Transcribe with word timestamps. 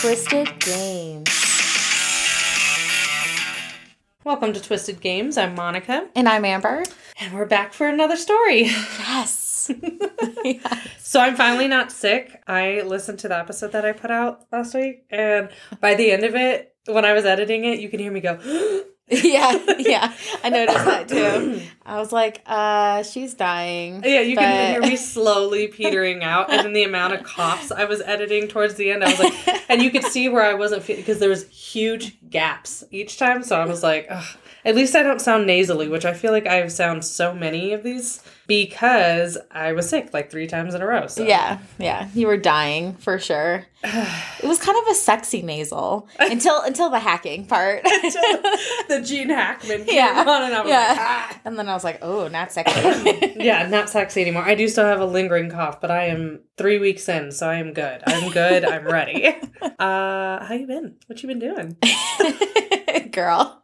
Twisted 0.00 0.58
Games. 0.60 1.28
Welcome 4.24 4.52
to 4.52 4.60
Twisted 4.62 5.00
Games. 5.00 5.36
I'm 5.36 5.54
Monica, 5.54 6.08
And 6.14 6.28
I'm 6.28 6.44
Amber. 6.44 6.84
and 7.20 7.34
we're 7.34 7.46
back 7.46 7.72
for 7.72 7.88
another 7.88 8.16
story. 8.16 8.62
Yes. 8.62 9.70
yes. 10.44 10.88
So 11.00 11.20
I'm 11.20 11.34
finally 11.36 11.68
not 11.68 11.90
sick. 11.92 12.40
I 12.46 12.82
listened 12.82 13.18
to 13.20 13.28
the 13.28 13.38
episode 13.38 13.72
that 13.72 13.84
I 13.84 13.92
put 13.92 14.10
out 14.10 14.46
last 14.52 14.74
week, 14.74 15.04
and 15.10 15.48
by 15.80 15.94
the 15.94 16.10
end 16.12 16.24
of 16.24 16.34
it, 16.34 16.74
when 16.86 17.04
I 17.04 17.12
was 17.12 17.24
editing 17.24 17.64
it, 17.64 17.80
you 17.80 17.88
can 17.88 17.98
hear 18.00 18.12
me 18.12 18.20
go, 18.20 18.38
Yeah, 19.28 19.58
yeah. 19.78 20.12
I 20.44 20.50
noticed 20.50 20.84
that 20.84 21.08
too. 21.08 21.62
I 21.86 21.98
was 21.98 22.12
like, 22.12 22.42
uh, 22.44 23.02
she's 23.02 23.32
dying. 23.32 24.02
Yeah, 24.04 24.20
you 24.20 24.36
can 24.36 24.72
hear 24.72 24.82
me 24.82 24.96
slowly 25.14 25.68
petering 25.68 26.22
out, 26.22 26.50
and 26.50 26.64
then 26.64 26.74
the 26.74 26.84
amount 26.84 27.14
of 27.14 27.22
coughs 27.22 27.72
I 27.72 27.86
was 27.86 28.02
editing 28.02 28.48
towards 28.48 28.74
the 28.74 28.90
end, 28.90 29.02
I 29.02 29.08
was 29.10 29.18
like, 29.18 29.70
and 29.70 29.80
you 29.80 29.90
could 29.90 30.04
see 30.04 30.28
where 30.28 30.42
I 30.42 30.52
wasn't 30.52 30.82
feeling 30.82 31.02
because 31.02 31.20
there 31.20 31.30
was 31.30 31.48
huge 31.48 32.18
gaps 32.28 32.84
each 32.90 33.18
time. 33.18 33.42
So 33.42 33.58
I 33.58 33.64
was 33.64 33.82
like, 33.82 34.08
Ugh. 34.10 34.24
At 34.64 34.74
least 34.74 34.94
I 34.96 35.02
don't 35.02 35.20
sound 35.20 35.46
nasally, 35.46 35.88
which 35.88 36.04
I 36.04 36.12
feel 36.14 36.32
like 36.32 36.46
I 36.46 36.54
have 36.56 36.72
sound 36.72 37.04
so 37.04 37.34
many 37.34 37.72
of 37.72 37.82
these 37.82 38.22
because 38.46 39.36
I 39.50 39.72
was 39.72 39.88
sick 39.88 40.12
like 40.14 40.30
three 40.30 40.46
times 40.46 40.74
in 40.74 40.80
a 40.82 40.86
row. 40.86 41.06
So 41.06 41.22
Yeah, 41.22 41.58
yeah. 41.78 42.08
You 42.14 42.26
were 42.26 42.36
dying 42.38 42.94
for 42.94 43.18
sure. 43.18 43.66
It 44.40 44.46
was 44.46 44.58
kind 44.60 44.78
of 44.78 44.86
a 44.88 44.94
sexy 44.94 45.42
nasal 45.42 46.08
until 46.18 46.62
until 46.62 46.90
the 46.90 46.98
hacking 47.00 47.46
part. 47.46 47.82
the 47.84 49.02
Gene 49.04 49.28
Hackman 49.30 49.84
came 49.84 49.94
Yeah. 49.96 50.24
on, 50.26 50.42
and 50.44 50.52
Yeah. 50.68 50.86
like, 50.88 50.98
ah. 51.00 51.40
and 51.44 51.58
then 51.58 51.68
I 51.68 51.74
was 51.74 51.84
like, 51.84 51.98
oh, 52.02 52.28
not 52.28 52.52
sexy. 52.52 53.34
yeah, 53.36 53.66
not 53.68 53.90
sexy 53.90 54.22
anymore. 54.22 54.42
I 54.44 54.54
do 54.54 54.66
still 54.68 54.84
have 54.86 55.00
a 55.00 55.06
lingering 55.06 55.50
cough, 55.50 55.80
but 55.80 55.90
I 55.90 56.04
am 56.06 56.40
three 56.56 56.78
weeks 56.78 57.08
in, 57.08 57.30
so 57.32 57.48
I 57.48 57.56
am 57.56 57.72
good. 57.72 58.02
I'm 58.06 58.30
good. 58.32 58.64
I'm 58.64 58.86
ready. 58.86 59.26
Uh, 59.78 60.44
how 60.44 60.54
you 60.54 60.66
been? 60.66 60.96
What 61.06 61.22
you 61.22 61.28
been 61.28 61.38
doing? 61.38 61.76
Girl. 63.10 63.62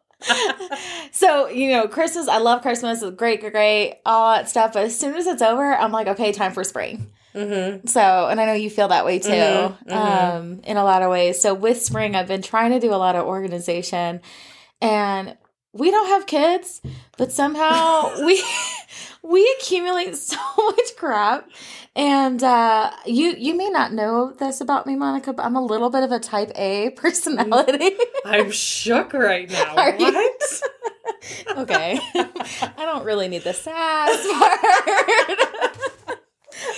So, 1.12 1.48
you 1.48 1.70
know, 1.70 1.88
Christmas, 1.88 2.28
I 2.28 2.38
love 2.38 2.62
Christmas. 2.62 3.02
It's 3.02 3.16
great, 3.16 3.40
great, 3.40 3.52
great, 3.52 4.00
all 4.04 4.34
that 4.34 4.48
stuff. 4.48 4.72
But 4.72 4.84
as 4.84 4.98
soon 4.98 5.14
as 5.14 5.26
it's 5.26 5.42
over, 5.42 5.74
I'm 5.74 5.92
like, 5.92 6.06
okay, 6.08 6.32
time 6.32 6.52
for 6.52 6.64
spring. 6.64 7.10
Mm-hmm. 7.34 7.86
So, 7.88 8.28
and 8.28 8.40
I 8.40 8.46
know 8.46 8.52
you 8.52 8.70
feel 8.70 8.88
that 8.88 9.04
way 9.04 9.18
too, 9.18 9.30
Mhm, 9.30 9.76
mhm. 9.88 9.92
um, 9.92 10.60
in 10.64 10.76
a 10.76 10.84
lot 10.84 11.02
of 11.02 11.10
ways. 11.10 11.40
So, 11.40 11.52
with 11.52 11.82
spring, 11.82 12.14
I've 12.14 12.28
been 12.28 12.42
trying 12.42 12.70
to 12.70 12.78
do 12.80 12.92
a 12.92 12.96
lot 12.96 13.16
of 13.16 13.26
organization, 13.26 14.20
and 14.80 15.36
we 15.72 15.90
don't 15.90 16.06
have 16.06 16.26
kids, 16.26 16.80
but 17.18 17.32
somehow 17.32 18.24
we 18.24 18.40
we 19.24 19.56
accumulate 19.58 20.14
so 20.30 20.36
much 20.58 20.96
crap. 20.96 21.48
And 21.96 22.42
uh, 22.42 22.90
you 23.06 23.34
you 23.38 23.56
may 23.56 23.68
not 23.70 23.92
know 23.92 24.32
this 24.32 24.60
about 24.60 24.86
me, 24.86 24.94
Monica, 24.96 25.32
but 25.32 25.44
I'm 25.44 25.56
a 25.56 25.64
little 25.64 25.90
bit 25.90 26.02
of 26.02 26.12
a 26.12 26.18
Type 26.18 26.52
A 26.56 26.90
personality. 26.90 27.96
I'm 28.24 28.50
shook 28.50 29.12
right 29.12 29.48
now. 29.58 29.76
Are 29.76 29.92
what? 29.96 30.62
okay, 31.56 31.98
I 32.14 32.72
don't 32.84 33.04
really 33.04 33.28
need 33.28 33.42
the 33.44 33.52
sass 33.54 34.26
part. 34.32 35.78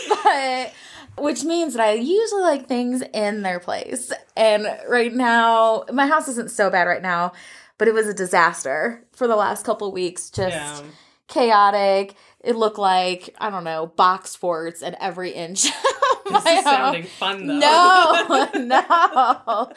but 0.09 0.73
which 1.19 1.45
means 1.45 1.75
that 1.75 1.83
I 1.83 1.93
usually 1.95 2.43
like 2.43 2.67
things 2.69 3.03
in 3.15 3.43
their 3.43 3.59
place. 3.61 4.13
And 4.37 4.67
right 4.89 5.13
now, 5.15 5.85
my 5.93 6.07
house 6.07 6.29
isn't 6.29 6.51
so 6.51 6.69
bad 6.69 6.85
right 6.85 7.01
now, 7.03 7.33
but 7.79 7.89
it 7.89 7.95
was 7.95 8.07
a 8.07 8.15
disaster 8.15 9.03
for 9.13 9.27
the 9.27 9.37
last 9.37 9.65
couple 9.65 9.91
weeks. 9.93 10.29
Just 10.31 10.55
Yeah. 10.55 10.83
chaotic. 11.29 12.15
It 12.45 12.57
looked 12.57 12.79
like, 12.79 13.35
I 13.39 13.51
don't 13.51 13.65
know, 13.65 13.87
box 13.97 14.37
forts 14.37 14.83
at 14.83 14.97
every 15.01 15.33
inch. 15.33 15.67
This 16.47 16.59
is 16.59 16.65
sounding 16.65 17.03
fun 17.05 17.47
though. 17.47 17.59
No, 17.59 18.49
no. 18.55 19.73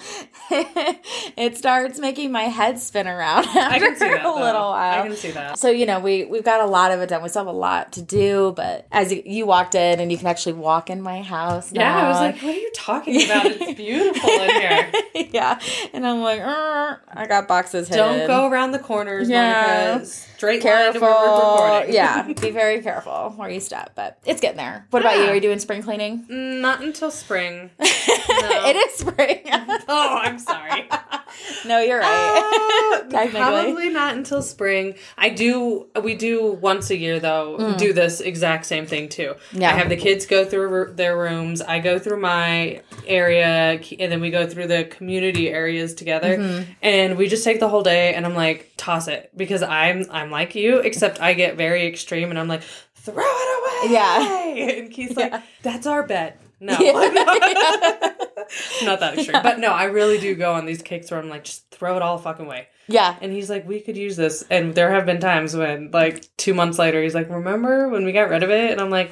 it 1.38 1.58
starts 1.58 2.00
making 2.00 2.32
my 2.32 2.44
head 2.44 2.80
spin 2.80 3.08
around 3.08 3.46
after 3.46 3.60
I 3.60 3.80
can 3.80 3.96
see 3.96 4.08
that. 4.08 4.20
a 4.20 4.24
though. 4.24 4.36
little 4.36 4.70
while. 4.70 5.04
I 5.04 5.08
can 5.08 5.16
see 5.16 5.32
that. 5.32 5.58
So 5.60 5.70
you 5.70 5.86
know 5.86 6.00
we 6.00 6.26
we've 6.26 6.44
got 6.44 6.62
a 6.62 6.66
lot 6.66 6.92
of 6.92 7.00
it 7.02 7.10
done. 7.10 7.22
We 7.24 7.30
still 7.30 7.46
have 7.46 7.54
a 7.54 7.58
lot 7.58 7.92
to 7.94 8.02
do, 8.02 8.54
but 8.56 8.88
as 8.92 9.12
you, 9.12 9.22
you 9.26 9.46
walked 9.46 9.76
in 9.76 10.00
and 10.00 10.12
you 10.12 10.18
can 10.18 10.28
actually 10.28 10.54
walk 10.54 10.90
in 10.90 11.02
my 11.02 11.22
house. 11.22 11.72
Now. 11.72 11.82
Yeah, 11.82 12.06
I 12.06 12.10
was 12.10 12.20
like, 12.20 12.42
what 12.42 12.56
are 12.56 12.60
you 12.60 12.72
talking 12.76 13.24
about? 13.26 13.46
It's 13.46 13.74
beautiful 13.74 14.30
in 14.30 14.50
here. 14.50 14.92
yeah, 15.32 15.60
and 15.94 16.06
I'm 16.06 16.22
like, 16.22 16.40
"Er, 16.42 17.02
I 17.14 17.26
got 17.28 17.48
boxes 17.48 17.88
hidden. 17.88 18.06
Don't 18.20 18.28
go 18.28 18.48
around 18.48 18.72
the 18.72 18.80
corners, 18.80 19.30
Yeah. 19.30 19.88
Monica. 19.92 20.06
Straight 20.06 20.64
line 20.64 20.94
to 20.94 21.00
where 21.00 21.12
we're 21.12 21.18
Careful. 21.18 21.66
recording. 21.66 21.94
yeah, 21.94 22.22
be 22.24 22.52
very 22.52 22.82
careful 22.82 23.34
where 23.36 23.50
you 23.50 23.60
step. 23.60 23.92
But 23.96 24.18
it's 24.26 24.40
getting 24.40 24.58
there. 24.58 24.86
What 24.90 25.02
about 25.02 25.18
you? 25.18 25.26
Are 25.26 25.36
you 25.36 25.42
doing 25.42 25.60
spring 25.60 25.82
cleaning? 25.84 26.26
Mm, 26.30 26.39
Not 26.62 26.82
until 26.82 27.12
spring. 27.12 27.72
it 27.80 28.76
is 28.76 29.00
spring. 29.00 29.40
Oh, 29.92 30.20
I'm 30.22 30.38
sorry. 30.38 30.88
no, 31.66 31.80
you're 31.80 32.00
right. 32.00 33.02
Uh, 33.12 33.28
probably 33.30 33.90
not 33.90 34.16
until 34.16 34.44
spring. 34.44 34.94
I 35.18 35.30
do. 35.30 35.88
We 36.04 36.14
do 36.14 36.52
once 36.52 36.92
a 36.92 36.98
year 36.98 37.20
though. 37.20 37.76
Do 37.78 37.92
this 37.92 38.22
exact 38.22 38.68
same 38.68 38.86
thing 38.86 39.10
too. 39.10 39.34
Mm. 39.52 39.62
Yeah. 39.62 39.70
I 39.70 39.74
have 39.74 39.90
the 39.90 39.98
kids 39.98 40.28
go 40.28 40.46
through 40.46 40.94
their 40.94 41.18
rooms. 41.18 41.62
I 41.62 41.80
go 41.80 41.98
through 41.98 42.20
my 42.20 42.84
area, 43.08 43.82
and 44.00 44.12
then 44.12 44.22
we 44.22 44.30
go 44.30 44.46
through 44.46 44.68
the 44.68 44.84
community 44.86 45.50
areas 45.50 45.96
together. 45.96 46.38
Mm-hmm. 46.38 46.72
And 46.84 47.18
we 47.18 47.28
just 47.28 47.44
take 47.44 47.60
the 47.60 47.70
whole 47.70 47.84
day. 47.84 48.14
And 48.14 48.28
I'm 48.28 48.36
like, 48.36 48.72
toss 48.78 49.08
it 49.08 49.32
because 49.36 49.64
I'm 49.64 50.06
I'm 50.12 50.30
like 50.30 50.54
you, 50.54 50.80
except 50.80 51.20
I 51.20 51.34
get 51.34 51.58
very 51.58 51.88
extreme, 51.88 52.30
and 52.30 52.38
I'm 52.38 52.48
like, 52.48 52.62
throw 52.96 53.24
it 53.24 53.58
away. 53.58 53.59
Yeah. 53.88 54.44
And 54.80 54.92
Keith's 54.92 55.16
like, 55.16 55.32
Yeah. 55.32 55.42
that's 55.64 55.86
our 55.88 56.04
bet. 56.06 56.42
No. 56.60 56.78
Yeah. 56.80 56.92
Not 58.84 59.00
that 59.00 59.14
extreme. 59.18 59.42
But 59.44 59.60
no, 59.60 59.72
I 59.72 59.86
really 59.86 60.20
do 60.20 60.36
go 60.36 60.54
on 60.54 60.66
these 60.66 60.82
kicks 60.82 61.12
where 61.12 61.20
I'm 61.20 61.30
like, 61.30 61.44
just 61.46 61.70
throw 61.72 61.96
it 61.96 62.02
all 62.02 62.18
fucking 62.18 62.48
way. 62.48 62.68
yeah. 62.88 63.16
And 63.22 63.32
he's 63.32 63.50
like, 63.50 63.68
we 63.68 63.80
could 63.80 63.96
use 63.98 64.16
this. 64.18 64.44
And 64.50 64.76
there 64.76 64.92
have 64.92 65.06
been 65.06 65.20
times 65.20 65.56
when, 65.56 65.92
like, 65.92 66.26
two 66.38 66.54
months 66.54 66.78
later, 66.80 67.02
he's 67.02 67.16
like, 67.16 67.30
remember 67.30 67.88
when 67.90 68.06
we 68.06 68.12
got 68.12 68.30
rid 68.30 68.44
of 68.44 68.50
it? 68.50 68.72
And 68.72 68.82
I'm 68.82 68.90
like, 68.90 69.12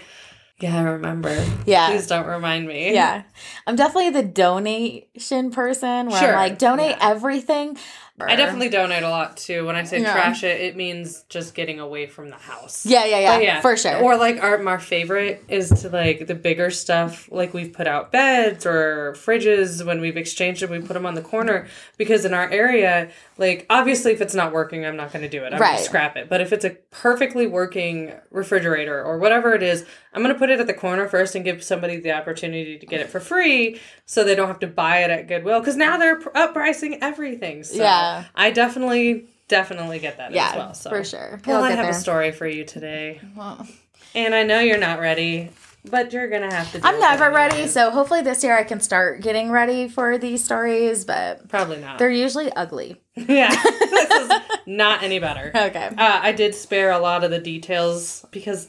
yeah, 0.60 0.76
I 0.78 0.82
remember. 0.82 1.46
Yeah. 1.68 1.90
Please 1.92 2.08
don't 2.08 2.26
remind 2.26 2.68
me. 2.68 2.92
Yeah. 2.94 3.24
I'm 3.68 3.76
definitely 3.76 4.10
the 4.10 4.24
donation 4.24 5.52
person 5.52 6.08
where 6.10 6.20
Sure. 6.20 6.30
I'm 6.36 6.50
like, 6.50 6.58
donate 6.58 6.98
Yeah. 6.98 7.10
everything. 7.12 7.78
I 8.20 8.36
definitely 8.36 8.70
donate 8.70 9.04
a 9.04 9.10
lot 9.10 9.38
too. 9.38 9.66
When 9.66 9.76
I 9.76 9.84
say 9.84 10.02
Yeah. 10.02 10.12
trash 10.12 10.44
it, 10.44 10.60
it 10.60 10.76
means 10.76 11.24
just 11.30 11.54
getting 11.54 11.80
away 11.80 12.08
from 12.08 12.30
the 12.30 12.36
house. 12.36 12.84
Yeah, 12.84 13.06
yeah, 13.06 13.20
yeah, 13.20 13.36
But 13.38 13.44
yeah, 13.44 13.62
For 13.62 13.78
sure. 13.78 13.98
Or 13.98 14.18
like 14.18 14.42
our 14.42 14.68
our 14.68 14.80
favorite 14.80 15.44
is 15.48 15.70
to 15.82 15.90
like 15.90 16.26
the 16.26 16.34
bigger 16.34 16.72
stuff. 16.72 17.30
Like 17.32 17.54
we've 17.54 17.72
put 17.72 17.86
out 17.86 18.12
beds 18.12 18.66
or 18.66 19.14
fridges 19.18 19.86
when 19.86 20.02
we've 20.02 20.18
exchanged 20.18 20.64
them. 20.64 20.72
We 20.72 20.80
put 20.80 20.94
them 20.94 21.06
on 21.06 21.14
the 21.14 21.22
corner 21.22 21.68
because 21.98 22.26
in 22.26 22.34
our 22.34 22.50
area, 22.50 23.12
like 23.38 23.68
obviously 23.70 24.14
if 24.14 24.22
it's 24.22 24.34
not 24.34 24.52
working, 24.52 24.84
I'm 24.84 24.96
not 24.98 25.14
going 25.14 25.22
to 25.22 25.30
do 25.30 25.44
it. 25.44 25.54
I'm 25.54 25.60
going 25.60 25.78
to 25.78 25.84
scrap 25.84 26.18
it. 26.18 26.28
But 26.28 26.42
if 26.42 26.52
it's 26.52 26.66
a 26.66 26.72
perfectly 26.90 27.46
working 27.46 28.14
refrigerator 28.32 29.04
or 29.04 29.20
whatever 29.20 29.54
it 29.54 29.62
is, 29.62 29.86
I'm 30.14 30.24
going 30.24 30.34
to 30.34 30.40
put 30.40 30.50
it 30.50 30.60
at 30.60 30.66
the 30.66 30.74
corner 30.74 31.08
first 31.08 31.36
and 31.36 31.46
give 31.46 31.64
somebody 31.64 31.98
the 32.00 32.14
opportunity 32.14 32.80
to 32.80 32.86
get 32.88 33.02
it 33.02 33.10
for 33.10 33.20
free, 33.20 33.80
so 34.06 34.24
they 34.24 34.34
don't 34.34 34.48
have 34.48 34.60
to 34.62 34.68
buy 34.68 35.04
it 35.04 35.12
at 35.12 35.28
Goodwill 35.28 35.60
because 35.60 35.76
now 35.76 35.98
they're 35.98 36.20
up 36.36 36.54
pricing 36.54 36.98
everything. 37.04 37.64
So 37.64 37.76
Yeah. 37.84 38.07
I 38.36 38.52
definitely. 38.52 39.26
Definitely 39.50 40.00
get 40.00 40.18
that 40.18 40.34
yeah, 40.34 40.50
as 40.50 40.56
well. 40.58 40.74
So 40.74 40.90
for 40.90 41.04
sure. 41.06 41.40
well, 41.48 41.64
I 41.64 41.70
get 41.70 41.78
have 41.78 41.88
a 41.88 41.94
story 41.94 42.34
for 42.34 42.46
you 42.46 42.66
today. 42.66 43.22
Well, 43.34 43.66
And 44.14 44.36
I 44.36 44.44
know 44.44 44.60
you're 44.60 44.78
not 44.78 45.00
ready, 45.00 45.52
but 45.90 46.12
you're 46.12 46.28
gonna 46.28 46.54
have 46.54 46.70
to. 46.74 46.80
deal 46.80 46.86
I'm 46.86 46.96
it 46.96 47.00
never 47.00 47.32
ready, 47.32 47.54
anyway. 47.54 47.70
so 47.70 47.90
hopefully 47.92 48.22
this 48.22 48.44
year 48.44 48.58
I 48.58 48.64
can 48.66 48.82
start 48.82 49.22
getting 49.22 49.50
ready 49.50 49.88
for 49.88 50.18
these 50.18 50.44
stories, 50.44 51.06
but 51.06 51.48
Probably 51.48 51.78
not. 51.78 51.98
they're 51.98 52.10
usually 52.10 52.52
ugly. 52.52 53.02
yeah, 53.16 53.48
this 53.64 54.12
is 54.12 54.32
not 54.66 55.02
any 55.02 55.20
better. 55.20 55.50
Uh, 55.56 55.68
Okay. 55.68 55.90
I 55.98 56.34
did 56.34 56.54
spare 56.54 56.92
a 56.92 57.00
lot 57.00 57.24
of 57.24 57.32
the 57.32 57.40
details 57.40 58.26
because 58.32 58.68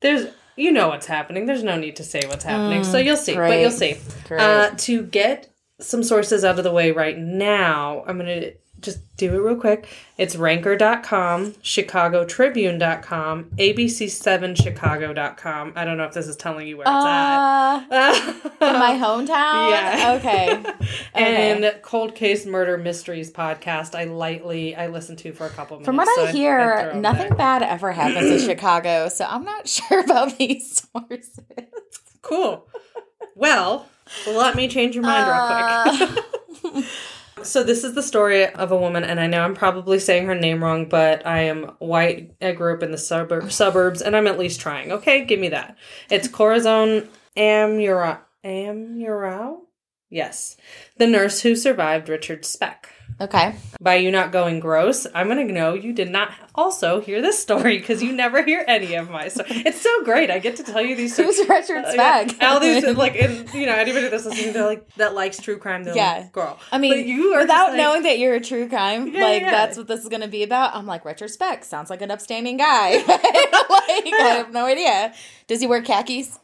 there's, 0.00 0.26
you 0.56 0.70
know, 0.70 0.88
what's 0.88 1.06
happening. 1.06 1.46
There's 1.46 1.64
no 1.64 1.76
need 1.76 1.96
to 1.96 2.04
say 2.04 2.20
what's 2.26 2.44
happening, 2.44 2.84
so 2.84 2.98
you'll 2.98 3.16
see. 3.16 3.36
But 3.36 3.52
Mm, 3.52 3.60
you'll 3.62 3.70
see. 3.70 3.96
Uh, 4.30 4.68
to 4.76 5.02
get 5.04 5.48
some 5.78 6.02
sources 6.02 6.44
out 6.44 6.58
of 6.58 6.64
the 6.64 6.72
way 6.72 6.90
right 6.92 7.16
now, 7.16 8.04
I'm 8.06 8.18
gonna 8.18 8.50
just 8.80 9.00
do 9.16 9.34
it 9.34 9.38
real 9.38 9.56
quick. 9.56 9.88
It's 10.16 10.34
ranker.com, 10.36 11.52
chicagotribune.com, 11.62 13.44
abc7chicago.com. 13.58 15.72
I 15.76 15.84
don't 15.84 15.96
know 15.98 16.04
if 16.04 16.14
this 16.14 16.26
is 16.26 16.36
telling 16.36 16.66
you 16.66 16.78
where 16.78 16.84
it's 16.84 16.90
Uh, 16.90 17.82
at. 17.90 18.42
my 18.60 18.94
hometown? 19.00 19.70
Yeah. 19.70 20.14
Okay. 20.18 20.62
and 21.14 21.74
Cold 21.82 22.14
Case 22.14 22.46
Murder 22.46 22.76
Mysteries 22.78 23.30
podcast. 23.32 23.94
I 23.94 24.04
lightly 24.04 24.74
I 24.74 24.86
listened 24.88 25.18
to 25.20 25.32
for 25.32 25.46
a 25.46 25.50
couple 25.50 25.76
minutes. 25.76 25.86
From 25.86 25.96
what 25.96 26.08
so 26.14 26.24
I 26.24 26.28
I'd 26.28 26.34
hear, 26.34 26.92
nothing 26.94 27.28
there. 27.28 27.36
bad 27.36 27.62
ever 27.62 27.92
happens 27.92 28.30
in 28.30 28.38
Chicago, 28.48 29.08
so 29.08 29.24
I'm 29.26 29.44
not 29.44 29.68
sure 29.74 30.00
about 30.00 30.36
these 30.38 30.82
sources. 30.92 31.40
Cool. 32.22 32.66
Well, 33.34 33.86
let 34.26 34.54
me 34.56 34.68
change 34.68 34.94
your 34.94 35.04
mind 35.04 35.26
real 35.26 36.72
quick. 36.72 36.84
So 37.42 37.62
this 37.62 37.84
is 37.84 37.94
the 37.94 38.02
story 38.02 38.46
of 38.46 38.70
a 38.70 38.76
woman, 38.76 39.04
and 39.04 39.18
I 39.18 39.26
know 39.26 39.42
I'm 39.42 39.54
probably 39.54 39.98
saying 39.98 40.26
her 40.26 40.34
name 40.34 40.62
wrong, 40.62 40.88
but 40.88 41.26
I 41.26 41.42
am 41.42 41.72
white. 41.78 42.34
I 42.40 42.52
grew 42.52 42.74
up 42.74 42.82
in 42.82 42.90
the 42.90 42.98
suburb- 42.98 43.50
suburbs, 43.52 44.02
and 44.02 44.16
I'm 44.16 44.26
at 44.26 44.38
least 44.38 44.60
trying. 44.60 44.92
Okay, 44.92 45.24
give 45.24 45.40
me 45.40 45.48
that. 45.48 45.76
It's 46.10 46.28
Corazon 46.28 47.08
Amura 47.36 48.18
Amurao. 48.44 49.58
Yes. 50.10 50.56
The 50.96 51.06
nurse 51.06 51.40
who 51.40 51.54
survived 51.56 52.08
Richard 52.08 52.44
Speck. 52.44 52.88
Okay. 53.20 53.54
By 53.82 53.96
you 53.96 54.10
not 54.10 54.32
going 54.32 54.60
gross, 54.60 55.06
I'm 55.14 55.28
going 55.28 55.46
to 55.46 55.52
know 55.52 55.74
you 55.74 55.92
did 55.92 56.08
not 56.10 56.32
also 56.54 57.00
hear 57.00 57.20
this 57.20 57.38
story 57.38 57.76
because 57.78 58.02
you 58.02 58.12
never 58.12 58.42
hear 58.42 58.64
any 58.66 58.94
of 58.94 59.10
my 59.10 59.28
stories. 59.28 59.62
It's 59.66 59.80
so 59.80 60.04
great. 60.04 60.30
I 60.30 60.38
get 60.38 60.56
to 60.56 60.62
tell 60.62 60.80
you 60.80 60.96
these 60.96 61.12
stories. 61.14 61.36
Who's 61.38 61.48
Richard 61.48 61.84
Uh, 61.84 61.92
yeah. 61.94 62.26
All 62.40 62.60
these, 62.60 62.84
like, 62.96 63.14
in, 63.16 63.46
you 63.52 63.66
know, 63.66 63.74
anybody 63.74 64.08
that's 64.08 64.24
listening, 64.24 64.54
they're 64.54 64.64
like, 64.66 64.88
that 64.94 65.14
likes 65.14 65.38
true 65.40 65.58
crime, 65.58 65.84
they're 65.84 65.94
Yeah. 65.94 66.12
like, 66.22 66.32
girl. 66.32 66.58
I 66.72 66.78
mean, 66.78 66.92
But 66.92 67.04
you 67.06 67.34
are 67.34 67.40
without 67.42 67.68
like- 67.68 67.76
knowing 67.76 68.02
that 68.04 68.18
you're 68.18 68.34
a 68.34 68.40
true 68.40 68.68
crime, 68.68 69.08
Yeah, 69.08 69.20
like 69.22 69.42
yeah. 69.42 69.50
that's 69.50 69.76
what 69.76 69.86
this 69.86 70.00
is 70.00 70.08
going 70.08 70.22
to 70.22 70.28
be 70.28 70.42
about. 70.42 70.74
I'm 70.74 70.86
like 70.86 71.04
Richard 71.04 71.28
Speck 71.30 71.64
sounds 71.64 71.90
like 71.90 72.00
an 72.02 72.10
upstanding 72.10 72.56
guy. 72.56 72.96
like 73.06 73.06
I 73.08 74.34
have 74.38 74.52
no 74.52 74.64
idea. 74.66 75.12
Does 75.46 75.60
he 75.60 75.66
wear 75.66 75.82
khakis? 75.82 76.38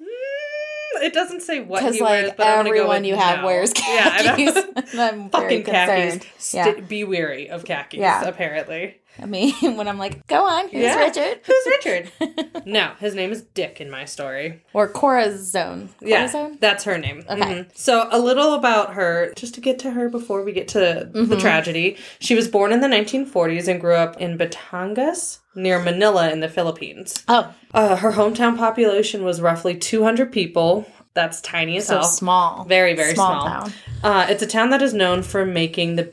It 1.03 1.13
doesn't 1.13 1.43
say 1.43 1.61
what 1.61 1.83
he 1.83 2.01
wears, 2.03 2.27
like 2.27 2.37
but 2.37 2.47
I'm 2.47 2.57
gonna 2.59 2.71
go 2.71 2.75
everyone 2.77 3.05
you 3.05 3.17
have 3.17 3.41
no. 3.41 3.47
wears 3.47 3.73
Yeah, 3.77 4.11
I 4.13 4.23
khakis. 4.23 4.57
And 4.93 5.01
I'm 5.01 5.31
very 5.31 5.63
Fucking 5.63 5.65
khakis. 5.65 6.13
concerned. 6.15 6.27
St- 6.39 6.77
Yeah. 6.79 6.85
Be 6.85 7.05
wary 7.05 7.49
of 7.51 7.65
khakis, 7.65 8.01
Yeah. 8.01 8.25
apparently. 8.25 8.99
I 9.21 9.27
mean, 9.27 9.55
when 9.77 9.89
I'm 9.89 9.99
like, 9.99 10.27
go 10.27 10.45
on, 10.45 10.65
who's 10.69 10.83
Yeah. 10.83 10.99
Richard? 10.99 11.41
Who's 11.45 11.67
Richard? 11.67 12.13
no, 12.67 12.93
his 13.01 13.15
name 13.15 13.33
is 13.33 13.43
Dick 13.43 13.81
in 13.81 13.91
my 13.91 14.05
story. 14.05 14.63
or 14.73 14.89
Corazon. 14.89 15.89
Yeah, 16.01 16.19
Corazon? 16.31 16.59
that's 16.61 16.85
her 16.85 16.99
name. 16.99 17.25
Okay. 17.29 17.41
Mhm. 17.41 17.77
So, 17.77 18.09
a 18.11 18.19
little 18.19 18.55
about 18.55 18.95
her, 18.95 19.33
just 19.37 19.55
to 19.55 19.61
get 19.61 19.79
to 19.81 19.91
her 19.93 20.09
before 20.09 20.43
we 20.43 20.53
get 20.53 20.69
to 20.69 20.77
Mm-hmm. 21.13 21.27
the 21.31 21.37
tragedy. 21.37 21.97
She 22.19 22.35
was 22.35 22.49
born 22.49 22.73
in 22.73 22.81
the 22.81 22.89
1940s 22.89 23.69
and 23.69 23.81
grew 23.81 23.95
up 23.95 24.21
in 24.21 24.37
Batangas, 24.39 25.39
near 25.55 25.79
Manila 25.79 26.31
in 26.31 26.41
the 26.41 26.49
Philippines. 26.49 27.25
Oh, 27.29 27.55
Uh, 27.75 27.97
her 27.97 28.13
hometown 28.13 28.57
population 28.57 29.25
was 29.25 29.41
roughly 29.41 29.77
200 29.77 30.31
people. 30.33 30.87
That's 31.15 31.41
tiny 31.41 31.79
as 31.79 31.87
so 31.87 31.95
hell. 32.01 32.05
small. 32.05 32.65
Very, 32.65 32.95
very 32.95 33.15
small. 33.15 33.45
town. 33.47 33.73
Uh, 34.05 34.27
it's 34.29 34.43
a 34.43 34.47
town 34.47 34.71
that 34.71 34.83
is 34.83 34.93
known 34.93 35.23
for 35.23 35.47
making 35.47 35.97
the. 35.97 36.13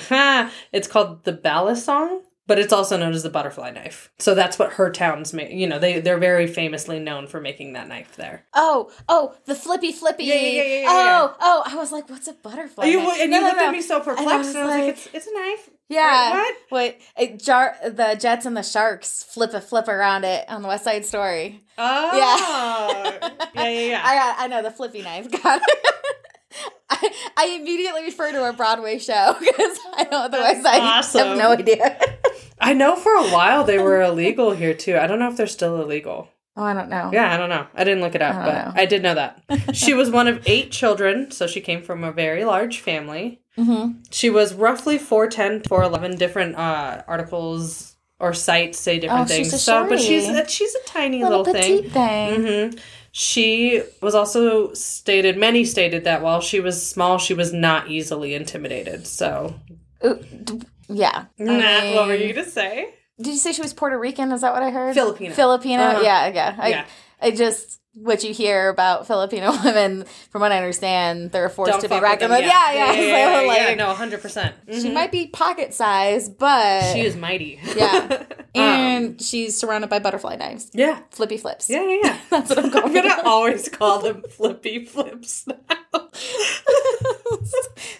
it's 0.72 0.88
called 0.88 1.24
the 1.24 1.32
balisong, 1.32 2.20
but 2.46 2.58
it's 2.58 2.72
also 2.72 2.96
known 2.96 3.12
as 3.12 3.22
the 3.22 3.30
butterfly 3.30 3.70
knife. 3.70 4.10
So 4.18 4.34
that's 4.34 4.58
what 4.58 4.74
her 4.74 4.90
town's 4.90 5.32
make. 5.32 5.50
You 5.50 5.66
know, 5.66 5.78
they 5.78 6.00
they're 6.00 6.18
very 6.18 6.46
famously 6.46 6.98
known 7.00 7.26
for 7.26 7.40
making 7.40 7.72
that 7.72 7.88
knife 7.88 8.16
there. 8.16 8.44
Oh, 8.54 8.90
oh, 9.08 9.34
the 9.46 9.54
flippy 9.54 9.92
flippy. 9.92 10.24
Yeah, 10.24 10.34
yeah, 10.34 10.40
yeah, 10.40 10.62
yeah, 10.62 10.80
yeah, 10.82 10.86
oh, 10.88 11.36
oh, 11.40 11.62
I 11.66 11.74
was 11.76 11.90
like, 11.92 12.08
what's 12.08 12.28
a 12.28 12.32
butterfly? 12.34 12.84
you, 12.86 12.98
knife? 12.98 13.18
and 13.20 13.30
No, 13.30 13.36
you 13.38 13.42
no, 13.42 13.48
looked 13.48 13.60
no. 13.60 13.66
at 13.66 13.72
me 13.72 13.82
so 13.82 14.00
perplexed, 14.00 14.28
was 14.38 14.48
and 14.48 14.58
I 14.58 14.62
was 14.62 14.70
like, 14.70 14.80
like- 14.84 14.88
"It's 14.94 15.08
it's 15.12 15.26
a 15.26 15.34
knife." 15.34 15.70
Yeah. 15.88 16.30
What? 16.32 16.54
Wait, 16.72 17.00
it, 17.16 17.40
jar 17.40 17.76
the 17.84 18.16
Jets 18.18 18.44
and 18.44 18.56
the 18.56 18.62
Sharks 18.64 19.22
flip 19.22 19.54
a 19.54 19.60
flip 19.60 19.86
around 19.86 20.24
it 20.24 20.44
on 20.48 20.62
the 20.62 20.66
West 20.68 20.82
Side 20.82 21.04
Story. 21.06 21.62
Oh, 21.78 22.18
yeah, 22.18 23.30
yeah, 23.54 23.68
yeah. 23.90 24.00
I 24.04 24.14
got, 24.16 24.36
I 24.40 24.46
know 24.48 24.62
the 24.62 24.70
flippy 24.72 25.02
knife. 25.02 25.30
Got 25.42 25.62
it. 25.62 25.86
I, 26.90 27.12
I 27.36 27.46
immediately 27.60 28.04
refer 28.04 28.30
to 28.32 28.48
a 28.48 28.52
Broadway 28.52 28.98
show 28.98 29.36
because 29.40 29.78
I 29.94 30.04
know 30.10 30.18
otherwise 30.18 30.64
I 30.64 30.78
awesome. 30.80 31.26
have 31.28 31.38
no 31.38 31.50
idea. 31.52 31.98
I 32.60 32.72
know 32.74 32.96
for 32.96 33.12
a 33.12 33.28
while 33.28 33.64
they 33.64 33.78
were 33.78 34.00
illegal 34.10 34.52
here 34.52 34.74
too. 34.74 34.96
I 34.96 35.06
don't 35.06 35.18
know 35.18 35.28
if 35.28 35.36
they're 35.36 35.46
still 35.46 35.80
illegal. 35.82 36.28
oh, 36.56 36.62
I 36.62 36.72
don't 36.74 36.88
know. 36.88 37.10
Yeah, 37.12 37.32
I 37.34 37.36
don't 37.36 37.48
know. 37.50 37.66
I 37.74 37.84
didn't 37.84 38.00
look 38.02 38.14
it 38.14 38.22
up, 38.22 38.36
I 38.36 38.44
but 38.44 38.52
know. 38.52 38.72
I 38.82 38.86
did 38.86 39.02
know 39.02 39.14
that. 39.14 39.42
she 39.76 39.94
was 39.94 40.10
one 40.10 40.28
of 40.28 40.42
eight 40.46 40.70
children, 40.70 41.30
so 41.30 41.46
she 41.46 41.60
came 41.60 41.82
from 41.82 42.04
a 42.04 42.12
very 42.12 42.44
large 42.44 42.80
family. 42.80 43.40
Mm-hmm. 43.58 44.00
She 44.10 44.30
was 44.30 44.54
roughly 44.54 44.98
4'10, 44.98 45.62
4'11 45.64 46.18
different 46.18 46.56
uh, 46.56 47.02
articles 47.08 47.96
or 48.20 48.32
sites 48.32 48.78
say 48.78 48.98
different 48.98 49.30
Oh, 49.30 49.34
she's 49.34 49.50
things. 49.50 49.52
a 49.54 49.58
so, 49.58 49.86
but 49.88 50.00
she's 50.00 50.28
a, 50.28 50.46
she's 50.48 50.74
a 50.74 50.82
tiny 50.86 51.22
Little, 51.22 51.38
little, 51.42 51.52
thing. 51.54 51.82
petite 51.82 51.92
thing. 51.92 52.70
hmm 52.72 52.78
She 53.18 53.82
was 54.02 54.14
also 54.14 54.74
stated, 54.74 55.38
many 55.38 55.64
stated 55.64 56.04
that 56.04 56.20
while 56.20 56.42
she 56.42 56.60
was 56.60 56.86
small, 56.86 57.16
she 57.16 57.32
was 57.32 57.50
not 57.50 57.88
easily 57.90 58.34
intimidated. 58.34 59.06
So, 59.06 59.58
Ooh, 60.04 60.22
d- 60.44 60.60
yeah. 60.90 61.24
Nah, 61.38 61.94
what 61.94 62.08
were 62.08 62.14
you 62.14 62.34
to 62.34 62.44
say? 62.44 62.90
Did 63.16 63.28
you 63.28 63.38
say 63.38 63.52
she 63.52 63.62
was 63.62 63.72
Puerto 63.72 63.98
Rican? 63.98 64.32
Is 64.32 64.42
that 64.42 64.52
what 64.52 64.62
I 64.62 64.68
heard? 64.68 64.92
Filipino. 64.94 65.34
Filipino. 65.34 65.82
Uh-huh. 65.82 66.02
Yeah, 66.02 66.26
yeah. 66.28 66.56
I, 66.58 66.68
Yeah. 66.68 66.86
I 67.22 67.30
just 67.30 67.80
what 67.98 68.22
you 68.22 68.34
hear 68.34 68.68
about 68.68 69.06
Filipino 69.06 69.52
women, 69.64 70.04
from 70.30 70.42
what 70.42 70.52
I 70.52 70.58
understand, 70.58 71.32
they're 71.32 71.48
forced 71.48 71.72
Don't 71.72 71.80
to 71.80 71.88
be 71.88 71.98
reckoned 71.98 72.30
with. 72.30 72.40
Yeah, 72.42 72.72
yeah. 72.72 72.92
yeah, 72.92 73.00
yeah, 73.00 73.40
yeah, 73.42 73.46
like, 73.48 73.58
yeah, 73.58 73.74
No, 73.74 73.94
100%. 73.94 74.20
percent 74.22 74.54
She 74.70 74.90
might 74.90 75.10
be 75.10 75.26
pocket 75.28 75.72
sized, 75.72 76.38
but 76.38 76.92
She 76.92 77.00
is 77.00 77.16
mighty. 77.16 77.60
Yeah. 77.76 78.24
Um, 78.56 78.62
and 78.62 79.20
she's 79.22 79.58
surrounded 79.58 79.90
by 79.90 79.98
butterfly 79.98 80.36
knives, 80.36 80.70
yeah. 80.72 81.00
flippy 81.10 81.36
flips. 81.36 81.68
Yeah, 81.68 81.82
yeah, 81.86 81.98
yeah. 82.04 82.18
That's 82.30 82.48
what 82.50 82.58
I'm 82.64 82.70
going 82.70 82.84
I'm 82.86 82.92
gonna 82.94 83.22
always 83.24 83.68
call 83.68 84.00
them 84.00 84.22
flippy 84.30 84.84
flips 84.86 85.46
now. 85.46 86.08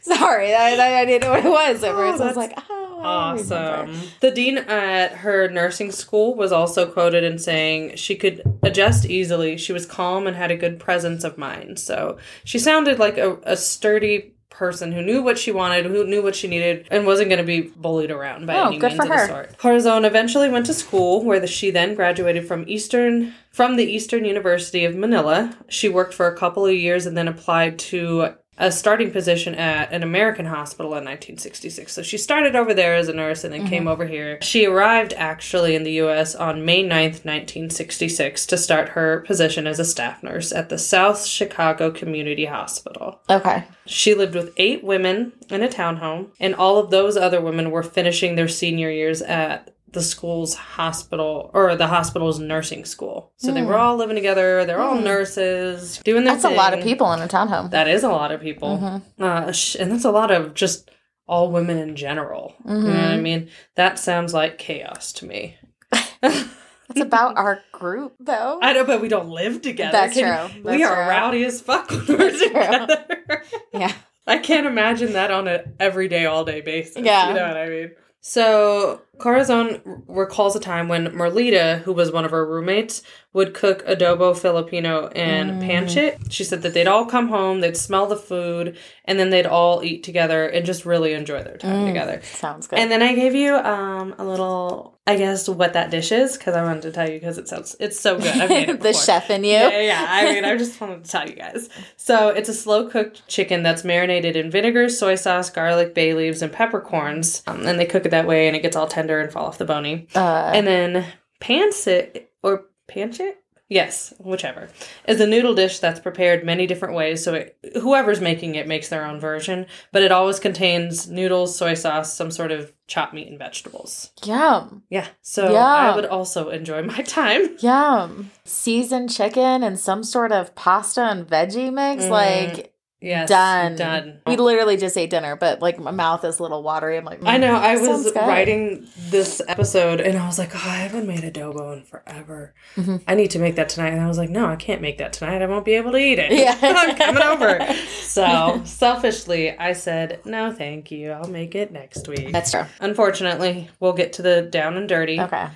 Sorry, 0.02 0.54
I, 0.54 0.74
I, 0.76 1.00
I 1.00 1.04
didn't 1.04 1.22
know 1.22 1.30
what 1.30 1.44
it 1.44 1.50
was 1.50 1.82
at 1.84 1.92
Oh, 1.94 1.96
first. 1.96 2.22
I 2.22 2.26
was 2.26 2.36
like, 2.36 2.52
oh, 2.56 2.62
I 2.70 2.74
remember. 2.74 2.85
Oh, 2.96 3.02
awesome. 3.02 3.94
The 4.20 4.30
dean 4.30 4.58
at 4.58 5.12
her 5.18 5.48
nursing 5.48 5.92
school 5.92 6.34
was 6.34 6.52
also 6.52 6.90
quoted 6.90 7.24
in 7.24 7.38
saying 7.38 7.96
she 7.96 8.16
could 8.16 8.42
adjust 8.62 9.04
easily. 9.06 9.56
She 9.56 9.72
was 9.72 9.86
calm 9.86 10.26
and 10.26 10.36
had 10.36 10.50
a 10.50 10.56
good 10.56 10.78
presence 10.78 11.22
of 11.24 11.36
mind. 11.38 11.78
So 11.78 12.18
she 12.44 12.58
sounded 12.58 12.98
like 12.98 13.18
a, 13.18 13.38
a 13.42 13.56
sturdy 13.56 14.32
person 14.48 14.92
who 14.92 15.02
knew 15.02 15.22
what 15.22 15.36
she 15.38 15.52
wanted, 15.52 15.84
who 15.84 16.04
knew 16.06 16.22
what 16.22 16.34
she 16.34 16.48
needed, 16.48 16.88
and 16.90 17.04
wasn't 17.04 17.28
going 17.28 17.38
to 17.40 17.44
be 17.44 17.60
bullied 17.76 18.10
around 18.10 18.46
by 18.46 18.54
Oh, 18.56 18.68
any 18.68 18.78
good 18.78 18.92
means 18.92 18.96
for 18.96 19.02
of 19.02 19.08
her. 19.18 19.26
the 19.26 19.32
sort. 19.32 19.58
Corazon 19.58 20.04
eventually 20.06 20.48
went 20.48 20.64
to 20.66 20.72
school 20.72 21.22
where 21.22 21.38
the, 21.38 21.46
she 21.46 21.70
then 21.70 21.94
graduated 21.94 22.48
from 22.48 22.64
Eastern 22.66 23.34
from 23.50 23.76
the 23.76 23.84
Eastern 23.84 24.24
University 24.24 24.86
of 24.86 24.94
Manila. 24.96 25.54
She 25.68 25.90
worked 25.90 26.14
for 26.14 26.26
a 26.26 26.36
couple 26.36 26.64
of 26.64 26.72
years 26.74 27.04
and 27.04 27.16
then 27.18 27.28
applied 27.28 27.78
to 27.80 28.34
a 28.58 28.72
starting 28.72 29.10
position 29.10 29.54
at 29.54 29.92
an 29.92 30.02
American 30.02 30.46
hospital 30.46 30.92
in 30.92 31.04
1966. 31.04 31.92
So 31.92 32.02
she 32.02 32.16
started 32.16 32.56
over 32.56 32.72
there 32.72 32.94
as 32.94 33.08
a 33.08 33.12
nurse 33.12 33.44
and 33.44 33.52
then 33.52 33.60
Mm-hmm. 33.60 33.68
came 33.70 33.88
over 33.88 34.06
here. 34.06 34.38
She 34.42 34.66
arrived 34.66 35.12
actually 35.14 35.74
in 35.74 35.82
the 35.82 35.92
US 36.02 36.34
on 36.34 36.64
May 36.64 36.82
9th, 36.82 37.24
1966 37.24 38.46
to 38.46 38.56
start 38.56 38.90
her 38.90 39.20
position 39.20 39.66
as 39.66 39.78
a 39.78 39.84
staff 39.84 40.22
nurse 40.22 40.52
at 40.52 40.68
the 40.68 40.78
South 40.78 41.24
Chicago 41.24 41.90
Community 41.90 42.46
Hospital. 42.46 43.20
Okay. 43.28 43.64
She 43.86 44.14
lived 44.14 44.34
with 44.34 44.52
eight 44.56 44.82
women 44.84 45.32
in 45.50 45.62
a 45.62 45.68
townhome, 45.68 46.28
and 46.40 46.54
all 46.54 46.78
of 46.78 46.90
those 46.90 47.16
other 47.16 47.40
women 47.40 47.70
were 47.70 47.82
finishing 47.82 48.34
their 48.36 48.48
senior 48.48 48.90
years 48.90 49.22
at 49.22 49.75
the 49.92 50.02
school's 50.02 50.54
hospital 50.54 51.50
or 51.54 51.76
the 51.76 51.86
hospital's 51.86 52.38
nursing 52.38 52.84
school. 52.84 53.32
So 53.36 53.52
they 53.52 53.62
were 53.62 53.78
all 53.78 53.96
living 53.96 54.16
together. 54.16 54.64
They're 54.64 54.80
all 54.80 54.96
nurses 55.00 55.98
doing 56.04 56.24
their 56.24 56.34
Hmm. 56.34 56.42
That's 56.42 56.52
a 56.52 56.56
lot 56.56 56.74
of 56.74 56.82
people 56.82 57.12
in 57.12 57.20
a 57.20 57.28
townhome. 57.28 57.70
That 57.70 57.88
is 57.88 58.02
a 58.02 58.08
lot 58.08 58.32
of 58.32 58.40
people. 58.40 58.78
Mm-hmm. 58.78 59.22
Uh, 59.22 59.52
sh- 59.52 59.76
and 59.76 59.90
that's 59.92 60.04
a 60.04 60.10
lot 60.10 60.30
of 60.30 60.54
just 60.54 60.90
all 61.28 61.50
women 61.50 61.78
in 61.78 61.96
general. 61.96 62.54
You 62.64 62.70
know 62.74 62.80
what 62.80 62.86
Mm-hmm. 62.94 63.12
I 63.12 63.16
mean? 63.18 63.48
That 63.76 63.98
sounds 63.98 64.34
like 64.34 64.58
chaos 64.58 65.12
to 65.14 65.26
me. 65.26 65.56
It's 66.88 67.00
about 67.00 67.36
our 67.36 67.60
group, 67.72 68.14
though. 68.20 68.60
I 68.62 68.72
know, 68.72 68.84
but 68.84 69.00
we 69.00 69.08
don't 69.08 69.28
live 69.28 69.60
together. 69.60 69.90
That's 69.90 70.14
Can- 70.14 70.50
true. 70.52 70.62
we 70.72 70.84
are 70.84 70.94
true. 70.94 71.04
rowdy 71.08 71.44
as 71.44 71.60
fuck 71.60 71.90
when 71.90 72.06
we're 72.06 72.16
That's 72.30 72.42
together. 72.44 73.42
yeah. 73.74 73.92
I 74.24 74.38
can't 74.38 74.68
imagine 74.68 75.14
that 75.14 75.32
on 75.32 75.48
an 75.48 75.74
everyday, 75.80 76.26
all 76.26 76.44
day 76.44 76.60
basis. 76.60 76.98
Yeah. 77.04 77.28
You 77.28 77.34
know 77.34 77.48
what 77.48 77.56
I 77.56 77.68
mean? 77.68 77.90
So, 78.20 79.02
Corazon 79.18 79.80
recalls 80.06 80.54
a 80.56 80.60
time 80.60 80.88
when 80.88 81.08
Merlita, 81.08 81.80
who 81.82 81.92
was 81.92 82.12
one 82.12 82.24
of 82.24 82.30
her 82.30 82.46
roommates, 82.46 83.02
would 83.32 83.52
cook 83.54 83.84
adobo 83.86 84.36
Filipino 84.36 85.08
and 85.08 85.60
Mm. 85.60 85.66
pancit. 85.68 86.32
She 86.32 86.42
said 86.42 86.62
that 86.62 86.72
they'd 86.72 86.86
all 86.86 87.04
come 87.04 87.28
home, 87.28 87.60
they'd 87.60 87.76
smell 87.76 88.06
the 88.06 88.16
food, 88.16 88.76
and 89.04 89.18
then 89.18 89.28
they'd 89.30 89.44
all 89.46 89.84
eat 89.84 90.02
together 90.02 90.46
and 90.46 90.64
just 90.64 90.86
really 90.86 91.12
enjoy 91.12 91.42
their 91.42 91.58
time 91.58 91.82
Mm. 91.84 91.86
together. 91.86 92.20
Sounds 92.22 92.66
good. 92.66 92.78
And 92.78 92.90
then 92.90 93.02
I 93.02 93.14
gave 93.14 93.34
you 93.34 93.54
um, 93.56 94.14
a 94.18 94.24
little, 94.24 94.98
I 95.06 95.16
guess, 95.16 95.48
what 95.50 95.74
that 95.74 95.90
dish 95.90 96.12
is 96.12 96.38
because 96.38 96.54
I 96.54 96.62
wanted 96.62 96.82
to 96.82 96.92
tell 96.92 97.06
you 97.08 97.18
because 97.20 97.36
it 97.36 97.46
sounds 97.46 97.76
it's 97.78 98.00
so 98.00 98.16
good. 98.16 98.28
I've 98.40 98.48
made 98.48 98.70
it 98.70 98.80
the 98.88 98.94
chef 98.94 99.28
in 99.30 99.44
you. 99.44 99.50
Yeah, 99.50 99.68
yeah, 99.68 99.80
yeah. 99.82 100.06
I 100.08 100.32
mean, 100.32 100.44
I 100.46 100.56
just 100.56 100.80
wanted 100.80 101.04
to 101.04 101.10
tell 101.10 101.28
you 101.28 101.34
guys. 101.36 101.68
So 101.96 102.30
it's 102.30 102.48
a 102.48 102.54
slow 102.54 102.88
cooked 102.88 103.26
chicken 103.28 103.62
that's 103.62 103.84
marinated 103.84 104.34
in 104.36 104.50
vinegar, 104.50 104.88
soy 104.88 105.14
sauce, 105.14 105.50
garlic, 105.50 105.94
bay 105.94 106.14
leaves, 106.14 106.40
and 106.40 106.50
peppercorns. 106.50 107.42
Um, 107.46 107.66
and 107.66 107.78
they 107.78 107.84
cook 107.86 108.06
it 108.06 108.10
that 108.12 108.26
way, 108.26 108.46
and 108.46 108.56
it 108.56 108.62
gets 108.62 108.76
all 108.76 108.86
tender 108.86 109.05
and 109.20 109.32
fall 109.32 109.46
off 109.46 109.58
the 109.58 109.64
bony. 109.64 110.08
Uh, 110.14 110.52
And 110.54 110.66
then 110.66 111.06
pancit 111.40 112.26
or 112.42 112.64
pancit. 112.88 113.34
Yes, 113.68 114.14
whichever. 114.20 114.68
Is 115.08 115.20
a 115.20 115.26
noodle 115.26 115.52
dish 115.56 115.80
that's 115.80 115.98
prepared 115.98 116.44
many 116.44 116.68
different 116.68 116.94
ways, 116.94 117.24
so 117.24 117.34
it, 117.34 117.58
whoever's 117.74 118.20
making 118.20 118.54
it 118.54 118.68
makes 118.68 118.88
their 118.90 119.04
own 119.04 119.18
version, 119.18 119.66
but 119.90 120.02
it 120.04 120.12
always 120.12 120.38
contains 120.38 121.08
noodles, 121.10 121.56
soy 121.58 121.74
sauce, 121.74 122.14
some 122.14 122.30
sort 122.30 122.52
of 122.52 122.72
chopped 122.86 123.12
meat 123.12 123.26
and 123.26 123.40
vegetables. 123.40 124.12
yum. 124.24 124.84
Yeah, 124.88 125.08
so 125.20 125.50
Yeah. 125.52 125.64
I 125.66 125.96
would 125.96 126.04
also 126.06 126.50
enjoy 126.50 126.82
my 126.84 126.98
time. 127.02 127.56
Yum. 127.60 128.30
Seasoned 128.44 129.10
chicken 129.12 129.64
and 129.64 129.76
some 129.80 130.04
sort 130.04 130.30
of 130.30 130.54
pasta 130.54 131.00
and 131.02 131.26
veggie 131.26 131.72
mix. 131.72 132.04
Mm. 132.04 132.10
Like, 132.10 132.72
Yes. 133.06 133.28
done. 133.28 133.76
Done. 133.76 134.20
We 134.26 134.36
literally 134.36 134.76
just 134.76 134.98
ate 134.98 135.10
dinner, 135.10 135.36
but 135.36 135.62
like 135.62 135.78
my 135.78 135.92
mouth 135.92 136.24
is 136.24 136.38
a 136.38 136.42
little 136.42 136.62
watery. 136.62 136.96
I'm 136.96 137.04
like, 137.04 137.20
I 137.24 137.38
know. 137.38 137.54
I 137.54 137.76
mm, 137.76 137.88
was 137.88 138.12
writing 138.14 138.88
this 139.10 139.40
episode 139.46 140.00
and 140.00 140.18
I 140.18 140.26
was 140.26 140.38
like, 140.38 140.54
oh, 140.54 140.68
I 140.68 140.76
haven't 140.78 141.06
made 141.06 141.20
adobo 141.20 141.72
in 141.76 141.84
forever. 141.84 142.54
Mhm. 142.74 143.02
I 143.06 143.14
need 143.14 143.30
to 143.30 143.38
make 143.38 143.54
that 143.56 143.68
tonight. 143.68 143.92
And 143.92 144.00
I 144.00 144.08
was 144.08 144.18
like, 144.18 144.30
no, 144.30 144.46
I 144.46 144.56
can't 144.56 144.82
make 144.82 144.98
that 144.98 145.12
tonight. 145.12 145.40
I 145.40 145.46
won't 145.46 145.64
be 145.64 145.74
able 145.74 145.92
to 145.92 145.98
eat 145.98 146.18
it. 146.18 146.32
Yeah. 146.32 146.58
I'm 146.62 146.96
coming 146.96 147.22
over. 147.22 147.74
So 148.16 148.62
selfishly, 148.64 149.56
I 149.58 149.74
said, 149.74 150.20
no, 150.24 150.50
thank 150.50 150.90
you. 150.90 151.10
I'll 151.12 151.28
make 151.28 151.54
it 151.54 151.70
next 151.70 152.08
week. 152.08 152.32
That's 152.32 152.50
true. 152.50 152.64
Unfortunately, 152.80 153.68
we'll 153.78 153.92
get 153.92 154.14
to 154.14 154.22
the 154.22 154.42
down 154.42 154.76
and 154.78 154.88
dirty. 154.88 155.20
Okay. 155.20 155.48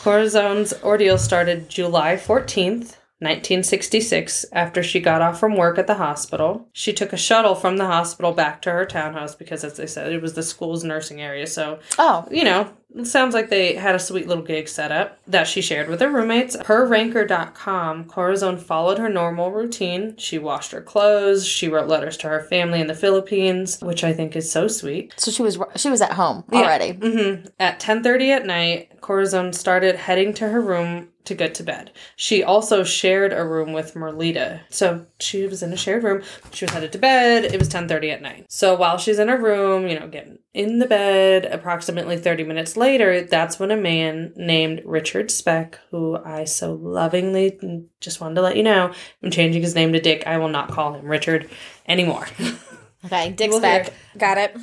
Corazon's 0.00 0.72
ordeal 0.82 1.18
started 1.18 1.68
July 1.68 2.14
14th, 2.16 2.96
1966, 3.20 4.44
after 4.52 4.82
she 4.82 5.00
got 5.00 5.22
off 5.22 5.40
from 5.40 5.56
work 5.56 5.78
at 5.78 5.86
the 5.86 5.94
hospital. 5.94 6.68
She 6.72 6.92
took 6.92 7.12
a 7.12 7.16
shuttle 7.16 7.54
from 7.54 7.76
the 7.76 7.86
hospital 7.86 8.32
back 8.32 8.60
to 8.62 8.70
her 8.70 8.84
townhouse 8.84 9.34
because, 9.34 9.64
as 9.64 9.76
they 9.76 9.86
said, 9.86 10.12
it 10.12 10.22
was 10.22 10.34
the 10.34 10.42
school's 10.42 10.84
nursing 10.84 11.20
area. 11.20 11.46
So, 11.46 11.78
Oh, 11.98 12.26
you 12.30 12.44
know, 12.44 12.70
it 12.94 13.06
sounds 13.06 13.34
like 13.34 13.48
they 13.48 13.74
had 13.74 13.94
a 13.94 13.98
sweet 13.98 14.26
little 14.28 14.44
gig 14.44 14.68
set 14.68 14.92
up 14.92 15.18
that 15.26 15.46
she 15.46 15.60
shared 15.60 15.88
with 15.88 16.00
her 16.00 16.10
roommates. 16.10 16.56
Per 16.62 16.86
ranker.com, 16.86 18.04
Corazon 18.04 18.56
followed 18.58 18.98
her 18.98 19.08
normal 19.08 19.50
routine. 19.50 20.14
She 20.16 20.38
washed 20.38 20.72
her 20.72 20.80
clothes, 20.80 21.46
she 21.46 21.68
wrote 21.68 21.88
letters 21.88 22.16
to 22.18 22.28
her 22.28 22.40
family 22.42 22.80
in 22.80 22.86
the 22.86 22.94
Philippines, 22.94 23.78
which 23.82 24.04
I 24.04 24.12
think 24.12 24.36
is 24.36 24.50
so 24.50 24.68
sweet. 24.68 25.14
so 25.16 25.30
she 25.30 25.42
was 25.42 25.58
she 25.76 25.90
was 25.90 26.00
at 26.00 26.12
home 26.12 26.44
Yeah. 26.52 26.58
already. 26.60 26.92
hmm 26.92 27.46
At 27.58 27.80
10:30 27.80 28.30
at 28.30 28.46
night, 28.46 29.00
Corazon 29.00 29.52
started 29.52 29.96
heading 29.96 30.32
to 30.34 30.48
her 30.48 30.60
room 30.60 31.08
to 31.26 31.34
get 31.34 31.54
to 31.56 31.62
bed. 31.62 31.92
She 32.16 32.42
also 32.42 32.82
shared 32.82 33.32
a 33.32 33.44
room 33.44 33.72
with 33.72 33.94
Merlita. 33.94 34.60
So 34.70 35.06
she 35.20 35.46
was 35.46 35.62
in 35.62 35.72
a 35.72 35.76
shared 35.76 36.02
room. 36.04 36.22
She 36.52 36.64
was 36.64 36.72
headed 36.72 36.92
to 36.92 36.98
bed. 36.98 37.44
It 37.44 37.58
was 37.58 37.68
10:30 37.68 38.10
at 38.12 38.22
night. 38.22 38.46
So 38.48 38.74
while 38.74 38.98
she's 38.98 39.18
in 39.18 39.28
her 39.28 39.36
room, 39.36 39.86
you 39.86 39.98
know, 39.98 40.08
getting 40.08 40.38
in 40.54 40.78
the 40.78 40.86
bed, 40.86 41.44
approximately 41.44 42.16
30 42.16 42.44
minutes 42.44 42.76
later, 42.76 43.22
that's 43.22 43.58
when 43.58 43.70
a 43.70 43.76
man 43.76 44.32
named 44.36 44.82
Richard 44.84 45.30
Speck, 45.30 45.78
who 45.90 46.16
I 46.24 46.44
so 46.44 46.72
lovingly 46.72 47.58
just 48.00 48.20
wanted 48.20 48.36
to 48.36 48.42
let 48.42 48.56
you 48.56 48.62
know, 48.62 48.92
I'm 49.22 49.30
changing 49.30 49.62
his 49.62 49.74
name 49.74 49.92
to 49.92 50.00
Dick. 50.00 50.26
I 50.26 50.38
will 50.38 50.48
not 50.48 50.70
call 50.70 50.94
him 50.94 51.06
Richard 51.06 51.50
anymore. 51.86 52.26
Okay, 53.04 53.30
Dick 53.30 53.52
Speck. 53.52 53.92
Got 54.18 54.38
it. 54.38 54.56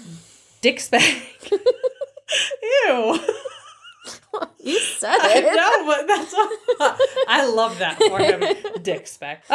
Dick 0.60 0.80
Speck. 0.82 1.02
Ew. 2.88 3.20
You 4.66 4.80
said 4.80 5.18
I 5.22 5.40
it. 5.40 5.56
know, 5.56 5.86
but 5.86 6.08
that's 6.08 6.34
I 7.28 7.46
love 7.50 7.80
that 7.80 7.98
for 7.98 8.18
him, 8.20 8.42
Dick 8.82 9.08
Speck. 9.08 9.44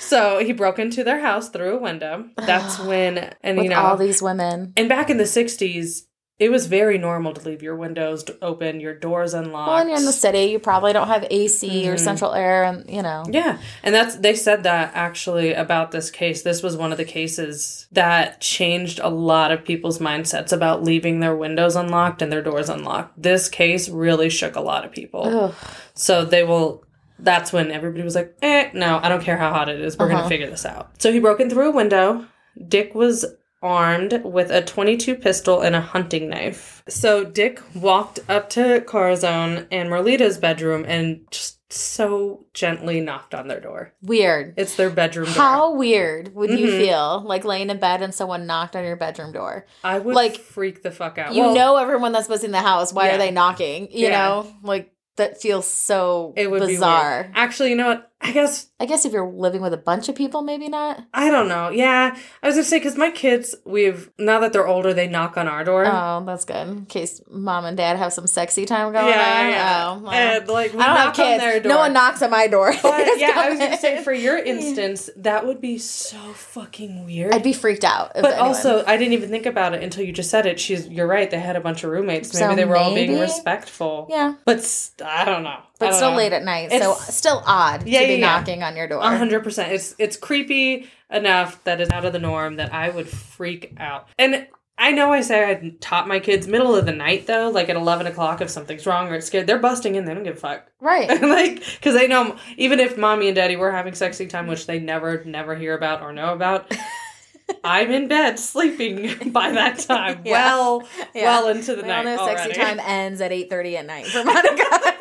so 0.00 0.38
he 0.44 0.52
broke 0.52 0.78
into 0.78 1.04
their 1.04 1.20
house 1.20 1.48
through 1.50 1.76
a 1.76 1.80
window. 1.80 2.26
That's 2.36 2.78
when, 2.80 3.34
and 3.42 3.56
With 3.58 3.64
you 3.64 3.70
know, 3.70 3.80
all 3.80 3.96
these 3.96 4.22
women. 4.22 4.72
and 4.76 4.88
back 4.88 5.10
in 5.10 5.16
the 5.18 5.24
'60s, 5.24 6.02
it 6.40 6.50
was 6.50 6.66
very 6.66 6.96
normal 6.98 7.34
to 7.34 7.46
leave 7.48 7.62
your 7.62 7.76
windows 7.76 8.24
open, 8.40 8.80
your 8.80 8.94
doors 8.94 9.34
unlocked. 9.34 9.68
Well, 9.68 9.76
when 9.76 9.88
you're 9.88 9.98
in 9.98 10.06
the 10.06 10.12
city, 10.12 10.44
you 10.44 10.58
probably 10.58 10.92
don't 10.94 11.06
have 11.08 11.24
AC 11.30 11.88
or 11.88 11.94
Mhm. 11.94 12.00
central 12.00 12.32
air, 12.32 12.64
and 12.64 12.88
you 12.90 13.02
know. 13.02 13.24
Yeah, 13.30 13.58
and 13.84 13.94
that's 13.94 14.16
they 14.16 14.34
said 14.34 14.62
that 14.64 14.90
actually 14.94 15.52
about 15.52 15.90
this 15.92 16.10
case. 16.10 16.42
This 16.42 16.62
was 16.62 16.76
one 16.76 16.90
of 16.92 16.98
the 16.98 17.04
cases 17.04 17.86
that 17.92 18.40
changed 18.40 18.98
a 19.02 19.10
lot 19.10 19.52
of 19.52 19.64
people's 19.64 19.98
mindsets 19.98 20.50
about 20.52 20.82
leaving 20.82 21.20
their 21.20 21.36
windows 21.36 21.76
unlocked 21.76 22.22
and 22.22 22.32
their 22.32 22.42
doors 22.42 22.68
unlocked. 22.70 23.22
This 23.22 23.48
case 23.48 23.88
really 23.90 24.30
shook 24.30 24.56
a 24.56 24.60
lot 24.60 24.84
of 24.84 24.90
people. 24.92 25.22
Ugh. 25.26 25.54
So 25.94 26.24
they 26.24 26.42
will. 26.42 26.82
That's 27.22 27.52
when 27.52 27.70
everybody 27.70 28.02
was 28.02 28.14
like, 28.14 28.34
"Eh, 28.40 28.70
no, 28.72 28.98
I 29.02 29.10
don't 29.10 29.22
care 29.22 29.36
how 29.36 29.50
hot 29.52 29.68
it 29.68 29.78
is. 29.78 29.98
We're 29.98 30.06
Uh-huh. 30.06 30.16
gonna 30.16 30.28
figure 30.30 30.48
this 30.48 30.64
out." 30.64 30.88
So 30.98 31.12
he 31.12 31.20
broke 31.20 31.38
in 31.38 31.50
through 31.50 31.68
a 31.68 31.72
window. 31.72 32.24
Dick 32.66 32.94
was 32.94 33.26
armed 33.62 34.22
with 34.24 34.50
a 34.50 34.62
22 34.62 35.14
pistol 35.16 35.60
and 35.60 35.74
a 35.76 35.80
hunting 35.80 36.28
knife. 36.28 36.82
So 36.88 37.24
Dick 37.24 37.60
walked 37.74 38.20
up 38.28 38.48
to 38.50 38.80
Corazon 38.86 39.66
and 39.70 39.88
Merlita's 39.90 40.38
bedroom 40.38 40.84
and 40.88 41.26
just 41.30 41.58
so 41.72 42.46
gently 42.52 43.00
knocked 43.00 43.32
on 43.34 43.46
their 43.46 43.60
door. 43.60 43.92
Weird. 44.02 44.54
It's 44.56 44.74
their 44.76 44.90
bedroom 44.90 45.26
door. 45.26 45.34
How 45.34 45.74
weird 45.74 46.34
would 46.34 46.50
you 46.50 46.66
Mhm. 46.66 46.78
feel 46.78 47.22
like 47.24 47.44
laying 47.44 47.70
in 47.70 47.78
bed 47.78 48.02
and 48.02 48.12
someone 48.14 48.46
knocked 48.46 48.74
on 48.74 48.82
your 48.84 48.96
bedroom 48.96 49.30
door? 49.32 49.66
I 49.84 49.98
would 50.00 50.14
like, 50.16 50.32
like 50.32 50.40
freak 50.40 50.82
the 50.82 50.90
fuck 50.90 51.16
out. 51.18 51.34
You 51.34 51.42
Well, 51.42 51.54
know 51.54 51.76
everyone 51.76 52.10
that's 52.12 52.24
supposed 52.26 52.42
in 52.44 52.50
the 52.50 52.58
house. 52.58 52.92
Why 52.92 53.06
Yeah. 53.08 53.14
are 53.14 53.18
they 53.18 53.30
knocking? 53.30 53.88
You 53.92 54.08
Yeah. 54.08 54.18
know, 54.18 54.46
like 54.64 54.90
that 55.16 55.40
feels 55.40 55.66
so 55.66 56.32
it 56.36 56.50
would 56.50 56.60
bizarre. 56.60 57.22
be 57.22 57.28
weird. 57.28 57.36
Actually, 57.36 57.70
you 57.70 57.76
know 57.76 57.88
what? 57.88 58.09
I 58.22 58.32
guess 58.32 58.66
I 58.78 58.84
guess 58.84 59.06
if 59.06 59.12
you're 59.14 59.26
living 59.26 59.62
with 59.62 59.72
a 59.72 59.78
bunch 59.78 60.10
of 60.10 60.14
people, 60.14 60.42
maybe 60.42 60.68
not. 60.68 61.02
I 61.14 61.30
don't 61.30 61.48
know. 61.48 61.70
Yeah, 61.70 62.14
I 62.42 62.46
was 62.46 62.54
gonna 62.56 62.64
say 62.64 62.78
because 62.78 62.96
my 62.96 63.10
kids, 63.10 63.54
we've 63.64 64.10
now 64.18 64.40
that 64.40 64.52
they're 64.52 64.66
older, 64.66 64.92
they 64.92 65.08
knock 65.08 65.38
on 65.38 65.48
our 65.48 65.64
door. 65.64 65.86
Oh, 65.86 66.22
that's 66.26 66.44
good. 66.44 66.68
In 66.68 66.84
case 66.86 67.22
mom 67.30 67.64
and 67.64 67.78
dad 67.78 67.96
have 67.96 68.12
some 68.12 68.26
sexy 68.26 68.66
time 68.66 68.92
going 68.92 69.06
yeah, 69.08 69.40
on. 69.40 69.48
yeah. 69.50 69.84
Oh, 69.86 70.02
well. 70.02 70.12
And 70.12 70.48
like 70.48 70.74
we 70.74 70.80
I 70.80 70.86
don't 70.86 70.94
knock 70.96 71.04
have 71.06 71.14
kids. 71.16 71.42
on 71.42 71.48
their 71.48 71.60
door. 71.60 71.70
No 71.70 71.78
one 71.78 71.92
knocks 71.94 72.20
on 72.20 72.30
my 72.30 72.46
door. 72.46 72.72
But 72.82 73.06
yeah, 73.18 73.32
I 73.34 73.48
was 73.50 73.58
gonna 73.58 73.78
say 73.78 74.04
for 74.04 74.12
your 74.12 74.36
instance, 74.36 75.08
that 75.16 75.46
would 75.46 75.62
be 75.62 75.78
so 75.78 76.18
fucking 76.34 77.06
weird. 77.06 77.32
I'd 77.32 77.42
be 77.42 77.54
freaked 77.54 77.84
out. 77.84 78.12
but 78.14 78.24
anyone- 78.26 78.48
also, 78.48 78.84
I 78.86 78.98
didn't 78.98 79.14
even 79.14 79.30
think 79.30 79.46
about 79.46 79.72
it 79.72 79.82
until 79.82 80.04
you 80.04 80.12
just 80.12 80.30
said 80.30 80.44
it. 80.44 80.60
She's, 80.60 80.86
you're 80.88 81.06
right. 81.06 81.30
They 81.30 81.40
had 81.40 81.56
a 81.56 81.60
bunch 81.60 81.84
of 81.84 81.90
roommates. 81.90 82.34
Maybe 82.34 82.50
So 82.50 82.54
they 82.56 82.64
were 82.66 82.76
all 82.76 82.94
being 82.94 83.18
respectful. 83.18 84.08
yeah, 84.10 84.34
But 84.44 84.62
st- 84.62 85.08
I 85.08 85.24
don't 85.24 85.42
know. 85.42 85.56
But 85.78 85.86
don't 85.86 85.94
still 85.94 86.10
know. 86.10 86.16
late 86.18 86.32
at 86.34 86.44
night, 86.44 86.70
so 86.72 86.92
still 86.94 87.42
odd 87.46 87.86
Yeah, 87.88 88.00
be 88.16 88.20
yeah, 88.20 88.38
knocking 88.38 88.62
on 88.62 88.76
your 88.76 88.86
door. 88.88 89.02
Hundred 89.02 89.42
percent. 89.44 89.72
It's 89.72 89.94
it's 89.98 90.16
creepy 90.16 90.88
enough 91.10 91.62
that 91.64 91.80
it's 91.80 91.90
out 91.90 92.04
of 92.04 92.12
the 92.12 92.18
norm 92.18 92.56
that 92.56 92.72
I 92.72 92.90
would 92.90 93.08
freak 93.08 93.74
out. 93.78 94.08
And 94.18 94.46
I 94.78 94.92
know 94.92 95.12
I 95.12 95.20
say 95.20 95.50
I 95.50 95.74
taught 95.80 96.08
my 96.08 96.20
kids 96.20 96.46
middle 96.46 96.74
of 96.74 96.86
the 96.86 96.92
night 96.92 97.26
though, 97.26 97.50
like 97.50 97.68
at 97.68 97.76
eleven 97.76 98.06
o'clock 98.06 98.40
if 98.40 98.48
something's 98.48 98.86
wrong 98.86 99.08
or 99.08 99.14
it's 99.16 99.26
scared, 99.26 99.46
they're 99.46 99.58
busting 99.58 99.94
in. 99.94 100.04
They 100.06 100.14
don't 100.14 100.22
give 100.24 100.36
a 100.36 100.40
fuck. 100.40 100.66
Right. 100.80 101.08
like 101.22 101.62
because 101.74 101.94
they 101.94 102.08
know 102.08 102.36
even 102.56 102.80
if 102.80 102.96
mommy 102.96 103.26
and 103.28 103.36
daddy 103.36 103.56
were 103.56 103.70
having 103.70 103.94
sexy 103.94 104.26
time, 104.26 104.46
which 104.46 104.66
they 104.66 104.78
never 104.78 105.22
never 105.24 105.54
hear 105.54 105.74
about 105.74 106.00
or 106.02 106.12
know 106.12 106.32
about. 106.32 106.72
I'm 107.64 107.90
in 107.90 108.06
bed 108.06 108.38
sleeping 108.38 109.30
by 109.32 109.50
that 109.50 109.80
time. 109.80 110.22
Yeah. 110.24 110.32
Well, 110.32 110.88
Yeah. 111.14 111.24
well 111.24 111.48
into 111.48 111.74
the 111.74 111.82
night 111.82 112.04
know 112.04 112.16
already. 112.16 112.42
sexy 112.54 112.60
time 112.60 112.78
ends 112.80 113.20
at 113.20 113.32
eight 113.32 113.50
thirty 113.50 113.76
at 113.76 113.86
night 113.86 114.06
for 114.06 114.24
Monica. 114.24 114.96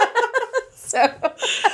so 0.92 1.34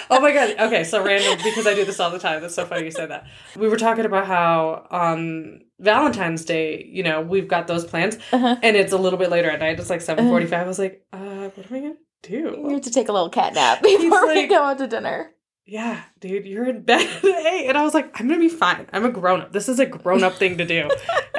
oh 0.10 0.20
my 0.20 0.32
god. 0.32 0.56
Okay, 0.60 0.84
so 0.84 1.04
random 1.04 1.38
because 1.44 1.66
I 1.68 1.74
do 1.74 1.86
this 1.86 2.00
all 2.00 2.10
the 2.12 2.20
time. 2.20 2.42
That's 2.42 2.56
so 2.56 2.66
funny 2.66 2.86
you 2.86 2.92
said 2.92 3.10
that. 3.12 3.26
We 3.56 3.68
were 3.68 3.78
talking 3.78 4.06
about 4.06 4.28
how 4.28 4.88
on 4.92 5.62
Valentine's 5.80 6.46
Day, 6.46 6.86
you 6.92 7.04
know, 7.04 7.22
we've 7.22 7.48
got 7.48 7.68
those 7.68 7.86
plans 7.86 8.18
uh 8.32 8.56
and 8.62 8.76
it's 8.76 8.94
a 8.94 8.98
little 8.98 9.20
bit 9.20 9.30
later 9.30 9.50
at 9.50 9.60
night. 9.60 9.80
It's 9.80 9.90
like 9.90 10.02
7:45. 10.02 10.54
I 10.54 10.64
was 10.68 10.80
like, 10.80 11.06
"Uh, 11.14 11.50
what 11.50 11.72
am 11.72 11.76
I 11.76 11.80
going 11.80 11.94
to 12.24 12.30
do? 12.30 12.36
you 12.38 12.52
do?" 12.56 12.70
have 12.70 12.82
to 12.82 12.92
take 12.92 13.10
a 13.10 13.14
little 13.14 13.30
cat 13.30 13.54
nap 13.54 13.82
before 13.84 14.28
we 14.28 14.48
go 14.48 14.64
out 14.64 14.78
to 14.80 14.88
dinner. 14.88 15.32
Yeah, 15.68 16.04
dude, 16.20 16.46
you're 16.46 16.70
in 16.70 16.84
bed 16.84 17.02
at 17.02 17.24
8 17.26 17.70
and 17.70 17.78
I 17.78 17.84
was 17.84 17.94
like, 17.96 18.20
"I'm 18.20 18.28
going 18.28 18.40
to 18.40 18.48
be 18.50 18.54
fine. 18.54 18.86
I'm 18.94 19.06
a 19.06 19.10
grown-up. 19.12 19.52
This 19.52 19.68
is 19.68 19.80
a 19.80 19.86
grown-up 19.86 20.36
thing 20.36 20.58
to 20.60 20.66
do." 20.66 20.90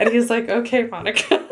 and 0.01 0.09
he's 0.09 0.31
like, 0.31 0.49
"Okay, 0.49 0.85
Monica." 0.87 1.47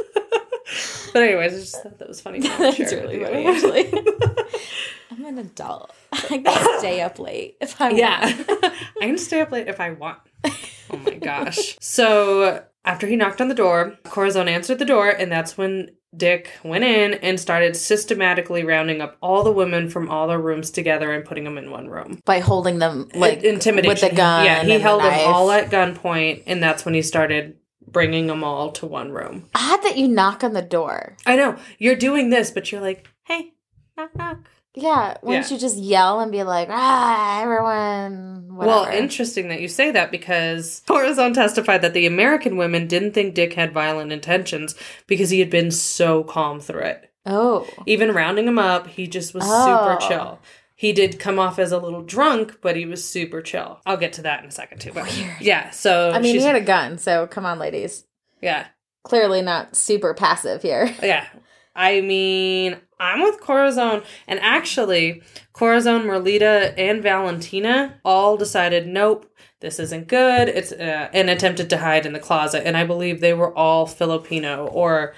but 1.13 1.23
anyways, 1.23 1.55
I 1.55 1.57
just 1.57 1.83
thought 1.83 1.99
that 1.99 2.09
was 2.09 2.21
funny. 2.21 2.41
That's 2.41 2.79
really 2.79 3.23
funny, 3.23 3.47
actually. 3.47 4.34
Adult. 5.47 5.91
I 6.13 6.39
can 6.39 6.79
stay 6.79 7.01
up 7.01 7.19
late 7.19 7.57
if 7.61 7.81
I 7.81 7.91
Yeah. 7.91 8.21
want. 8.25 8.49
I 9.01 9.07
can 9.07 9.19
stay 9.19 9.41
up 9.41 9.51
late 9.53 9.69
if 9.69 9.81
I 9.81 9.91
want. 9.91 10.19
Oh 10.91 10.99
my 10.99 11.15
gosh. 11.15 11.77
So 11.81 12.63
after 12.85 13.07
he 13.07 13.17
knocked 13.17 13.41
on 13.41 13.49
the 13.49 13.55
door, 13.55 13.97
Corazon 14.05 14.49
answered 14.49 14.79
the 14.79 14.85
door, 14.85 15.09
and 15.09 15.33
that's 15.33 15.57
when 15.57 15.91
Dick 16.15 16.51
went 16.63 16.85
in 16.85 17.15
and 17.15 17.41
started 17.41 17.75
systematically 17.75 18.63
rounding 18.65 19.01
up 19.01 19.17
all 19.23 19.43
the 19.43 19.51
women 19.51 19.89
from 19.89 20.09
all 20.11 20.29
their 20.29 20.39
rooms 20.39 20.71
together 20.71 21.11
and 21.13 21.25
putting 21.25 21.43
them 21.45 21.57
in 21.59 21.71
one 21.71 21.89
room. 21.89 22.21
By 22.27 22.39
holding 22.41 22.79
them 22.79 23.09
like 23.15 23.43
intimidation 23.43 23.89
with 23.89 24.01
the 24.11 24.15
gun. 24.17 24.45
Yeah, 24.45 24.63
he 24.63 24.73
and 24.75 24.81
the 24.81 24.85
held 24.85 25.03
them 25.03 25.19
all 25.27 25.51
at 25.51 25.71
gunpoint, 25.71 26.43
and 26.47 26.63
that's 26.63 26.85
when 26.85 26.95
he 26.95 27.03
started 27.03 27.57
bringing 27.89 28.27
them 28.27 28.45
all 28.45 28.71
to 28.73 28.87
one 28.87 29.11
room. 29.11 29.49
Odd 29.55 29.83
that 29.83 29.97
you 29.97 30.07
knock 30.07 30.45
on 30.45 30.53
the 30.53 30.63
door. 30.63 31.17
I 31.27 31.35
know 31.37 31.57
you're 31.79 31.97
doing 31.97 32.29
this, 32.31 32.51
but 32.51 32.71
you're 32.71 32.83
like, 32.83 33.09
hey, 33.25 33.55
knock 33.97 34.15
knock. 34.15 34.39
Yeah, 34.77 35.17
wouldn't 35.23 35.47
Yeah. 35.51 35.55
you 35.55 35.61
just 35.61 35.77
yell 35.77 36.19
and 36.21 36.33
be 36.33 36.43
like, 36.43 36.69
ah, 36.71 37.43
everyone, 37.43 38.57
whatever. 38.57 38.81
Well, 38.83 38.85
interesting 38.87 39.49
that 39.49 39.61
you 39.61 39.69
say 39.69 39.91
that 39.93 40.11
because 40.11 40.83
Corazon 40.87 41.33
testified 41.33 41.83
that 41.83 41.95
the 41.95 42.07
American 42.07 42.57
women 42.57 42.87
didn't 42.89 43.13
think 43.13 43.35
Dick 43.35 43.53
had 43.55 43.73
violent 43.73 44.13
intentions 44.13 44.75
because 45.07 45.31
he 45.31 45.39
had 45.41 45.51
been 45.51 45.71
so 45.71 46.25
calm 46.25 46.61
through 46.61 46.81
it. 46.83 47.11
oh, 47.27 47.67
Even 47.87 48.13
rounding 48.13 48.47
him 48.49 48.59
up, 48.59 48.87
he 48.89 49.07
just 49.07 49.33
was 49.33 49.45
Oh. 49.47 49.97
super 49.97 50.09
chill. 50.09 50.39
He 50.77 50.93
did 50.93 51.19
come 51.21 51.39
off 51.39 51.59
as 51.61 51.71
a 51.73 51.79
little 51.79 52.03
drunk, 52.03 52.59
but 52.61 52.77
he 52.77 52.85
was 52.85 53.03
super 53.09 53.41
chill. 53.41 53.81
I'll 53.87 53.97
get 53.97 54.13
to 54.15 54.23
that 54.23 54.43
in 54.43 54.49
a 54.49 54.53
second 54.53 54.81
too. 54.81 54.91
But 54.93 55.05
Weird. 55.05 55.41
yeah, 55.41 55.71
so 55.71 56.11
I 56.11 56.19
mean, 56.19 56.35
he 56.35 56.43
had 56.43 56.57
a 56.57 56.61
gun, 56.61 56.99
so 56.99 57.27
come 57.29 57.47
on, 57.47 57.59
ladies. 57.59 58.05
yeah, 58.43 58.67
Clearly 59.05 59.41
not 59.41 59.77
super 59.77 60.15
passive 60.15 60.63
here. 60.63 60.93
yeah. 61.03 61.27
I 61.77 62.01
mean, 62.03 62.77
I'm 63.05 63.23
with 63.23 63.41
Corazon. 63.41 64.03
And 64.27 64.41
actually, 64.41 65.23
Corazon, 65.53 66.03
Merlita, 66.03 66.75
and 66.77 67.03
Valentina 67.03 68.01
all 68.05 68.37
decided, 68.37 68.87
nope, 68.87 69.31
this 69.61 69.79
isn't 69.79 70.09
good. 70.09 70.49
It's 70.49 70.73
uh, 70.73 71.09
and 71.13 71.31
attempted 71.31 71.71
to 71.71 71.79
hide 71.79 72.07
in 72.07 72.13
the 72.13 72.19
closet. 72.19 72.67
And 72.67 72.77
I 72.77 72.85
believe 72.85 73.21
they 73.21 73.35
were 73.35 73.57
all 73.57 73.87
Filipino 73.87 74.67
or 74.67 75.15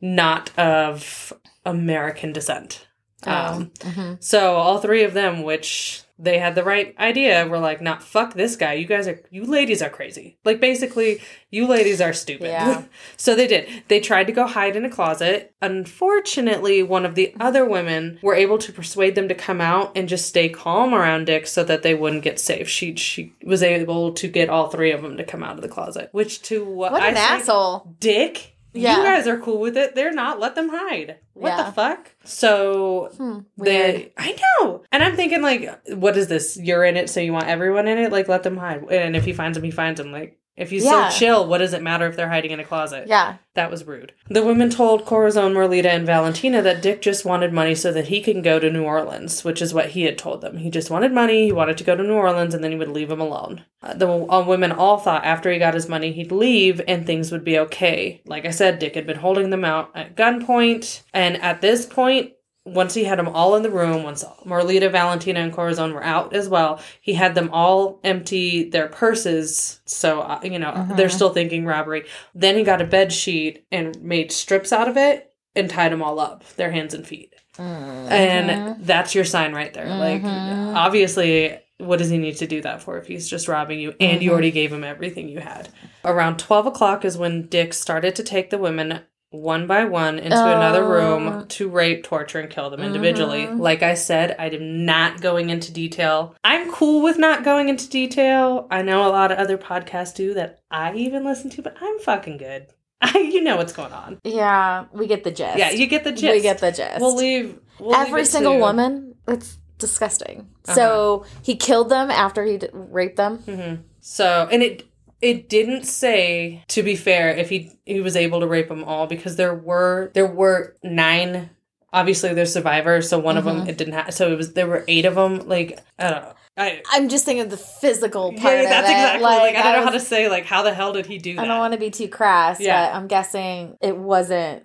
not 0.00 0.56
of 0.58 1.32
American 1.64 2.32
descent. 2.32 2.86
Um, 3.24 3.72
mhm. 3.80 4.22
so 4.22 4.54
all 4.54 4.78
three 4.78 5.02
of 5.02 5.12
them, 5.12 5.42
which 5.42 6.02
they 6.18 6.38
had 6.38 6.54
the 6.54 6.64
right 6.64 6.94
idea, 6.98 7.46
were 7.46 7.58
like, 7.58 7.80
"Not 7.80 8.02
fuck 8.02 8.34
this 8.34 8.56
guy. 8.56 8.74
You 8.74 8.86
guys 8.86 9.06
are, 9.06 9.20
you 9.30 9.44
ladies 9.44 9.82
are 9.82 9.90
crazy. 9.90 10.38
Like 10.44 10.60
basically, 10.60 11.20
you 11.50 11.66
ladies 11.66 12.00
are 12.00 12.12
stupid." 12.12 12.48
Yeah. 12.48 12.84
so 13.16 13.34
they 13.34 13.46
did. 13.46 13.68
They 13.88 14.00
tried 14.00 14.26
to 14.26 14.32
go 14.32 14.46
hide 14.46 14.76
in 14.76 14.84
a 14.84 14.90
closet. 14.90 15.54
Unfortunately, 15.62 16.82
one 16.82 17.06
of 17.06 17.14
the 17.14 17.34
other 17.40 17.64
women 17.64 18.18
were 18.22 18.34
able 18.34 18.58
to 18.58 18.72
persuade 18.72 19.14
them 19.14 19.28
to 19.28 19.34
come 19.34 19.60
out 19.60 19.92
and 19.96 20.08
just 20.08 20.26
stay 20.26 20.48
calm 20.48 20.94
around 20.94 21.26
Dick 21.26 21.46
so 21.46 21.64
that 21.64 21.82
they 21.82 21.94
wouldn't 21.94 22.24
get 22.24 22.40
safe. 22.40 22.68
She 22.68 22.96
she 22.96 23.34
was 23.44 23.62
able 23.62 24.12
to 24.14 24.28
get 24.28 24.48
all 24.48 24.68
three 24.68 24.92
of 24.92 25.02
them 25.02 25.16
to 25.16 25.24
come 25.24 25.42
out 25.42 25.56
of 25.56 25.62
the 25.62 25.68
closet. 25.68 26.08
Which 26.12 26.42
to 26.42 26.64
what, 26.64 26.92
What 26.92 27.02
an 27.02 27.14
say, 27.14 27.20
asshole. 27.20 27.94
Dick. 28.00 28.54
Yeah. 28.78 28.96
You 28.98 29.02
guys 29.04 29.26
are 29.26 29.38
cool 29.38 29.58
with 29.60 29.76
it. 29.76 29.94
They're 29.94 30.12
not. 30.12 30.40
Let 30.40 30.54
them 30.54 30.68
hide. 30.68 31.16
What 31.34 31.50
Yeah. 31.50 31.62
the 31.64 31.72
fuck? 31.72 32.10
So 32.24 33.10
Hmm, 33.16 33.38
they, 33.56 34.12
I 34.16 34.36
know. 34.60 34.82
And 34.92 35.02
I'm 35.02 35.16
thinking, 35.16 35.42
like, 35.42 35.68
what 35.88 36.16
is 36.16 36.28
this? 36.28 36.56
You're 36.56 36.84
in 36.84 36.96
it, 36.96 37.10
so 37.10 37.20
you 37.20 37.32
want 37.32 37.46
everyone 37.48 37.88
in 37.88 37.98
it? 37.98 38.12
Like, 38.12 38.28
let 38.28 38.42
them 38.42 38.56
hide. 38.56 38.84
And 38.90 39.16
if 39.16 39.24
he 39.24 39.32
finds 39.32 39.56
them, 39.56 39.64
he 39.64 39.70
finds 39.70 40.00
them. 40.00 40.12
Like, 40.12 40.38
if 40.58 40.70
he's 40.70 40.84
Yeah. 40.84 41.08
so 41.08 41.18
chill, 41.18 41.46
what 41.46 41.58
does 41.58 41.72
it 41.72 41.82
matter 41.82 42.06
if 42.06 42.16
they're 42.16 42.28
hiding 42.28 42.50
in 42.50 42.60
a 42.60 42.64
closet? 42.64 43.04
Yeah. 43.06 43.34
That 43.54 43.70
was 43.70 43.86
rude. 43.86 44.12
The 44.28 44.44
women 44.44 44.70
told 44.70 45.04
Corazon, 45.04 45.52
Merlita, 45.54 45.86
and 45.86 46.06
Valentina 46.06 46.62
that 46.62 46.82
Dick 46.82 47.00
just 47.02 47.24
wanted 47.24 47.52
money 47.52 47.74
so 47.74 47.90
that 47.92 48.06
he 48.08 48.20
can 48.20 48.42
go 48.42 48.58
to 48.58 48.70
New 48.70 48.84
Orleans, 48.84 49.44
which 49.44 49.60
is 49.62 49.74
what 49.74 49.90
he 49.90 50.02
had 50.02 50.18
told 50.18 50.42
them. 50.42 50.58
He 50.58 50.70
just 50.70 50.90
wanted 50.90 51.12
money, 51.12 51.46
he 51.46 51.52
wanted 51.52 51.76
to 51.78 51.84
go 51.84 51.96
to 51.96 52.02
New 52.02 52.14
Orleans, 52.14 52.54
and 52.54 52.62
then 52.62 52.70
he 52.72 52.78
would 52.78 52.88
leave 52.88 53.10
him 53.10 53.20
alone. 53.20 53.64
Uh, 53.82 53.94
the 53.94 54.08
uh, 54.08 54.44
women 54.46 54.70
all 54.72 54.98
thought 54.98 55.24
after 55.24 55.50
he 55.50 55.58
got 55.58 55.74
his 55.74 55.88
money, 55.88 56.12
he'd 56.12 56.30
leave 56.32 56.80
and 56.86 57.06
things 57.06 57.32
would 57.32 57.44
be 57.44 57.58
okay. 57.58 58.20
Like 58.26 58.44
I 58.44 58.50
said, 58.50 58.78
Dick 58.78 58.94
had 58.94 59.06
been 59.06 59.18
holding 59.18 59.50
them 59.50 59.64
out 59.64 59.90
at 59.94 60.16
gunpoint, 60.16 61.02
and 61.12 61.36
at 61.42 61.60
this 61.60 61.86
point, 61.86 62.32
once 62.74 62.94
he 62.94 63.04
had 63.04 63.18
them 63.18 63.28
all 63.28 63.56
in 63.56 63.62
the 63.62 63.70
room, 63.70 64.02
once 64.02 64.24
Merlita, 64.44 64.90
Valentina, 64.90 65.40
and 65.40 65.52
Corazon 65.52 65.92
were 65.92 66.04
out 66.04 66.34
as 66.34 66.48
well, 66.48 66.80
he 67.00 67.14
had 67.14 67.34
them 67.34 67.50
all 67.52 68.00
empty 68.04 68.68
their 68.68 68.88
purses. 68.88 69.80
So, 69.86 70.20
uh, 70.20 70.40
you 70.42 70.58
know, 70.58 70.72
they're 70.96 71.06
uh-huh. 71.06 71.08
still 71.08 71.32
thinking 71.32 71.64
robbery. 71.64 72.04
Then 72.34 72.56
he 72.56 72.64
got 72.64 72.82
a 72.82 72.86
bed 72.86 73.12
sheet 73.12 73.66
and 73.70 74.00
made 74.02 74.32
strips 74.32 74.72
out 74.72 74.88
of 74.88 74.96
it 74.96 75.32
and 75.54 75.68
tied 75.68 75.92
them 75.92 76.02
all 76.02 76.20
up, 76.20 76.44
their 76.56 76.70
hands 76.70 76.94
and 76.94 77.06
feet. 77.06 77.34
And 77.58 78.50
mm-hmm. 78.50 78.82
that's 78.84 79.14
your 79.14 79.24
sign 79.24 79.52
right 79.52 79.74
there. 79.74 79.88
Like, 79.88 80.22
mm-hmm. 80.22 80.76
obviously, 80.76 81.58
what 81.78 81.98
does 81.98 82.10
he 82.10 82.18
need 82.18 82.36
to 82.36 82.46
do 82.46 82.60
that 82.62 82.82
for 82.82 82.98
if 82.98 83.06
he's 83.06 83.28
just 83.28 83.48
robbing 83.48 83.80
you 83.80 83.94
and 84.00 84.22
you 84.22 84.28
mm-hmm. 84.28 84.32
already 84.32 84.50
gave 84.50 84.72
him 84.72 84.84
everything 84.84 85.28
you 85.28 85.40
had? 85.40 85.68
Around 86.04 86.38
12 86.38 86.66
o'clock 86.66 87.04
is 87.04 87.18
when 87.18 87.46
Dick 87.48 87.74
started 87.74 88.14
to 88.16 88.22
take 88.22 88.50
the 88.50 88.58
women 88.58 89.00
one 89.30 89.66
by 89.66 89.84
one 89.84 90.18
into 90.18 90.36
another 90.36 90.88
room 90.88 91.28
um, 91.28 91.48
to 91.48 91.68
rape, 91.68 92.02
torture, 92.02 92.40
and 92.40 92.48
kill 92.48 92.70
them 92.70 92.80
individually. 92.80 93.46
Mm-hmm. 93.46 93.60
Like 93.60 93.82
I 93.82 93.94
said, 93.94 94.34
I 94.38 94.46
am 94.46 94.86
not 94.86 95.20
going 95.20 95.50
into 95.50 95.72
detail. 95.72 96.34
I'm 96.44 96.72
cool 96.72 97.02
with 97.02 97.18
not 97.18 97.44
going 97.44 97.68
into 97.68 97.88
detail. 97.88 98.66
I 98.70 98.82
know 98.82 99.06
a 99.06 99.10
lot 99.10 99.30
of 99.30 99.38
other 99.38 99.58
podcasts 99.58 100.14
do 100.14 100.34
that 100.34 100.60
I 100.70 100.94
even 100.94 101.24
listen 101.24 101.50
to, 101.50 101.62
but 101.62 101.76
I'm 101.80 101.98
fucking 102.00 102.38
good. 102.38 102.66
You 103.14 103.42
know 103.42 103.56
what's 103.56 103.72
going 103.72 103.92
on. 103.92 104.18
Yeah. 104.24 104.86
We 104.92 105.06
get 105.06 105.22
the 105.22 105.30
gist. 105.30 105.56
Yeah, 105.58 105.70
you 105.70 105.86
get 105.86 106.02
the 106.02 106.10
gist. 106.10 106.34
We 106.34 106.40
get 106.40 106.58
the 106.58 106.72
gist. 106.72 107.00
We'll 107.00 107.14
leave. 107.14 107.58
We'll 107.78 107.94
Every 107.94 108.22
it 108.22 108.26
single 108.26 108.54
to- 108.54 108.58
woman. 108.58 109.14
It's 109.28 109.58
disgusting. 109.78 110.48
So 110.64 111.20
uh-huh. 111.20 111.40
he 111.42 111.56
killed 111.56 111.90
them 111.90 112.10
after 112.10 112.44
he 112.44 112.58
d- 112.58 112.68
raped 112.72 113.16
them. 113.16 113.38
Mm-hmm. 113.38 113.82
So, 114.00 114.48
and 114.50 114.62
it 114.62 114.88
it 115.20 115.48
didn't 115.48 115.84
say 115.84 116.64
to 116.68 116.82
be 116.82 116.96
fair 116.96 117.30
if 117.30 117.48
he 117.48 117.72
he 117.84 118.00
was 118.00 118.16
able 118.16 118.40
to 118.40 118.46
rape 118.46 118.68
them 118.68 118.84
all 118.84 119.06
because 119.06 119.36
there 119.36 119.54
were 119.54 120.10
there 120.14 120.26
were 120.26 120.76
nine. 120.82 121.50
Obviously, 121.90 122.34
there's 122.34 122.52
survivors, 122.52 123.08
so 123.08 123.18
one 123.18 123.38
of 123.38 123.44
them 123.44 123.60
mm-hmm. 123.60 123.70
it 123.70 123.78
didn't 123.78 123.94
have. 123.94 124.12
So 124.12 124.30
it 124.30 124.36
was 124.36 124.52
there 124.52 124.66
were 124.66 124.84
eight 124.88 125.06
of 125.06 125.14
them. 125.14 125.48
Like 125.48 125.78
I 125.98 126.10
don't 126.10 126.22
know. 126.22 126.34
I, 126.58 126.82
I'm 126.90 127.08
just 127.08 127.24
thinking 127.24 127.44
of 127.44 127.50
the 127.50 127.56
physical 127.56 128.32
part 128.32 128.54
yeah, 128.54 128.62
of 128.62 128.68
that's 128.68 128.88
it. 128.88 128.92
exactly 128.92 129.22
like, 129.22 129.54
I 129.54 129.62
don't 129.62 129.80
know 129.80 129.84
how 129.84 129.92
to 129.92 130.00
say 130.00 130.28
like 130.28 130.44
how 130.44 130.62
the 130.62 130.74
hell 130.74 130.92
did 130.92 131.06
he 131.06 131.18
do 131.18 131.36
that? 131.36 131.44
I 131.44 131.46
don't 131.46 131.60
want 131.60 131.72
to 131.72 131.78
be 131.78 131.90
too 131.90 132.08
crass, 132.08 132.58
Yeah. 132.58 132.90
but 132.90 132.96
I'm 132.96 133.06
guessing 133.06 133.78
it 133.80 133.96
wasn't. 133.96 134.64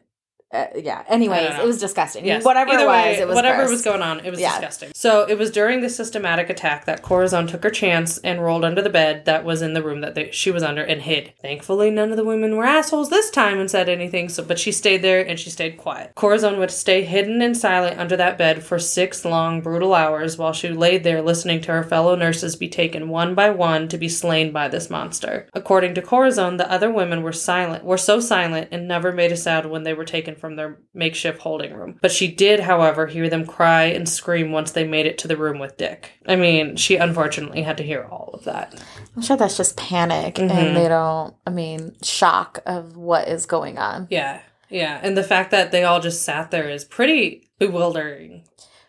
Uh, 0.54 0.68
yeah. 0.76 1.04
Anyways, 1.10 1.58
it 1.58 1.66
was 1.66 1.80
disgusting. 1.80 2.26
Yes. 2.26 2.46
Whatever 2.46 2.72
Either 2.74 2.84
it 2.84 2.86
was, 2.88 2.92
way, 2.94 3.18
it 3.20 3.28
was 3.28 3.36
whatever 3.36 3.58
gross. 3.64 3.72
was 3.72 3.82
going 3.82 4.02
on, 4.04 4.20
it 4.24 4.30
was 4.30 4.40
Yeah. 4.40 4.52
disgusting. 4.52 4.92
So 4.94 5.26
it 5.28 5.38
was 5.38 5.50
during 5.50 5.82
the 5.82 5.90
systematic 5.90 6.50
attack 6.50 6.86
that 6.86 7.02
Corazon 7.02 7.48
took 7.48 7.64
her 7.64 7.72
chance 7.72 8.20
and 8.20 8.44
rolled 8.44 8.64
under 8.64 8.82
the 8.82 8.90
bed 8.90 9.26
that 9.26 9.44
was 9.44 9.64
in 9.64 9.74
the 9.74 9.82
room 9.82 10.02
that 10.02 10.14
they, 10.14 10.30
she 10.32 10.52
was 10.52 10.62
under 10.62 10.84
and 10.84 11.02
hid. 11.02 11.34
Thankfully, 11.42 11.90
none 11.90 12.12
of 12.12 12.18
the 12.18 12.24
women 12.24 12.56
were 12.56 12.66
assholes 12.66 13.10
this 13.10 13.32
time 13.32 13.60
and 13.60 13.70
said 13.70 13.90
anything. 13.90 14.30
So, 14.30 14.44
but 14.44 14.60
she 14.60 14.72
stayed 14.72 15.02
there 15.02 15.26
and 15.26 15.40
she 15.40 15.50
stayed 15.50 15.78
quiet. 15.78 16.12
Corazon 16.16 16.60
would 16.60 16.72
stay 16.72 17.02
hidden 17.02 17.42
and 17.42 17.58
silent 17.58 18.00
under 18.00 18.16
that 18.18 18.38
bed 18.38 18.64
for 18.64 18.78
six 18.78 19.26
long, 19.26 19.62
brutal 19.62 19.96
hours 19.96 20.38
while 20.38 20.54
she 20.54 20.70
laid 20.70 21.04
there 21.04 21.22
listening 21.24 21.62
to 21.62 21.72
her 21.72 21.84
fellow 21.84 22.16
nurses 22.16 22.56
be 22.56 22.70
taken 22.70 23.10
one 23.10 23.34
by 23.34 23.50
one 23.50 23.88
to 23.88 23.98
be 23.98 24.08
slain 24.10 24.52
by 24.52 24.68
this 24.68 24.90
monster. 24.90 25.48
According 25.54 25.96
to 25.96 26.02
Corazon, 26.04 26.58
the 26.58 26.72
other 26.72 26.92
women 26.92 27.24
were 27.24 27.32
silent, 27.34 27.84
were 27.84 27.98
so 27.98 28.20
silent 28.20 28.68
and 28.72 28.88
never 28.88 29.12
made 29.12 29.32
a 29.32 29.38
sound 29.38 29.72
when 29.72 29.82
they 29.84 29.94
were 29.94 30.06
taken 30.06 30.36
from 30.44 30.58
their 30.58 30.78
makeshift 30.94 31.40
holding 31.40 31.74
room. 31.74 31.98
But 32.02 32.12
she 32.12 32.28
did, 32.28 32.60
however, 32.60 33.08
hear 33.08 33.30
them 33.30 33.46
cry 33.46 33.84
and 33.84 34.10
scream 34.10 34.52
once 34.52 34.74
they 34.74 34.84
made 34.84 35.06
it 35.06 35.18
to 35.20 35.28
the 35.30 35.38
room 35.38 35.58
with 35.58 35.78
Dick. 35.78 36.20
I 36.28 36.36
mean, 36.36 36.76
she 36.76 36.98
unfortunately 36.98 37.62
had 37.62 37.78
to 37.78 37.84
hear 37.84 38.04
all 38.04 38.32
of 38.34 38.44
that. 38.44 38.84
I'm 39.16 39.22
sure 39.22 39.38
that's 39.38 39.56
just 39.56 39.78
panic 39.78 40.36
Mm-hmm. 40.36 40.52
and 40.52 40.76
they 40.76 40.90
don't, 40.90 41.34
I 41.48 41.50
mean, 41.50 41.96
shock 42.04 42.60
of 42.66 42.98
what 42.98 43.30
is 43.30 43.46
going 43.46 43.78
on. 43.78 44.08
Yeah. 44.10 44.42
Yeah. 44.70 45.00
And 45.02 45.16
the 45.16 45.24
fact 45.24 45.52
that 45.52 45.72
they 45.72 45.86
all 45.86 46.02
just 46.02 46.24
sat 46.24 46.52
there 46.52 46.68
is 46.70 46.84
pretty 46.84 47.50
bewildering. 47.58 48.44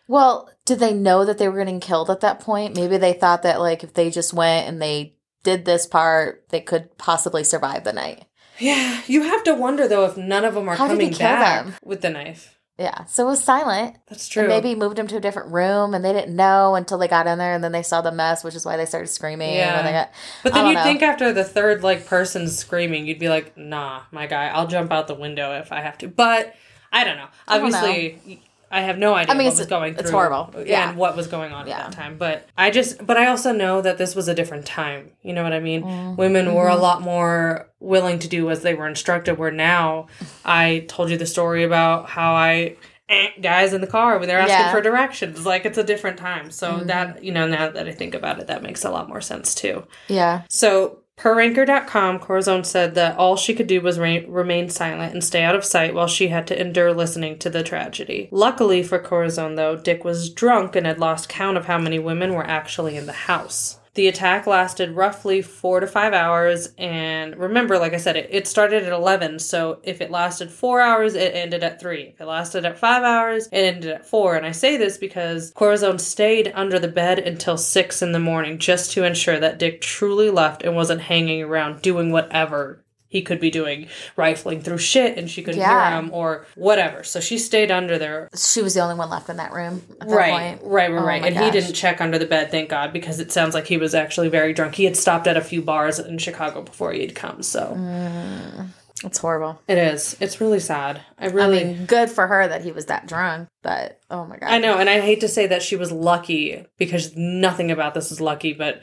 Well, 0.09 0.49
did 0.65 0.79
they 0.79 0.93
know 0.93 1.23
that 1.23 1.37
they 1.37 1.47
were 1.47 1.59
getting 1.59 1.79
killed 1.79 2.09
at 2.09 2.19
that 2.19 2.41
point? 2.41 2.75
Maybe 2.75 2.97
they 2.97 3.13
thought 3.13 3.43
that, 3.43 3.61
like, 3.61 3.81
if 3.81 3.93
they 3.93 4.09
just 4.09 4.33
went 4.33 4.67
and 4.67 4.81
they 4.81 5.15
did 5.43 5.63
this 5.63 5.87
part, 5.87 6.43
they 6.49 6.59
could 6.59 6.97
possibly 6.97 7.45
survive 7.45 7.85
the 7.85 7.93
night. 7.93 8.25
Yeah. 8.59 9.01
You 9.07 9.23
have 9.23 9.43
to 9.45 9.53
wonder, 9.53 9.87
though, 9.87 10.05
if 10.05 10.17
none 10.17 10.45
of 10.45 10.53
them 10.53 10.67
are 10.69 10.75
How 10.75 10.87
coming 10.87 11.11
back 11.11 11.65
them? 11.65 11.73
with 11.83 12.01
the 12.01 12.09
knife. 12.09 12.57
Yeah. 12.77 13.05
So 13.05 13.25
it 13.25 13.29
was 13.29 13.41
silent. 13.43 13.95
That's 14.07 14.27
true. 14.27 14.43
And 14.43 14.49
maybe 14.49 14.75
moved 14.75 14.97
them 14.97 15.07
to 15.07 15.15
a 15.15 15.21
different 15.21 15.53
room 15.53 15.93
and 15.93 16.03
they 16.03 16.11
didn't 16.11 16.35
know 16.35 16.75
until 16.75 16.97
they 16.97 17.07
got 17.07 17.25
in 17.25 17.37
there 17.37 17.53
and 17.53 17.63
then 17.63 17.71
they 17.71 17.83
saw 17.83 18.01
the 18.01 18.11
mess, 18.11 18.43
which 18.43 18.53
is 18.53 18.65
why 18.65 18.75
they 18.75 18.85
started 18.85 19.07
screaming. 19.07 19.55
Yeah. 19.55 19.81
They 19.81 19.91
got, 19.93 20.11
But 20.43 20.53
then 20.53 20.67
you'd 20.67 20.73
know. 20.73 20.83
think 20.83 21.01
after 21.01 21.31
the 21.31 21.45
third 21.45 21.83
like 21.83 22.05
person 22.05 22.49
screaming, 22.49 23.07
you'd 23.07 23.17
be 23.19 23.29
like, 23.29 23.55
"Nah, 23.57 24.01
my 24.11 24.27
guy, 24.27 24.47
I'll 24.49 24.67
jump 24.67 24.91
out 24.91 25.07
the 25.07 25.13
window 25.15 25.57
if 25.57 25.71
I 25.71 25.79
have 25.79 25.97
to." 25.99 26.09
But 26.09 26.53
I 26.91 27.05
don't 27.05 27.15
know. 27.15 27.27
I 27.47 27.59
don't 27.59 27.73
Obviously, 27.73 28.43
I 28.71 28.81
have 28.81 28.97
no 28.97 29.13
idea 29.13 29.33
I 29.33 29.37
mean, 29.37 29.47
what 29.47 29.57
was 29.57 29.67
going 29.67 29.93
through. 29.93 30.01
it's 30.01 30.11
horrible. 30.11 30.53
Yeah. 30.65 30.89
and 30.89 30.97
what 30.97 31.15
was 31.15 31.27
going 31.27 31.53
on 31.53 31.67
Yeah. 31.67 31.77
at 31.79 31.91
that 31.91 31.95
time. 31.95 32.17
But 32.17 32.47
I 32.57 32.71
just, 32.71 33.05
but 33.05 33.15
I 33.17 33.27
also 33.27 33.51
know 33.51 33.81
that 33.81 33.97
this 33.97 34.15
was 34.15 34.27
a 34.27 34.33
different 34.33 34.65
time. 34.65 35.11
You 35.21 35.33
know 35.33 35.43
what 35.43 35.53
I 35.53 35.59
mean? 35.59 35.83
Mm-hmm. 35.83 36.15
Women 36.15 36.53
were 36.53 36.67
a 36.67 36.75
lot 36.75 37.01
more 37.01 37.69
willing 37.79 38.19
to 38.19 38.27
do 38.27 38.49
as 38.49 38.61
they 38.63 38.73
were 38.73 38.87
instructed. 38.87 39.37
Where 39.37 39.51
now, 39.51 40.07
I 40.43 40.85
told 40.87 41.09
you 41.09 41.17
the 41.17 41.25
story 41.25 41.63
about 41.63 42.09
how 42.09 42.33
I. 42.33 42.75
eh, 43.07 43.27
Guys 43.39 43.71
in 43.73 43.81
the 43.81 43.87
car 43.87 44.17
when 44.17 44.27
they're 44.27 44.39
asking 44.39 44.57
Yeah. 44.57 44.63
Mm-hmm. 44.65 44.75
for 44.77 44.81
directions, 44.81 45.45
like 45.45 45.65
it's 45.65 45.77
a 45.77 45.83
different 45.83 46.17
time. 46.17 46.49
So 46.51 46.79
that 46.85 47.23
you 47.23 47.31
know, 47.31 47.47
now 47.47 47.69
that 47.69 47.87
I 47.87 47.91
think 47.91 48.15
about 48.15 48.39
it, 48.39 48.47
that 48.47 48.63
makes 48.63 48.83
a 48.83 48.89
lot 48.89 49.07
more 49.07 49.21
sense 49.21 49.53
too. 49.53 49.85
yeah. 50.07 50.41
So, 50.49 50.99
per 51.17 51.35
Ranker.com, 51.35 52.19
Corazon 52.19 52.63
said 52.63 52.95
that 52.95 53.17
all 53.17 53.35
she 53.35 53.53
could 53.53 53.67
do 53.67 53.81
was 53.81 53.97
re- 53.97 54.25
remain 54.25 54.69
silent 54.69 55.13
and 55.13 55.23
stay 55.23 55.43
out 55.43 55.55
of 55.55 55.63
sight 55.63 55.93
while 55.93 56.07
she 56.07 56.27
had 56.27 56.45
to 56.47 56.59
endure 56.59 56.93
listening 56.93 57.39
to 57.39 57.49
the 57.49 57.63
tragedy. 57.63 58.27
Luckily 58.31 58.83
for 58.83 58.99
Corazon, 58.99 59.55
though, 59.55 59.75
Dick 59.75 60.03
was 60.03 60.29
drunk 60.29 60.75
and 60.75 60.85
had 60.85 60.99
lost 60.99 61.29
count 61.29 61.57
of 61.57 61.65
how 61.65 61.77
many 61.77 61.99
women 61.99 62.33
were 62.33 62.45
actually 62.45 62.97
in 62.97 63.05
the 63.05 63.13
house. 63.13 63.79
The 63.95 64.09
attack 64.09 64.45
lasted 64.45 64.91
roughly 64.91 65.41
four 65.41 65.79
to 65.79 65.87
five 65.87 66.13
hours, 66.13 66.73
and 66.77 67.35
remember, 67.37 67.79
like 67.79 67.93
I 67.93 67.97
said, 67.97 68.17
it, 68.17 68.27
it 68.29 68.45
started 68.45 68.83
at 68.83 68.91
11, 68.91 69.39
so 69.39 69.79
if 69.83 70.01
it 70.01 70.11
lasted 70.11 70.51
four 70.51 70.81
hours, 70.81 71.15
it 71.15 71.33
ended 71.33 71.63
at 71.63 71.79
three. 71.79 72.09
If 72.13 72.19
it 72.19 72.25
lasted 72.25 72.65
at 72.65 72.77
five 72.77 73.03
hours, 73.03 73.47
it 73.47 73.59
ended 73.59 73.91
at 73.91 74.05
four. 74.05 74.35
And 74.35 74.45
I 74.45 74.51
say 74.51 74.75
this 74.75 74.97
because 74.97 75.51
Corazon 75.51 75.97
stayed 75.97 76.51
under 76.53 76.77
the 76.77 76.89
bed 76.89 77.19
until 77.19 77.57
six 77.57 78.01
in 78.01 78.11
the 78.11 78.19
morning 78.19 78.57
just 78.57 78.91
to 78.91 79.05
ensure 79.05 79.39
that 79.39 79.59
Dick 79.59 79.79
truly 79.79 80.29
left 80.29 80.63
and 80.63 80.75
wasn't 80.75 81.01
hanging 81.01 81.41
around 81.41 81.81
doing 81.81 82.11
whatever 82.11 82.84
he 83.15 83.21
could 83.21 83.39
be 83.39 83.49
doing, 83.49 83.87
rifling 84.17 84.59
through 84.61 84.77
shit 84.77 85.17
and 85.17 85.29
she 85.31 85.41
could 85.41 85.55
Yeah. 85.55 85.89
hear 85.89 85.99
him 86.01 86.09
or 86.13 86.45
whatever. 86.55 87.01
So 87.05 87.21
she 87.21 87.37
stayed 87.37 87.71
under 87.71 87.97
there 87.97 88.27
She 88.35 88.61
was 88.61 88.73
the 88.73 88.81
only 88.81 88.95
one 88.95 89.09
left 89.09 89.29
in 89.29 89.37
that 89.37 89.53
room 89.53 89.81
at 90.01 90.09
that 90.09 90.13
Right, 90.15 90.31
point. 90.31 90.61
right, 90.63 90.91
right, 90.91 91.01
Oh 91.01 91.05
right. 91.05 91.21
my 91.21 91.27
And 91.29 91.37
he 91.37 91.49
didn't 91.49 91.73
check 91.75 92.01
under 92.01 92.17
the 92.19 92.25
bed, 92.25 92.51
thank 92.51 92.67
God, 92.69 92.91
because 92.91 93.21
it 93.21 93.31
sounds 93.31 93.53
like 93.53 93.67
he 93.67 93.77
was 93.77 93.95
actually 93.95 94.27
very 94.27 94.51
drunk. 94.51 94.75
He 94.75 94.83
had 94.83 94.97
stopped 94.97 95.27
at 95.27 95.37
a 95.37 95.41
few 95.41 95.61
bars 95.61 95.97
in 95.97 96.17
Chicago 96.17 96.61
before 96.61 96.91
he 96.91 96.99
had 97.01 97.15
come. 97.15 97.41
So, 97.41 97.73
Mm. 97.77 98.67
It's 99.03 99.17
horrible. 99.19 99.61
It 99.67 99.77
is. 99.77 100.15
It's 100.19 100.41
really 100.41 100.59
sad. 100.59 101.01
I 101.19 101.25
I 101.25 101.29
really. 101.29 101.63
mean, 101.63 101.85
good 101.85 102.09
for 102.09 102.27
her 102.27 102.47
that 102.47 102.63
he 102.63 102.71
was 102.71 102.87
that 102.87 103.07
drunk, 103.07 103.47
but 103.61 103.99
oh 104.09 104.25
my 104.25 104.37
god. 104.37 104.49
I 104.49 104.57
know, 104.57 104.77
and 104.77 104.89
I 104.89 104.99
hate 105.01 105.19
to 105.21 105.27
say 105.27 105.47
that 105.47 105.61
she 105.61 105.75
was 105.75 105.91
lucky 105.91 106.65
because 106.77 107.15
nothing 107.15 107.71
about 107.71 107.93
this 107.93 108.11
is 108.11 108.19
lucky, 108.21 108.53
but 108.53 108.81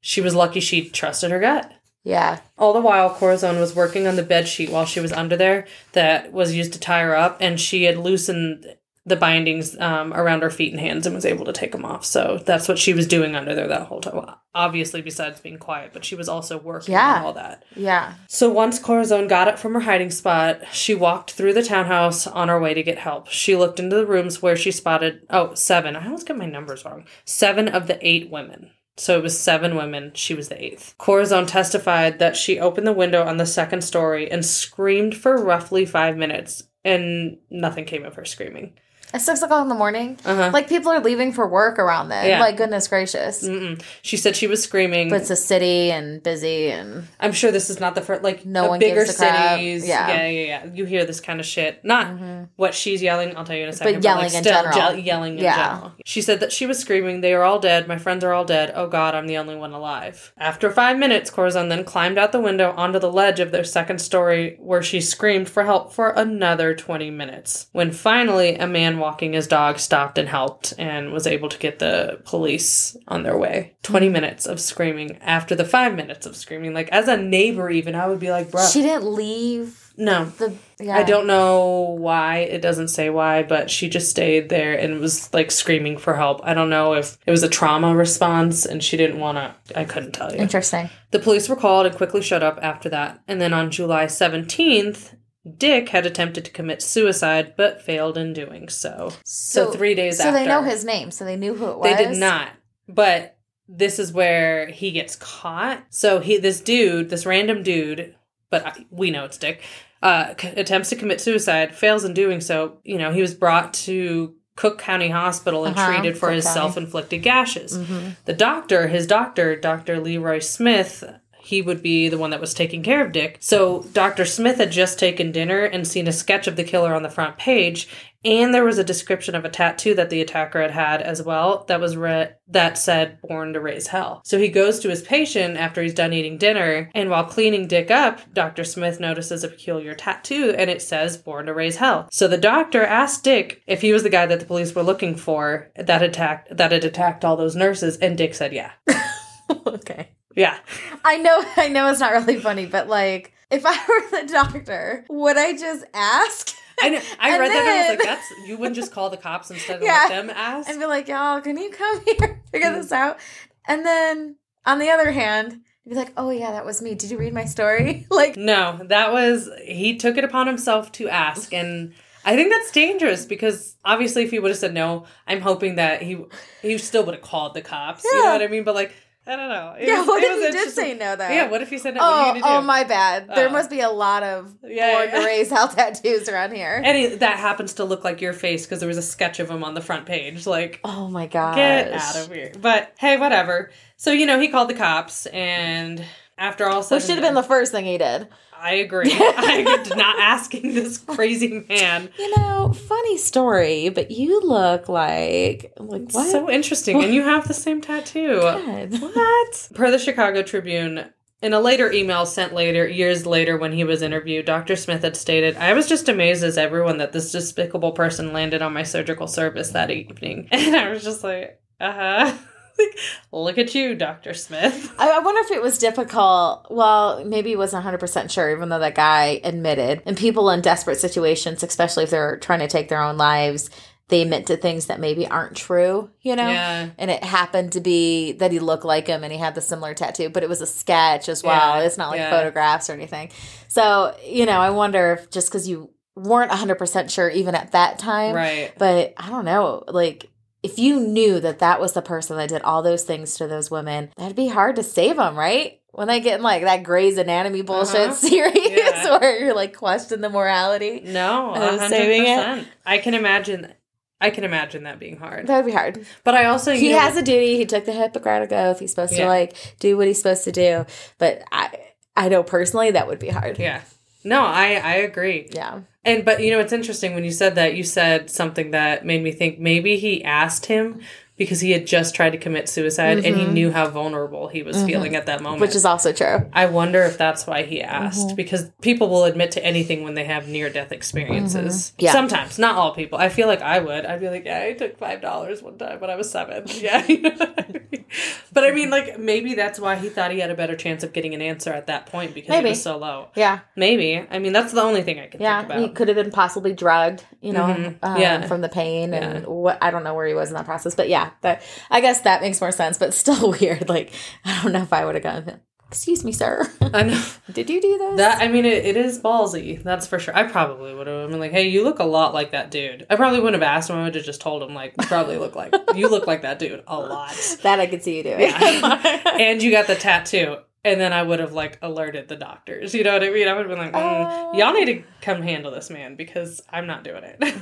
she 0.00 0.20
was 0.20 0.34
lucky 0.34 0.60
she 0.60 0.88
trusted 0.90 1.30
her 1.30 1.38
gut. 1.40 1.72
Yeah. 2.04 2.40
All 2.58 2.72
the 2.72 2.80
while, 2.80 3.10
Corazon 3.14 3.60
was 3.60 3.76
working 3.76 4.06
on 4.06 4.16
the 4.16 4.22
bed 4.22 4.48
sheet 4.48 4.70
while 4.70 4.84
she 4.86 5.00
was 5.00 5.12
under 5.12 5.36
there 5.36 5.66
that 5.92 6.32
was 6.32 6.54
used 6.54 6.72
to 6.72 6.80
tie 6.80 7.02
her 7.02 7.16
up, 7.16 7.36
and 7.40 7.60
she 7.60 7.84
had 7.84 7.96
loosened 7.96 8.66
the 9.04 9.16
bindings 9.16 9.76
um, 9.80 10.14
around 10.14 10.42
her 10.42 10.50
feet 10.50 10.70
and 10.72 10.80
hands 10.80 11.06
and 11.06 11.14
was 11.16 11.24
able 11.24 11.44
to 11.44 11.52
take 11.52 11.72
them 11.72 11.84
off. 11.84 12.04
So 12.04 12.40
that's 12.46 12.68
what 12.68 12.78
she 12.78 12.94
was 12.94 13.08
doing 13.08 13.34
under 13.34 13.52
there 13.52 13.66
that 13.66 13.88
whole 13.88 14.00
time. 14.00 14.24
Obviously, 14.54 15.02
besides 15.02 15.40
being 15.40 15.58
quiet, 15.58 15.90
but 15.92 16.04
she 16.04 16.14
was 16.14 16.28
also 16.28 16.56
working 16.56 16.92
Yeah. 16.92 17.16
on 17.16 17.24
all 17.24 17.32
that. 17.32 17.64
Yeah. 17.74 18.14
So 18.28 18.48
once 18.48 18.78
Corazon 18.78 19.26
got 19.26 19.48
up 19.48 19.58
from 19.58 19.74
her 19.74 19.80
hiding 19.80 20.12
spot, 20.12 20.60
she 20.70 20.94
walked 20.94 21.32
through 21.32 21.54
the 21.54 21.64
townhouse 21.64 22.28
on 22.28 22.46
her 22.46 22.60
way 22.60 22.74
to 22.74 22.82
get 22.84 22.98
help. 22.98 23.26
She 23.26 23.56
looked 23.56 23.80
into 23.80 23.96
the 23.96 24.06
rooms 24.06 24.40
where 24.40 24.54
she 24.56 24.70
spotted, 24.70 25.22
oh, 25.30 25.54
seven. 25.54 25.96
I 25.96 26.06
always 26.06 26.22
get 26.22 26.36
my 26.38 26.46
numbers 26.46 26.84
wrong. 26.84 27.04
Seven 27.24 27.66
of 27.66 27.88
the 27.88 27.98
eight 28.06 28.30
women. 28.30 28.70
So 28.96 29.18
it 29.18 29.22
was 29.22 29.38
seven 29.38 29.74
women. 29.74 30.12
She 30.14 30.34
was 30.34 30.48
the 30.48 30.62
eighth. 30.62 30.94
Corazon 30.98 31.46
testified 31.46 32.18
that 32.18 32.36
she 32.36 32.60
opened 32.60 32.86
the 32.86 32.92
window 32.92 33.24
on 33.24 33.38
the 33.38 33.46
second 33.46 33.82
story 33.82 34.30
and 34.30 34.44
screamed 34.44 35.16
for 35.16 35.36
roughly 35.36 35.86
five 35.86 36.16
minutes, 36.16 36.64
and 36.84 37.38
nothing 37.50 37.84
came 37.84 38.04
of 38.04 38.14
her 38.14 38.24
screaming. 38.24 38.74
At 39.12 39.20
six 39.20 39.42
o'clock 39.42 39.62
in 39.62 39.68
the 39.68 39.74
morning. 39.74 40.18
Uh-huh. 40.24 40.50
Like 40.52 40.68
people 40.68 40.90
are 40.90 41.00
leaving 41.00 41.32
for 41.32 41.46
work 41.46 41.78
around 41.78 42.08
then. 42.08 42.26
Yeah. 42.28 42.40
Like 42.40 42.56
goodness 42.56 42.88
gracious. 42.88 43.46
Mm-mm. 43.46 43.82
She 44.02 44.16
said 44.16 44.36
she 44.36 44.46
was 44.46 44.62
screaming. 44.62 45.10
But 45.10 45.20
it's 45.22 45.30
a 45.30 45.36
city 45.36 45.90
and 45.90 46.22
busy 46.22 46.70
and 46.70 47.06
I'm 47.20 47.32
sure 47.32 47.50
this 47.52 47.68
is 47.70 47.78
not 47.80 47.94
the 47.94 48.00
first, 48.00 48.22
like, 48.22 48.46
No 48.46 48.68
one 48.68 48.78
bigger 48.80 49.04
gives 49.04 49.16
cities. 49.16 49.86
Yeah. 49.86 50.08
yeah, 50.08 50.26
yeah, 50.28 50.46
yeah. 50.64 50.72
You 50.72 50.84
hear 50.86 51.04
this 51.04 51.20
kind 51.20 51.40
of 51.40 51.46
shit. 51.46 51.84
Not 51.84 52.08
what 52.56 52.74
she's 52.74 53.02
yelling, 53.02 53.36
I'll 53.36 53.44
tell 53.44 53.56
you 53.56 53.64
in 53.64 53.68
a 53.68 53.72
second. 53.72 53.94
But 53.96 54.04
yelling 54.04 54.32
in 54.32 54.42
general. 54.42 54.76
yell- 54.76 54.96
yelling 54.96 55.38
in 55.38 55.44
Yeah. 55.44 55.56
general. 55.74 55.92
She 56.06 56.22
said 56.22 56.40
that 56.40 56.52
she 56.52 56.66
was 56.66 56.78
screaming, 56.78 57.20
They 57.20 57.34
are 57.34 57.42
all 57.42 57.58
dead. 57.58 57.86
My 57.88 57.98
friends 57.98 58.24
are 58.24 58.32
all 58.32 58.44
dead. 58.44 58.72
Oh 58.74 58.86
God, 58.86 59.14
I'm 59.14 59.26
the 59.26 59.36
only 59.36 59.56
one 59.56 59.72
alive. 59.72 60.32
After 60.38 60.70
five 60.70 60.96
minutes, 60.98 61.30
Corazon 61.30 61.68
then 61.68 61.84
climbed 61.84 62.18
out 62.18 62.32
the 62.32 62.40
window 62.40 62.72
onto 62.76 62.98
the 62.98 63.12
ledge 63.12 63.40
of 63.40 63.50
their 63.52 63.64
second 63.64 64.00
story 64.00 64.56
where 64.60 64.82
she 64.82 65.00
screamed 65.00 65.48
for 65.48 65.64
help 65.64 65.92
for 65.92 66.10
another 66.10 66.74
20 66.74 67.10
minutes. 67.10 67.66
When 67.72 67.90
finally 67.92 68.56
a 68.56 68.66
man 68.66 68.98
walking 69.02 69.34
his 69.34 69.46
dog 69.46 69.78
stopped 69.78 70.16
and 70.16 70.28
helped 70.28 70.72
and 70.78 71.12
was 71.12 71.26
able 71.26 71.48
to 71.50 71.58
get 71.58 71.78
the 71.78 72.20
police 72.24 72.96
on 73.08 73.22
their 73.22 73.36
way. 73.36 73.76
20 73.82 74.08
minutes 74.08 74.46
of 74.46 74.60
screaming 74.60 75.18
after 75.20 75.54
the 75.54 75.64
five 75.64 75.94
minutes 75.94 76.24
of 76.24 76.36
screaming. 76.36 76.72
Like, 76.72 76.88
as 76.90 77.08
a 77.08 77.16
neighbor, 77.16 77.68
even, 77.68 77.94
I 77.94 78.06
would 78.06 78.20
be 78.20 78.30
like, 78.30 78.50
bruh. 78.50 78.72
she 78.72 78.80
didn't 78.80 79.12
leave 79.12 79.82
no. 79.96 80.24
the 80.24 80.54
yeah. 80.80 80.96
I 80.96 81.02
don't 81.02 81.26
know 81.26 81.96
why. 81.98 82.38
It 82.38 82.62
doesn't 82.62 82.88
say 82.88 83.10
why, 83.10 83.42
but 83.42 83.70
she 83.70 83.88
just 83.88 84.10
stayed 84.10 84.48
there 84.48 84.76
and 84.78 85.00
was 85.00 85.32
like 85.32 85.50
screaming 85.50 85.98
for 85.98 86.14
help. 86.14 86.40
I 86.42 86.54
don't 86.54 86.70
know 86.70 86.94
if 86.94 87.18
it 87.26 87.30
was 87.30 87.42
a 87.42 87.48
trauma 87.48 87.94
response 87.94 88.64
and 88.64 88.82
she 88.82 88.96
didn't 88.96 89.20
want 89.20 89.38
to. 89.38 89.78
I 89.78 89.84
couldn't 89.84 90.12
tell 90.12 90.32
you. 90.32 90.38
Interesting. 90.38 90.90
The 91.10 91.18
police 91.18 91.48
were 91.48 91.56
called 91.56 91.86
and 91.86 91.94
quickly 91.94 92.22
showed 92.22 92.42
up 92.42 92.58
after 92.62 92.88
that. 92.88 93.20
And 93.28 93.40
then 93.40 93.52
on 93.52 93.70
July 93.70 94.06
17th, 94.06 95.14
Dick 95.58 95.88
had 95.88 96.06
attempted 96.06 96.44
to 96.44 96.50
commit 96.50 96.82
suicide 96.82 97.54
but 97.56 97.82
failed 97.82 98.16
in 98.16 98.32
doing 98.32 98.68
so. 98.68 99.12
So, 99.24 99.70
three 99.72 99.94
days 99.94 100.18
So 100.18 100.24
after. 100.24 100.38
So 100.38 100.44
they 100.44 100.48
know 100.48 100.62
his 100.62 100.84
name, 100.84 101.10
so 101.10 101.24
they 101.24 101.36
knew 101.36 101.54
who 101.54 101.66
it 101.70 101.78
was. 101.78 101.84
They 101.96 102.04
did 102.04 102.16
not. 102.18 102.50
But 102.88 103.36
this 103.68 103.98
is 103.98 104.12
where 104.12 104.66
he 104.66 104.92
gets 104.92 105.16
caught. 105.16 105.84
So 105.90 106.20
he, 106.20 106.36
this 106.38 106.60
dude, 106.60 107.10
this 107.10 107.26
random 107.26 107.62
dude, 107.62 108.14
but 108.50 108.66
I- 108.66 108.86
we 108.90 109.10
know 109.10 109.24
it's 109.24 109.38
Dick, 109.38 109.62
uh, 110.02 110.34
c- 110.38 110.48
attempts 110.48 110.90
to 110.90 110.96
commit 110.96 111.20
suicide, 111.20 111.74
fails 111.74 112.04
in 112.04 112.12
doing 112.14 112.40
so. 112.40 112.78
You 112.84 112.98
know, 112.98 113.12
he 113.12 113.20
was 113.20 113.34
brought 113.34 113.72
to 113.74 114.34
Cook 114.54 114.78
County 114.78 115.08
Hospital 115.08 115.64
and 115.64 115.76
Uh-huh, 115.76 115.92
treated 115.92 116.18
for 116.18 116.26
Cook 116.26 116.34
his 116.36 116.48
self-inflicted 116.48 117.22
gashes. 117.22 117.78
Mhm. 117.78 118.16
The 118.26 118.34
doctor, 118.34 118.88
his 118.88 119.06
doctor, 119.06 119.56
Dr. 119.56 119.98
Leroy 119.98 120.40
Smith, 120.40 121.02
he 121.42 121.60
would 121.60 121.82
be 121.82 122.08
the 122.08 122.18
one 122.18 122.30
that 122.30 122.40
was 122.40 122.54
taking 122.54 122.82
care 122.82 123.04
of 123.04 123.12
Dick. 123.12 123.36
So 123.40 123.82
Dr. 123.92 124.24
Smith 124.24 124.58
had 124.58 124.70
just 124.70 124.98
taken 124.98 125.32
dinner 125.32 125.64
and 125.64 125.86
seen 125.86 126.06
a 126.06 126.12
sketch 126.12 126.46
of 126.46 126.56
the 126.56 126.64
killer 126.64 126.94
on 126.94 127.02
the 127.02 127.10
front 127.10 127.36
page, 127.36 127.88
and 128.24 128.54
there 128.54 128.64
was 128.64 128.78
a 128.78 128.84
description 128.84 129.34
of 129.34 129.44
a 129.44 129.48
tattoo 129.48 129.94
that 129.94 130.08
the 130.08 130.20
attacker 130.20 130.62
had 130.62 130.70
had 130.70 131.02
as 131.02 131.22
well 131.22 131.64
that 131.66 131.80
was 131.80 131.96
read 131.96 132.36
that 132.46 132.78
said 132.78 133.18
"Born 133.22 133.52
to 133.54 133.60
Raise 133.60 133.88
Hell." 133.88 134.22
So 134.24 134.38
he 134.38 134.48
goes 134.48 134.78
to 134.80 134.90
his 134.90 135.02
patient 135.02 135.56
after 135.56 135.82
he's 135.82 135.94
done 135.94 136.12
eating 136.12 136.38
dinner, 136.38 136.90
and 136.94 137.10
while 137.10 137.24
cleaning 137.24 137.66
Dick 137.66 137.90
up, 137.90 138.20
Dr. 138.32 138.62
Smith 138.62 139.00
notices 139.00 139.42
a 139.42 139.48
peculiar 139.48 139.94
tattoo, 139.94 140.54
and 140.56 140.70
it 140.70 140.80
says 140.80 141.16
"Born 141.16 141.46
to 141.46 141.54
Raise 141.54 141.76
Hell." 141.76 142.08
So 142.12 142.28
the 142.28 142.38
doctor 142.38 142.84
asked 142.84 143.24
Dick 143.24 143.62
if 143.66 143.80
he 143.80 143.92
was 143.92 144.04
the 144.04 144.10
guy 144.10 144.26
that 144.26 144.38
the 144.38 144.46
police 144.46 144.72
were 144.74 144.84
looking 144.84 145.16
for 145.16 145.70
that 145.76 146.02
attacked 146.02 146.56
that 146.56 146.70
had 146.70 146.84
attacked 146.84 147.24
all 147.24 147.36
those 147.36 147.56
nurses, 147.56 147.96
and 147.96 148.16
Dick 148.16 148.34
said, 148.34 148.52
"Yeah." 148.52 148.70
okay. 149.66 150.10
Yeah. 150.34 150.58
I 151.04 151.18
know 151.18 151.42
I 151.56 151.68
know 151.68 151.90
it's 151.90 152.00
not 152.00 152.12
really 152.12 152.38
funny, 152.40 152.66
but 152.66 152.88
like 152.88 153.32
if 153.50 153.64
I 153.66 153.72
were 153.88 154.20
the 154.22 154.32
doctor, 154.32 155.04
would 155.10 155.36
I 155.36 155.52
just 155.56 155.84
ask? 155.94 156.54
I 156.80 156.88
know. 156.88 157.00
I 157.20 157.38
read 157.38 157.50
that 157.50 157.56
and 157.56 157.68
I 157.68 157.78
was 157.80 157.98
like, 157.98 158.02
that's 158.06 158.48
you 158.48 158.56
wouldn't 158.56 158.76
just 158.76 158.92
call 158.92 159.10
the 159.10 159.16
cops 159.16 159.50
instead 159.50 159.76
of 159.76 159.82
Yeah. 159.82 160.00
let 160.04 160.08
them 160.08 160.30
ask. 160.30 160.68
and 160.70 160.78
be 160.80 160.86
like, 160.86 161.08
y'all, 161.08 161.40
can 161.40 161.56
you 161.58 161.70
come 161.70 162.00
here 162.04 162.40
figure 162.50 162.70
Mm. 162.70 162.74
this 162.82 162.92
out? 162.92 163.18
And 163.66 163.84
then 163.86 164.36
on 164.64 164.78
the 164.78 164.90
other 164.90 165.10
hand, 165.12 165.60
you'd 165.84 165.90
be 165.90 165.96
like, 165.96 166.12
oh 166.16 166.30
yeah, 166.30 166.52
that 166.52 166.64
was 166.64 166.80
me. 166.80 166.94
Did 166.94 167.10
you 167.10 167.18
read 167.18 167.34
my 167.34 167.44
story? 167.44 168.06
Like, 168.10 168.36
no, 168.36 168.80
that 168.84 169.12
was 169.12 169.48
he 169.64 169.96
took 169.98 170.16
it 170.16 170.24
upon 170.24 170.46
himself 170.46 170.90
to 170.92 171.08
ask 171.08 171.52
and 171.52 171.92
I 172.24 172.36
think 172.36 172.50
that's 172.52 172.70
dangerous 172.70 173.26
because 173.26 173.74
obviously 173.84 174.22
if 174.22 174.30
he 174.30 174.38
would 174.38 174.52
have 174.52 174.58
said 174.58 174.72
no, 174.72 175.06
I'm 175.26 175.40
hoping 175.40 175.74
that 175.74 176.02
he 176.02 176.18
he 176.62 176.78
still 176.78 177.04
would 177.04 177.14
have 177.16 177.22
called 177.24 177.54
the 177.54 177.62
cops. 177.62 178.04
You 178.04 178.24
know 178.24 178.32
what 178.32 178.42
I 178.42 178.46
mean? 178.46 178.62
But 178.62 178.76
like 178.76 178.94
I 179.24 179.36
don't 179.36 179.48
know. 179.50 179.74
It 179.78 179.86
yeah, 179.86 180.00
was- 180.00 180.08
what 180.08 180.22
it 180.22 180.30
if 180.32 180.36
was 180.36 180.44
you 180.46 180.52
did 180.64 180.70
say 180.74 180.94
no 180.94 181.14
though? 181.14 181.28
Yeah, 181.28 181.48
what 181.48 181.62
if 181.62 181.70
he 181.70 181.78
said 181.78 181.94
no? 181.94 182.00
Oh, 182.02 182.40
oh 182.42 182.60
my 182.62 182.82
bad. 182.82 183.28
There 183.28 183.48
Oh. 183.48 183.52
must 183.52 183.70
be 183.70 183.78
a 183.80 183.88
lot 183.88 184.24
of 184.24 184.52
Yeah, 184.64 184.94
born 184.94 185.08
yeah. 185.10 185.18
to 185.20 185.24
raise 185.26 185.48
hell 185.50 185.68
tattoos 185.76 186.28
around 186.28 186.52
here. 186.54 186.82
And 186.84 186.98
he, 186.98 187.06
that 187.16 187.38
happens 187.38 187.74
to 187.74 187.84
look 187.84 188.02
like 188.02 188.20
your 188.20 188.32
face 188.32 188.66
because 188.66 188.80
there 188.80 188.88
was 188.88 188.98
a 188.98 189.02
sketch 189.02 189.38
of 189.38 189.48
him 189.48 189.62
on 189.62 189.74
the 189.74 189.80
front 189.80 190.06
page. 190.06 190.44
Like, 190.46 190.80
oh 190.82 191.08
my 191.08 191.28
god. 191.28 191.54
Get 191.54 191.92
out 191.92 192.16
of 192.16 192.32
here. 192.32 192.52
But 192.60 192.94
hey, 192.98 193.16
whatever. 193.16 193.70
So, 193.96 194.10
you 194.10 194.26
know, 194.26 194.40
he 194.40 194.48
called 194.48 194.68
the 194.68 194.74
cops 194.74 195.26
and 195.26 196.04
after 196.36 196.66
all 196.68 196.82
Which 196.82 197.04
should 197.04 197.10
have 197.14 197.22
been 197.22 197.34
the 197.34 197.42
first 197.44 197.70
thing 197.70 197.84
he 197.84 197.98
did. 197.98 198.26
I 198.62 198.74
agree. 198.74 199.10
I 199.12 199.92
not 199.96 200.18
asking 200.20 200.74
this 200.74 200.98
crazy 200.98 201.64
man. 201.68 202.10
You 202.16 202.36
know, 202.36 202.72
funny 202.72 203.18
story, 203.18 203.88
but 203.88 204.12
you 204.12 204.40
look 204.40 204.88
like 204.88 205.72
like 205.78 206.12
what? 206.12 206.30
So 206.30 206.48
interesting. 206.48 207.02
And 207.02 207.12
you 207.12 207.22
have 207.24 207.48
the 207.48 207.54
same 207.54 207.80
tattoo. 207.80 208.40
God. 208.40 209.00
What? 209.00 209.68
Per 209.74 209.90
the 209.90 209.98
Chicago 209.98 210.42
Tribune, 210.42 211.12
in 211.42 211.52
a 211.52 211.60
later 211.60 211.90
email 211.90 212.24
sent 212.24 212.54
later, 212.54 212.86
years 212.86 213.26
later, 213.26 213.58
when 213.58 213.72
he 213.72 213.82
was 213.82 214.00
interviewed, 214.00 214.46
Dr. 214.46 214.76
Smith 214.76 215.02
had 215.02 215.16
stated, 215.16 215.56
I 215.56 215.72
was 215.72 215.88
just 215.88 216.08
amazed 216.08 216.44
as 216.44 216.56
everyone 216.56 216.98
that 216.98 217.12
this 217.12 217.32
despicable 217.32 217.92
person 217.92 218.32
landed 218.32 218.62
on 218.62 218.72
my 218.72 218.84
surgical 218.84 219.26
service 219.26 219.70
that 219.70 219.90
evening. 219.90 220.48
And 220.52 220.76
I 220.76 220.90
was 220.90 221.02
just 221.02 221.24
like, 221.24 221.60
uh 221.80 221.92
huh. 221.92 222.36
like, 222.78 222.98
look 223.32 223.58
at 223.58 223.74
you, 223.74 223.94
Dr. 223.94 224.34
Smith. 224.34 224.94
I, 224.98 225.10
I 225.10 225.18
wonder 225.20 225.40
if 225.40 225.50
it 225.50 225.62
was 225.62 225.78
difficult. 225.78 226.66
Well, 226.70 227.24
maybe 227.24 227.50
he 227.50 227.56
wasn't 227.56 227.84
100% 227.84 228.30
sure, 228.30 228.50
even 228.50 228.68
though 228.68 228.78
that 228.78 228.94
guy 228.94 229.40
admitted. 229.44 230.02
And 230.06 230.16
people 230.16 230.50
in 230.50 230.60
desperate 230.60 230.98
situations, 230.98 231.62
especially 231.62 232.04
if 232.04 232.10
they're 232.10 232.38
trying 232.38 232.60
to 232.60 232.68
take 232.68 232.88
their 232.88 233.02
own 233.02 233.16
lives, 233.16 233.70
they 234.08 234.20
admit 234.22 234.46
to 234.46 234.56
things 234.56 234.86
that 234.86 235.00
maybe 235.00 235.26
aren't 235.26 235.56
true, 235.56 236.10
you 236.20 236.36
know? 236.36 236.48
Yeah. 236.48 236.90
And 236.98 237.10
it 237.10 237.24
happened 237.24 237.72
to 237.72 237.80
be 237.80 238.32
that 238.32 238.52
he 238.52 238.58
looked 238.58 238.84
like 238.84 239.06
him 239.06 239.24
and 239.24 239.32
he 239.32 239.38
had 239.38 239.54
the 239.54 239.60
similar 239.62 239.94
tattoo, 239.94 240.28
but 240.28 240.42
it 240.42 240.48
was 240.50 240.60
a 240.60 240.66
sketch 240.66 241.28
as 241.30 241.42
well. 241.42 241.78
Yeah, 241.78 241.86
It's 241.86 241.96
not 241.96 242.10
like 242.10 242.18
yeah. 242.18 242.30
photographs 242.30 242.90
or 242.90 242.92
anything. 242.92 243.30
So, 243.68 244.14
you 244.26 244.44
know, 244.44 244.58
I 244.58 244.70
wonder 244.70 245.12
if 245.14 245.30
just 245.30 245.48
because 245.48 245.66
you 245.66 245.90
weren't 246.14 246.50
100% 246.50 247.10
sure 247.10 247.30
even 247.30 247.54
at 247.54 247.72
that 247.72 247.98
time, 247.98 248.34
Right. 248.34 248.72
but 248.76 249.14
I 249.16 249.30
don't 249.30 249.46
know, 249.46 249.82
like 249.88 250.28
if 250.62 250.78
you 250.78 251.00
knew 251.00 251.40
that 251.40 251.58
that 251.58 251.80
was 251.80 251.92
the 251.92 252.02
person 252.02 252.36
that 252.36 252.48
did 252.48 252.62
all 252.62 252.82
those 252.82 253.02
things 253.04 253.34
to 253.36 253.46
those 253.48 253.70
women, 253.70 254.10
that'd 254.16 254.36
be 254.36 254.48
hard 254.48 254.76
to 254.76 254.82
save 254.82 255.16
them, 255.16 255.36
right? 255.36 255.80
When 255.90 256.08
they 256.08 256.20
get 256.20 256.36
in 256.36 256.42
like 256.42 256.62
that 256.62 256.84
Grey's 256.84 257.18
Anatomy 257.18 257.62
bullshit 257.62 258.00
Uh-huh. 258.00 258.14
series 258.14 258.56
Yeah. 258.70 259.10
where 259.18 259.38
you're 259.44 259.54
like 259.54 259.76
question 259.76 260.20
the 260.20 260.30
morality, 260.30 261.00
No, 261.04 261.52
saving 261.88 262.26
it? 262.26 262.66
I 262.86 262.98
can 262.98 263.14
imagine. 263.14 263.72
I 264.20 264.30
can 264.30 264.44
imagine 264.44 264.84
that 264.84 265.00
being 265.00 265.16
hard. 265.16 265.48
that'd 265.48 265.66
be 265.66 265.72
hard. 265.72 266.06
But 266.22 266.34
I 266.36 266.44
also, 266.44 266.72
he 266.72 266.92
know, 266.92 266.98
has 267.00 267.16
a 267.16 267.22
duty. 267.22 267.56
He 267.56 267.66
took 267.66 267.84
the 267.84 267.92
Hippocratic 267.92 268.52
oath. 268.52 268.78
He's 268.78 268.90
supposed 268.90 269.14
Yeah. 269.14 269.24
to 269.24 269.28
like 269.28 269.56
do 269.80 269.96
what 269.96 270.06
he's 270.06 270.18
supposed 270.18 270.44
to 270.44 270.52
do. 270.52 270.86
But 271.18 271.42
I, 271.50 271.76
I 272.16 272.28
know 272.28 272.44
personally 272.44 272.92
that 272.92 273.08
would 273.08 273.18
be 273.18 273.28
hard. 273.30 273.58
yeah. 273.58 273.80
No, 274.24 274.40
I 274.42 274.74
I 274.74 274.94
agree. 274.98 275.48
Yeah. 275.52 275.80
And 276.04 276.24
but 276.24 276.42
you 276.42 276.50
know 276.50 276.58
it's 276.58 276.72
interesting 276.72 277.14
when 277.14 277.24
you 277.24 277.30
said 277.30 277.54
that 277.54 277.76
you 277.76 277.84
said 277.84 278.30
something 278.30 278.72
that 278.72 279.06
made 279.06 279.22
me 279.22 279.32
think 279.32 279.58
maybe 279.58 279.96
he 279.96 280.24
asked 280.24 280.66
him 280.66 281.00
because 281.42 281.60
he 281.60 281.72
had 281.72 281.86
just 281.86 282.14
tried 282.14 282.30
to 282.30 282.38
commit 282.38 282.68
suicide 282.68 283.24
and 283.24 283.36
he 283.36 283.44
knew 283.46 283.70
how 283.72 283.88
vulnerable 283.88 284.48
he 284.48 284.62
was 284.62 284.82
feeling 284.84 285.16
at 285.16 285.26
that 285.26 285.40
moment. 285.42 285.56
Mm-hmm. 285.56 285.60
Which 285.68 285.74
is 285.76 285.84
also 285.84 286.12
true. 286.12 286.48
I 286.52 286.66
wonder 286.66 287.02
if 287.02 287.18
that's 287.18 287.46
why 287.46 287.62
he 287.62 287.82
asked 287.82 288.28
Mm-hmm. 288.28 288.36
because 288.36 288.70
people 288.80 289.08
will 289.08 289.24
admit 289.24 289.50
to 289.52 289.64
anything 289.64 290.02
when 290.04 290.14
they 290.14 290.24
have 290.24 290.48
near 290.48 290.70
death 290.70 290.92
experiences. 290.92 291.92
Mm-hmm. 291.92 292.04
Yeah. 292.04 292.12
Sometimes, 292.12 292.58
not 292.58 292.76
all 292.76 292.94
people. 292.94 293.18
I 293.18 293.28
feel 293.28 293.46
like 293.48 293.62
I 293.62 293.78
would. 293.80 294.06
I'd 294.06 294.20
be 294.20 294.28
like, 294.28 294.44
yeah, 294.44 294.62
I 294.62 294.72
took 294.74 294.98
five 294.98 295.20
dollars 295.20 295.62
one 295.62 295.78
time 295.78 296.00
when 296.00 296.10
I 296.10 296.16
was 296.16 296.30
seven. 296.30 296.64
Yeah, 296.82 297.04
you 297.06 297.20
know 297.20 297.30
what 297.30 297.58
I 297.58 297.78
mean? 297.90 298.04
but 298.52 298.64
I 298.64 298.72
mean, 298.72 298.90
like 298.90 299.18
maybe 299.18 299.54
that's 299.54 299.78
why 299.78 299.96
he 299.96 300.08
thought 300.08 300.30
he 300.32 300.40
had 300.40 300.50
a 300.50 300.54
better 300.54 300.76
chance 300.76 301.02
of 301.04 301.12
getting 301.12 301.32
an 301.34 301.40
answer 301.42 301.72
at 301.72 301.86
that 301.86 302.06
point 302.06 302.34
because 302.34 302.50
Maybe. 302.50 302.66
it 302.68 302.70
was 302.70 302.82
so 302.82 302.96
low. 302.98 303.28
Yeah. 303.36 303.60
Maybe. 303.76 304.24
I 304.30 304.38
mean, 304.38 304.52
that's 304.52 304.72
the 304.72 304.82
only 304.82 305.02
thing 305.02 305.18
I 305.20 305.26
can 305.28 305.40
Yeah. 305.40 305.64
think 305.66 305.80
He 305.80 305.88
could 305.90 306.08
have 306.08 306.16
been 306.16 306.30
possibly 306.30 306.72
drugged, 306.72 307.24
you 307.40 307.52
know, 307.52 307.94
um, 308.02 308.16
Yeah. 308.20 308.46
from 308.46 308.60
the 308.60 308.68
pain 308.68 309.14
and 309.14 309.46
what 309.46 309.78
I 309.82 309.90
don't 309.90 310.04
know 310.04 310.14
where 310.14 310.26
he 310.26 310.34
was 310.34 310.48
in 310.48 310.54
that 310.54 310.64
process. 310.66 310.94
But 310.94 311.08
yeah, 311.08 311.30
that 311.40 311.62
I 311.90 312.00
guess 312.00 312.20
that 312.20 312.42
makes 312.42 312.60
more 312.60 312.72
sense, 312.72 312.98
but 312.98 313.14
still 313.14 313.50
weird. 313.60 313.88
Like, 313.88 314.12
I 314.44 314.62
don't 314.62 314.72
know 314.72 314.82
if 314.82 314.92
I 314.92 315.04
would 315.04 315.14
have 315.14 315.24
gone, 315.24 315.60
excuse 315.88 316.24
me, 316.24 316.32
sir. 316.32 316.70
I 316.80 317.02
know 317.02 317.22
Did 317.52 317.68
you 317.68 317.80
do 317.80 317.98
this? 317.98 318.16
that. 318.18 318.40
I 318.40 318.48
mean, 318.48 318.64
it, 318.64 318.84
it 318.84 318.96
is 318.96 319.20
ballsy. 319.20 319.82
That's 319.82 320.06
for 320.06 320.18
sure. 320.18 320.34
I 320.34 320.44
probably 320.44 320.94
would 320.94 321.06
have 321.06 321.30
been 321.30 321.40
like, 321.40 321.52
"Hey, 321.52 321.68
you 321.68 321.84
look 321.84 321.98
a 321.98 322.04
lot 322.04 322.32
like 322.34 322.52
that 322.52 322.70
dude." 322.70 323.06
I 323.10 323.16
probably 323.16 323.40
wouldn't 323.40 323.62
have 323.62 323.68
asked 323.76 323.90
him. 323.90 323.96
I 323.96 324.04
would 324.04 324.14
have 324.14 324.24
just 324.24 324.40
told 324.40 324.62
him, 324.62 324.74
like, 324.74 324.96
probably 324.96 325.36
look 325.38 325.54
like 325.54 325.74
you 325.94 326.08
look 326.08 326.26
like 326.26 326.42
that 326.42 326.58
dude 326.58 326.82
a 326.86 326.98
lot." 326.98 327.34
that 327.62 327.80
I 327.80 327.86
could 327.86 328.02
see 328.02 328.18
you 328.18 328.22
doing. 328.22 328.40
Yeah. 328.40 329.36
and 329.38 329.62
you 329.62 329.70
got 329.70 329.86
the 329.86 329.94
tattoo. 329.94 330.56
And 330.84 331.00
then 331.00 331.12
I 331.12 331.22
would 331.22 331.38
have 331.38 331.52
like 331.52 331.78
alerted 331.80 332.26
the 332.28 332.34
doctors. 332.36 332.92
You 332.92 333.04
know 333.04 333.12
what 333.12 333.22
I 333.22 333.30
mean? 333.30 333.46
I 333.46 333.52
would 333.54 333.68
have 333.68 333.76
been 333.76 333.78
like, 333.78 333.92
mm, 333.92 334.58
y'all 334.58 334.72
need 334.72 334.86
to 334.86 335.04
come 335.20 335.40
handle 335.42 335.70
this 335.70 335.90
man 335.90 336.16
because 336.16 336.60
I'm 336.70 336.86
not 336.88 337.04
doing 337.04 337.22
it. 337.24 337.54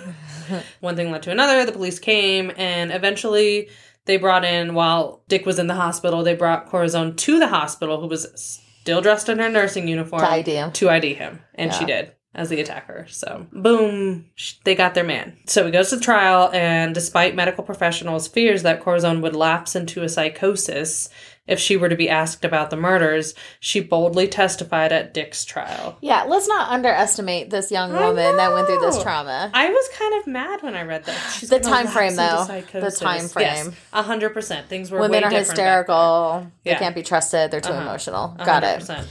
One 0.81 0.97
thing 0.97 1.11
led 1.11 1.23
to 1.25 1.31
another. 1.31 1.67
The 1.67 1.73
police 1.73 1.99
came 1.99 2.51
and 2.57 2.91
eventually 2.91 3.69
they 4.07 4.17
brought 4.17 4.45
in, 4.45 4.73
while 4.75 5.23
Dick 5.29 5.45
was 5.45 5.59
in 5.59 5.67
the 5.67 5.75
hospital, 5.75 6.23
they 6.23 6.35
brought 6.35 6.67
Corazon 6.67 7.15
to 7.17 7.39
the 7.39 7.49
hospital, 7.49 8.01
who 8.01 8.07
was 8.09 8.61
still 8.81 9.03
dressed 9.03 9.29
in 9.29 9.39
her 9.39 9.51
nursing 9.51 9.87
uniform 9.87 10.23
To 10.23 10.27
ID 10.29 10.55
him. 10.55 10.73
to 10.73 10.89
ID 10.89 11.15
him. 11.15 11.41
And 11.55 11.73
she 11.75 11.85
did 11.85 12.13
as 12.35 12.49
the 12.49 12.61
attacker. 12.61 13.07
So, 13.09 13.47
boom, 13.53 14.25
they 14.65 14.75
got 14.75 14.95
their 14.95 15.05
man. 15.05 15.37
So 15.47 15.67
he 15.67 15.71
goes 15.71 15.91
to 15.91 16.01
trial, 16.01 16.51
and 16.55 16.95
despite 16.95 17.35
medical 17.37 17.63
professionals' 17.63 18.27
fears 18.27 18.63
that 18.63 18.81
Corazon 18.81 19.21
would 19.21 19.37
lapse 19.37 19.77
into 19.77 20.03
a 20.03 20.09
psychosis 20.09 21.09
if 21.51 21.59
she 21.59 21.77
were 21.77 21.89
to 21.89 21.97
be 21.97 22.09
asked 22.09 22.45
about 22.45 22.71
the 22.71 22.77
murders, 22.77 23.35
she 23.59 23.81
boldly 23.81 24.29
testified 24.29 24.93
at 24.93 25.13
Dick's 25.13 25.45
trial. 25.45 25.99
Yeah, 26.01 26.23
let's 26.23 26.49
not 26.49 26.71
underestimate 26.71 27.51
this 27.51 27.71
young 27.71 27.93
woman 27.93 28.37
that 28.37 28.53
went 28.53 28.67
through 28.67 28.81
this 28.81 29.03
trauma. 29.03 29.51
I 29.53 29.69
was 29.69 29.89
kind 29.99 30.15
of 30.21 30.27
mad 30.27 30.63
when 30.63 30.75
I 30.75 30.83
read 30.83 31.05
that. 31.05 31.19
She's 31.39 31.51
The 31.51 31.61
time 31.61 31.87
frame, 31.87 32.17
though. 32.17 32.45
The 32.73 32.91
time 32.91 33.29
frame. 33.29 33.73
A 33.93 34.03
hundred 34.03 34.31
percent. 34.31 34.69
Things 34.69 34.91
were 34.91 35.01
Women 35.01 35.13
way 35.13 35.19
are 35.19 35.31
different 35.31 35.49
hysterical. 35.49 36.47
They 36.65 36.71
Yeah. 36.71 36.79
can't 36.79 36.95
be 36.95 37.03
trusted. 37.03 37.51
They're 37.51 37.61
too 37.61 37.73
Uh-huh. 37.73 37.83
emotional. 37.83 38.35
then. 38.37 38.47
Got 38.47 38.65
it. 38.65 38.81
100%. 38.81 39.07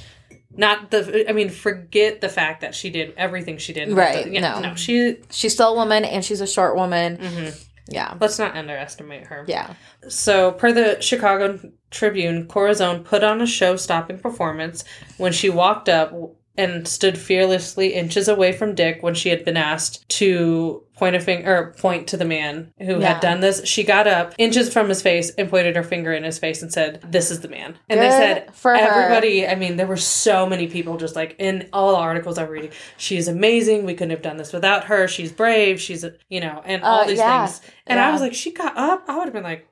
Not 0.56 0.92
the. 0.92 1.26
I 1.30 1.34
mean, 1.34 1.50
forget 1.50 2.22
the 2.22 2.28
fact 2.30 2.62
that 2.62 2.74
she 2.76 2.90
did 2.90 3.14
everything 3.18 3.58
she 3.60 3.72
did. 3.72 3.92
Right, 3.94 4.26
The- 4.26 4.32
yeah, 4.32 4.60
no. 4.60 4.70
no. 4.70 4.76
She. 4.76 5.18
She's 5.30 5.54
still 5.54 5.70
a 5.74 5.76
woman 5.76 6.04
and 6.04 6.26
she's 6.26 6.42
a 6.42 6.48
short 6.48 6.76
woman. 6.76 7.18
mhm. 7.18 7.64
Yeah. 7.90 8.16
Let's 8.20 8.40
not 8.40 8.56
underestimate 8.56 9.28
her. 9.28 9.46
Yeah. 9.48 9.74
So, 10.08 10.52
per 10.52 10.72
the 10.72 11.02
Chicago 11.02 11.60
Tribune, 11.92 12.48
Corazon 12.48 13.04
put 13.04 13.24
on 13.24 13.42
a 13.42 13.48
show 13.48 13.76
stopping 13.76 14.20
performance 14.20 14.84
when 15.18 15.32
she 15.32 15.50
walked 15.50 15.90
up 15.90 16.14
and 16.60 16.88
stood 16.88 17.18
fearlessly 17.18 17.94
inches 17.94 18.28
away 18.28 18.52
from 18.52 18.76
Dick 18.76 19.02
when 19.02 19.16
she 19.16 19.30
had 19.30 19.46
been 19.46 19.58
asked 19.58 20.08
to 20.10 20.84
point 20.98 21.16
a 21.16 21.20
finger 21.20 21.56
or 21.56 21.74
point 21.80 22.08
to 22.10 22.18
the 22.18 22.26
man 22.26 22.74
who 22.80 23.00
Yeah. 23.00 23.14
had 23.14 23.22
done 23.22 23.40
this. 23.40 23.66
She 23.66 23.84
got 23.84 24.06
up 24.06 24.34
inches 24.38 24.72
from 24.72 24.90
his 24.90 25.02
face 25.02 25.32
and 25.38 25.50
pointed 25.50 25.76
her 25.78 25.84
finger 25.84 26.12
in 26.12 26.24
his 26.24 26.38
face 26.38 26.62
and 26.62 26.72
said, 26.74 27.02
This 27.10 27.32
is 27.32 27.40
the 27.40 27.48
man. 27.48 27.76
And 27.88 28.02
they 28.02 28.10
said, 28.10 28.54
for 28.54 28.72
her. 28.72 28.78
Everybody, 28.78 29.48
I 29.48 29.56
mean, 29.56 29.78
there 29.78 29.88
were 29.88 29.96
so 29.96 30.46
many 30.46 30.68
people 30.68 30.98
just 30.98 31.16
like 31.16 31.36
in 31.40 31.70
all 31.72 31.92
the 31.94 31.98
articles 31.98 32.38
I'm 32.38 32.50
reading, 32.50 32.72
she's 32.98 33.28
amazing. 33.30 33.86
We 33.86 33.94
couldn't 33.94 34.12
have 34.12 34.22
done 34.22 34.36
this 34.38 34.52
without 34.52 34.84
her. 34.86 35.08
She's 35.08 35.32
brave. 35.32 35.80
She's, 35.80 36.04
you 36.30 36.42
know, 36.42 36.62
and 36.66 36.84
all 36.84 37.02
Uh, 37.02 37.06
these 37.08 37.18
yeah. 37.20 37.46
things. 37.48 37.62
And 37.88 38.00
I 38.00 38.12
was 38.12 38.20
like, 38.22 38.34
She 38.34 38.52
got 38.52 38.76
up. 38.78 39.06
I 39.08 39.16
would 39.18 39.26
have 39.26 39.34
been 39.34 39.44
like, 39.44 39.66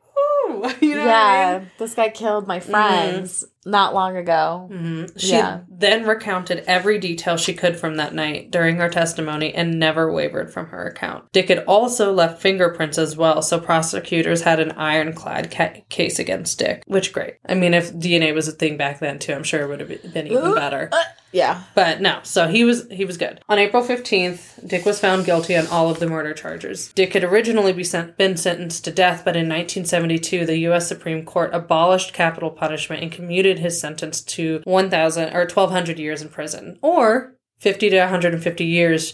Ooh, 0.49 0.71
you 0.81 0.95
know 0.95 1.01
what 1.05 1.09
I 1.09 1.41
yeah. 1.51 1.51
mean? 1.59 1.61
Mm-hmm. 1.67 1.69
This 1.77 1.93
guy 1.93 2.09
killed 2.09 2.47
my 2.47 2.61
friends 2.61 3.43
not 3.67 3.93
long 3.93 4.15
ago. 4.17 4.69
Mhm. 4.71 5.11
She 5.19 5.31
Yeah. 5.33 5.59
then 5.69 6.05
recounted 6.05 6.63
every 6.67 6.97
detail 6.99 7.37
she 7.37 7.53
could 7.53 7.77
from 7.77 7.95
that 7.97 8.13
night 8.13 8.49
during 8.51 8.77
her 8.77 8.89
testimony 8.89 9.53
and 9.53 9.79
never 9.79 10.11
wavered 10.11 10.51
from 10.51 10.67
her 10.67 10.85
account. 10.85 11.25
Dick 11.33 11.49
had 11.49 11.59
also 11.65 12.11
left 12.13 12.41
fingerprints 12.41 12.97
as 12.97 13.15
well, 13.17 13.41
so 13.41 13.59
prosecutors 13.59 14.41
had 14.43 14.59
an 14.59 14.71
ironclad 14.71 15.51
ca- 15.51 15.81
case 15.89 16.17
against 16.19 16.59
Dick, 16.59 16.83
which 16.87 17.13
great. 17.13 17.35
I 17.47 17.53
mean, 17.55 17.73
if 17.73 17.93
DNA 17.93 18.31
was 18.33 18.47
a 18.47 18.51
thing 18.53 18.77
back 18.77 18.99
then 18.99 19.19
too, 19.19 19.33
I'm 19.33 19.43
sure 19.43 19.61
it 19.61 19.67
would 19.67 19.79
have 19.81 20.13
been 20.13 20.27
even 20.27 20.55
better. 20.55 20.89
Yeah. 21.31 21.63
But 21.75 22.01
no, 22.01 22.19
so 22.23 22.47
he 22.47 22.63
was 22.63 22.87
he 22.89 23.05
was 23.05 23.17
good. 23.17 23.41
On 23.49 23.59
April 23.59 23.83
15th, 23.83 24.67
Dick 24.67 24.85
was 24.85 24.99
found 24.99 25.25
guilty 25.25 25.55
on 25.55 25.67
all 25.67 25.89
of 25.89 25.99
the 25.99 26.07
murder 26.07 26.33
charges. 26.33 26.91
Dick 26.93 27.13
had 27.13 27.23
originally 27.23 27.73
be 27.73 27.83
sent, 27.83 28.17
been 28.17 28.37
sentenced 28.37 28.85
to 28.85 28.91
death, 28.91 29.23
but 29.25 29.35
in 29.35 29.49
1972, 29.49 30.45
the 30.45 30.57
US 30.69 30.87
Supreme 30.87 31.25
Court 31.25 31.53
abolished 31.53 32.13
capital 32.13 32.49
punishment 32.49 33.03
and 33.03 33.11
commuted 33.11 33.59
his 33.59 33.79
sentence 33.79 34.21
to 34.21 34.61
1000 34.63 35.35
or 35.35 35.41
1200 35.41 35.99
years 35.99 36.21
in 36.21 36.29
prison 36.29 36.79
or 36.81 37.35
50 37.59 37.89
to 37.89 37.99
150 37.99 38.65
years 38.65 39.13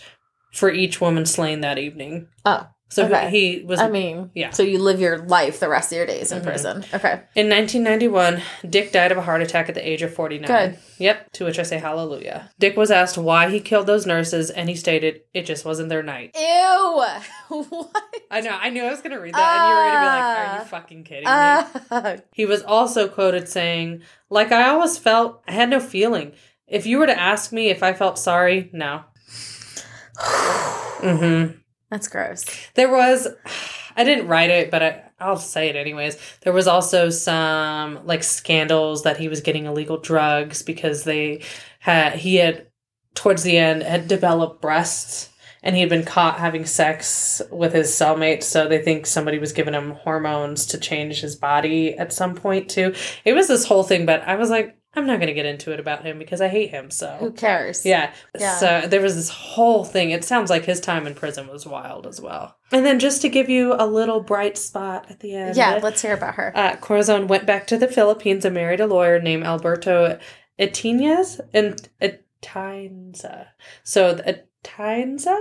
for 0.51 0.69
each 0.69 1.01
woman 1.01 1.25
slain 1.25 1.61
that 1.61 1.79
evening. 1.79 2.27
Oh. 2.45 2.67
So 2.93 3.05
Okay. 3.07 3.29
he 3.31 3.63
was 3.65 3.79
I 3.79 3.89
mean, 3.89 4.29
Yeah. 4.35 4.51
So 4.51 4.61
you 4.61 4.77
live 4.77 4.99
your 5.01 5.17
life 5.17 5.59
the 5.59 5.67
rest 5.67 5.91
of 5.91 5.95
your 5.97 6.05
days 6.05 6.31
in 6.31 6.41
Mhm. 6.41 6.43
prison. 6.43 6.85
Okay. 6.93 7.21
In 7.33 7.49
1991, 7.49 8.39
Dick 8.69 8.91
died 8.91 9.11
of 9.11 9.17
a 9.17 9.21
heart 9.21 9.41
attack 9.41 9.67
at 9.67 9.73
the 9.73 9.81
age 9.87 10.03
of 10.03 10.13
49. 10.13 10.47
Good. 10.47 10.77
Yep, 10.99 11.31
to 11.33 11.45
which 11.45 11.57
I 11.57 11.63
say 11.63 11.79
hallelujah. 11.79 12.51
Dick 12.59 12.77
was 12.77 12.91
asked 12.91 13.17
why 13.17 13.49
he 13.49 13.59
killed 13.59 13.87
those 13.87 14.05
nurses, 14.05 14.51
and 14.51 14.69
he 14.69 14.75
stated, 14.75 15.21
it 15.33 15.47
just 15.47 15.65
wasn't 15.65 15.89
their 15.89 16.03
night. 16.03 16.35
Ew. 16.39 17.03
what? 17.49 17.93
I 18.29 18.41
know, 18.41 18.51
I 18.61 18.69
knew 18.69 18.83
I 18.83 18.91
was 18.91 18.99
going 19.01 19.11
to 19.15 19.19
read 19.19 19.33
that, 19.33 19.55
and 19.57 19.67
you 19.67 19.73
were 19.75 19.81
going 19.81 19.93
to 19.93 19.99
be 19.99 20.05
like, 20.05 20.23
are 20.23 20.45
Ah. 20.45 20.59
you 20.59 20.65
fucking 20.65 21.03
kidding 21.03 21.23
me? 21.25 21.29
Uh, 21.89 22.17
He 22.33 22.45
was 22.45 22.61
also 22.61 23.07
quoted 23.07 23.49
saying, 23.49 24.03
like 24.29 24.51
I 24.51 24.69
always 24.69 24.99
felt, 24.99 25.41
I 25.47 25.53
had 25.53 25.69
no 25.71 25.79
feeling. 25.79 26.33
If 26.67 26.85
you 26.85 26.99
were 26.99 27.07
to 27.07 27.19
ask 27.19 27.51
me 27.51 27.69
if 27.69 27.81
I 27.81 27.93
felt 27.93 28.19
sorry, 28.19 28.69
no. 28.71 29.01
hmm 31.01 31.45
that's 31.93 32.07
gross. 32.07 32.43
There 32.73 32.89
was, 32.89 33.27
I 33.95 34.03
didn't 34.03 34.27
write 34.27 34.49
it, 34.49 34.71
but 34.71 34.81
I, 34.81 35.03
I'll 35.19 35.37
say 35.37 35.69
it 35.69 35.75
anyways. 35.75 36.17
There 36.41 36.51
was 36.51 36.67
also 36.67 37.11
some 37.11 38.05
like 38.05 38.23
scandals 38.23 39.03
that 39.03 39.17
he 39.17 39.27
was 39.27 39.41
getting 39.41 39.65
illegal 39.65 39.97
drugs 39.97 40.63
because 40.63 41.03
they 41.03 41.43
had, 41.79 42.13
he 42.15 42.35
had, 42.37 42.67
towards 43.13 43.43
the 43.43 43.57
end, 43.57 43.83
had 43.83 44.07
developed 44.07 44.59
breasts 44.59 45.29
and 45.61 45.75
he 45.75 45.81
had 45.81 45.89
been 45.89 46.03
caught 46.03 46.39
having 46.39 46.65
sex 46.65 47.41
with 47.51 47.73
his 47.73 47.91
cellmate. 47.91 48.41
So 48.41 48.67
they 48.67 48.81
think 48.81 49.05
somebody 49.05 49.37
was 49.37 49.53
giving 49.53 49.75
him 49.75 49.91
hormones 49.91 50.65
to 50.67 50.79
change 50.79 51.21
his 51.21 51.35
body 51.35 51.95
at 51.95 52.11
some 52.11 52.33
point 52.33 52.69
too. 52.69 52.95
It 53.23 53.33
was 53.33 53.47
this 53.47 53.65
whole 53.65 53.83
thing, 53.83 54.07
but 54.07 54.23
I 54.23 54.35
was 54.35 54.49
like, 54.49 54.75
I'm 54.95 55.07
not 55.07 55.17
going 55.17 55.27
to 55.27 55.33
get 55.33 55.45
into 55.47 55.71
it 55.71 55.79
about 55.79 56.05
him 56.05 56.19
because 56.19 56.39
I 56.39 56.49
hate 56.49 56.69
him. 56.69 56.91
So 56.91 57.17
Who 57.19 57.31
cares? 57.31 57.85
yeah. 57.85 58.13
Yeah. 58.37 58.57
So 58.57 58.87
there 58.87 59.01
was 59.01 59.15
this 59.15 59.29
whole 59.29 59.83
thing. 59.83 60.11
It 60.11 60.23
sounds 60.23 60.49
like 60.49 60.65
his 60.65 60.79
time 60.79 61.07
in 61.07 61.15
prison 61.15 61.47
was 61.47 61.65
wild 61.65 62.05
as 62.05 62.21
well. 62.21 62.57
And 62.71 62.85
then 62.85 62.99
just 62.99 63.21
to 63.23 63.29
give 63.29 63.49
you 63.49 63.73
a 63.73 63.87
little 63.87 64.19
bright 64.19 64.57
spot 64.57 65.07
at 65.09 65.19
the 65.19 65.33
end. 65.35 65.57
Yeah. 65.57 65.79
Let's 65.81 66.01
hear 66.01 66.13
about 66.13 66.35
her. 66.35 66.51
Uh, 66.55 66.75
Corazon 66.75 67.27
went 67.27 67.45
back 67.47 67.65
to 67.67 67.77
the 67.77 67.87
Philippines 67.87 68.45
and 68.45 68.53
married 68.53 68.79
a 68.79 68.87
lawyer 68.87 69.19
named 69.19 69.43
Alberto 69.43 70.19
Etinez 70.59 71.41
and 71.53 71.89
Etinza. 72.01 73.47
So 73.83 74.15
Etinza? 74.15 75.39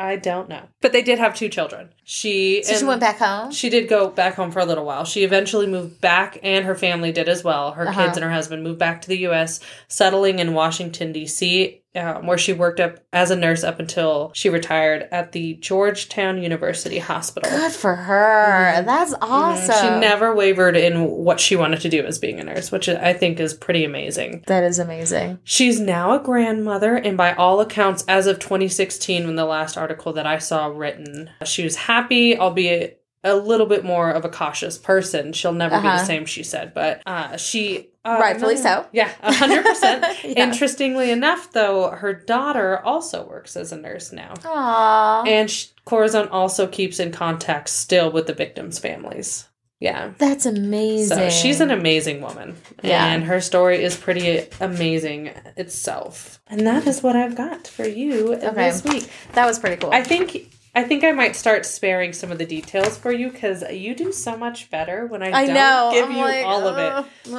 I 0.00 0.14
don't 0.16 0.48
know. 0.48 0.62
But 0.80 0.92
they 0.92 1.02
did 1.02 1.18
have 1.18 1.34
two 1.34 1.48
children. 1.48 1.88
She 2.04 2.62
So 2.62 2.74
she 2.78 2.84
went 2.84 3.00
back 3.00 3.18
home. 3.18 3.50
she 3.50 3.68
did 3.68 3.88
go 3.88 4.08
back 4.08 4.34
home 4.36 4.52
for 4.52 4.60
a 4.60 4.64
little 4.64 4.84
while. 4.84 5.04
She 5.04 5.24
eventually 5.24 5.66
moved 5.66 6.00
back, 6.00 6.38
and 6.44 6.64
her 6.64 6.76
family 6.76 7.10
did 7.10 7.28
as 7.28 7.42
well. 7.42 7.72
Her 7.72 7.88
Uh-huh. 7.88 8.04
kids 8.06 8.16
and 8.16 8.22
her 8.24 8.30
husband 8.30 8.62
moved 8.62 8.78
back 8.78 9.02
to 9.02 9.08
the 9.08 9.18
U.S., 9.18 9.58
settling 9.88 10.38
in 10.38 10.54
Washington, 10.54 11.10
D.C., 11.12 11.82
um, 11.98 12.26
where 12.26 12.38
she 12.38 12.52
worked 12.52 12.80
up 12.80 12.98
as 13.12 13.30
a 13.30 13.36
nurse 13.36 13.64
up 13.64 13.80
until 13.80 14.30
she 14.34 14.48
retired 14.48 15.08
at 15.10 15.32
the 15.32 15.54
Georgetown 15.54 16.42
University 16.42 16.98
Hospital. 16.98 17.50
Good 17.50 17.72
for 17.72 17.94
her. 17.94 18.82
That's 18.86 19.12
Mhm. 19.14 19.18
awesome. 19.22 19.74
She 19.94 20.00
never 20.00 20.34
wavered 20.34 20.76
in 20.76 21.04
what 21.10 21.40
she 21.40 21.56
wanted 21.56 21.80
to 21.80 21.88
do 21.88 22.04
as 22.04 22.18
being 22.18 22.38
a 22.40 22.44
nurse, 22.44 22.70
which 22.70 22.88
I 22.88 23.12
think 23.12 23.40
is 23.40 23.54
pretty 23.54 23.84
amazing. 23.84 24.44
That 24.46 24.62
is 24.64 24.78
amazing. 24.78 25.38
She's 25.44 25.80
now 25.80 26.14
a 26.14 26.18
grandmother, 26.20 26.94
and 26.96 27.16
by 27.16 27.34
all 27.34 27.60
accounts, 27.60 28.04
as 28.08 28.26
of 28.26 28.38
2016, 28.38 29.26
when 29.26 29.36
the 29.36 29.44
last 29.44 29.76
article 29.76 30.12
that 30.14 30.26
I 30.26 30.38
saw 30.38 30.66
written, 30.66 31.30
she 31.44 31.64
was 31.64 31.76
happy, 31.76 32.38
albeit 32.38 33.02
a 33.24 33.34
little 33.34 33.66
bit 33.66 33.84
more 33.84 34.10
of 34.10 34.24
a 34.24 34.28
cautious 34.28 34.78
person. 34.78 35.32
She'll 35.32 35.52
never 35.52 35.80
be 35.80 35.86
Uh-huh. 35.88 35.98
the 35.98 36.04
same, 36.04 36.24
she 36.24 36.44
said. 36.44 36.72
But 36.72 37.02
uh, 37.04 37.36
she 37.36 37.88
Uh, 38.16 38.18
Rightfully 38.20 38.54
another- 38.56 38.82
so. 38.84 38.88
Yeah, 38.92 39.10
a 39.22 39.32
hundred 39.32 39.64
percent. 39.64 40.04
Yeah. 40.24 40.44
Interestingly 40.44 41.10
enough, 41.10 41.52
though, 41.52 41.90
her 41.90 42.12
daughter 42.12 42.78
also 42.84 43.26
works 43.26 43.56
as 43.56 43.72
a 43.72 43.76
nurse 43.76 44.12
now, 44.12 44.34
Aww. 44.42 45.26
and 45.28 45.50
sh- 45.50 45.66
Corazon 45.84 46.28
also 46.28 46.66
keeps 46.66 46.98
in 47.00 47.12
contact 47.12 47.68
still 47.68 48.10
with 48.10 48.26
the 48.26 48.34
victims' 48.34 48.78
families. 48.78 49.46
Yeah. 49.80 50.10
That's 50.18 50.44
amazing. 50.44 51.16
So 51.16 51.30
she's 51.30 51.60
an 51.60 51.70
amazing 51.70 52.20
woman. 52.20 52.56
Yeah. 52.82 53.06
And 53.12 53.22
her 53.24 53.40
story 53.40 53.82
is 53.84 53.96
pretty 53.96 54.44
amazing 54.60 55.28
itself. 55.56 56.40
And 56.48 56.66
that 56.66 56.86
is 56.88 57.00
what 57.02 57.14
I've 57.14 57.36
got 57.36 57.68
for 57.68 57.86
you 57.86 58.34
this 58.36 58.82
week. 58.82 59.08
That 59.34 59.46
was 59.46 59.60
pretty 59.60 59.76
cool. 59.76 59.92
I 59.92 60.02
think 60.02 60.52
I 60.74 60.82
think 60.82 61.04
I 61.04 61.12
might 61.12 61.36
start 61.36 61.64
sparing 61.64 62.12
some 62.12 62.32
of 62.32 62.38
the 62.38 62.44
details 62.46 62.98
for 62.98 63.12
you 63.12 63.30
because 63.30 63.62
you 63.70 63.94
do 63.94 64.10
so 64.12 64.36
much 64.36 64.68
better 64.70 65.06
when 65.06 65.22
I, 65.22 65.30
I 65.30 65.46
don't 65.46 65.54
know. 65.54 65.90
give 65.92 66.04
I'm 66.06 66.12
you 66.16 66.22
like, 66.22 66.44
all 66.44 66.66
of 66.66 66.76
it. 66.78 67.32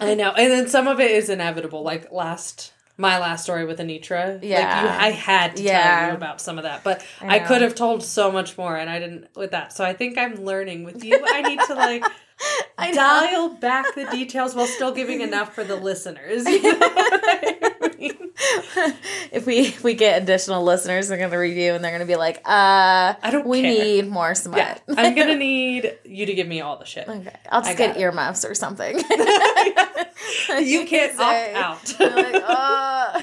I 0.00 0.14
know. 0.14 0.32
And 0.32 0.50
then 0.50 0.68
some 0.68 0.88
of 0.88 1.00
it 1.00 1.10
is 1.10 1.28
inevitable. 1.30 1.82
Like 1.82 2.10
last 2.12 2.72
my 2.96 3.18
last 3.18 3.42
story 3.42 3.64
with 3.64 3.78
Anitra. 3.80 4.38
Yeah. 4.42 4.58
Like 4.58 4.82
you, 4.82 5.06
I 5.06 5.10
had 5.10 5.56
to 5.56 5.62
Yeah. 5.62 6.00
tell 6.00 6.08
you 6.10 6.14
about 6.16 6.40
some 6.40 6.58
of 6.58 6.64
that. 6.64 6.84
But 6.84 7.04
I 7.20 7.36
I, 7.36 7.38
could 7.40 7.60
have 7.62 7.74
told 7.74 8.04
so 8.04 8.30
much 8.30 8.56
more 8.56 8.76
and 8.76 8.88
I 8.88 9.00
didn't 9.00 9.26
with 9.34 9.50
that. 9.50 9.72
So 9.72 9.84
I 9.84 9.92
think 9.94 10.16
I'm 10.16 10.36
learning 10.36 10.84
with 10.84 11.02
you. 11.04 11.20
I 11.26 11.42
need 11.42 11.60
to 11.66 11.74
like 11.74 12.04
I 12.78 12.90
know. 12.90 12.96
dial 12.96 13.48
back 13.54 13.94
the 13.94 14.04
details 14.06 14.54
while 14.54 14.66
still 14.66 14.92
giving 14.92 15.20
enough 15.20 15.54
for 15.54 15.64
the 15.64 15.76
listeners. 15.76 16.44
You 16.54 16.62
know 16.62 16.78
I 16.82 17.94
mean? 17.98 18.12
if 19.32 19.46
we 19.46 19.58
if 19.60 19.84
we 19.84 19.94
get 19.94 20.20
additional 20.22 20.62
listeners, 20.64 21.08
they're 21.08 21.18
gonna 21.18 21.38
review 21.38 21.72
and 21.74 21.84
they're 21.84 21.92
gonna 21.92 22.06
be 22.06 22.16
like, 22.16 22.38
uh, 22.38 23.14
I 23.22 23.30
don't 23.30 23.46
we 23.46 23.62
care. 23.62 23.72
need 23.84 24.08
more 24.08 24.34
smut. 24.34 24.58
Yeah, 24.58 24.78
I'm 24.96 25.14
gonna 25.14 25.36
need 25.36 25.96
you 26.04 26.26
to 26.26 26.34
give 26.34 26.46
me 26.48 26.60
all 26.60 26.76
the 26.78 26.84
shit. 26.84 27.08
okay, 27.08 27.36
I'll 27.50 27.60
just 27.62 27.70
I 27.72 27.74
get 27.74 27.96
earmuffs 27.98 28.44
or 28.44 28.54
something. 28.54 28.96
You 28.98 30.84
can't 30.86 31.16
say- 31.16 31.54
opt 31.54 32.00
out. 32.00 32.00
Like, 32.14 32.34
uh. 32.36 33.22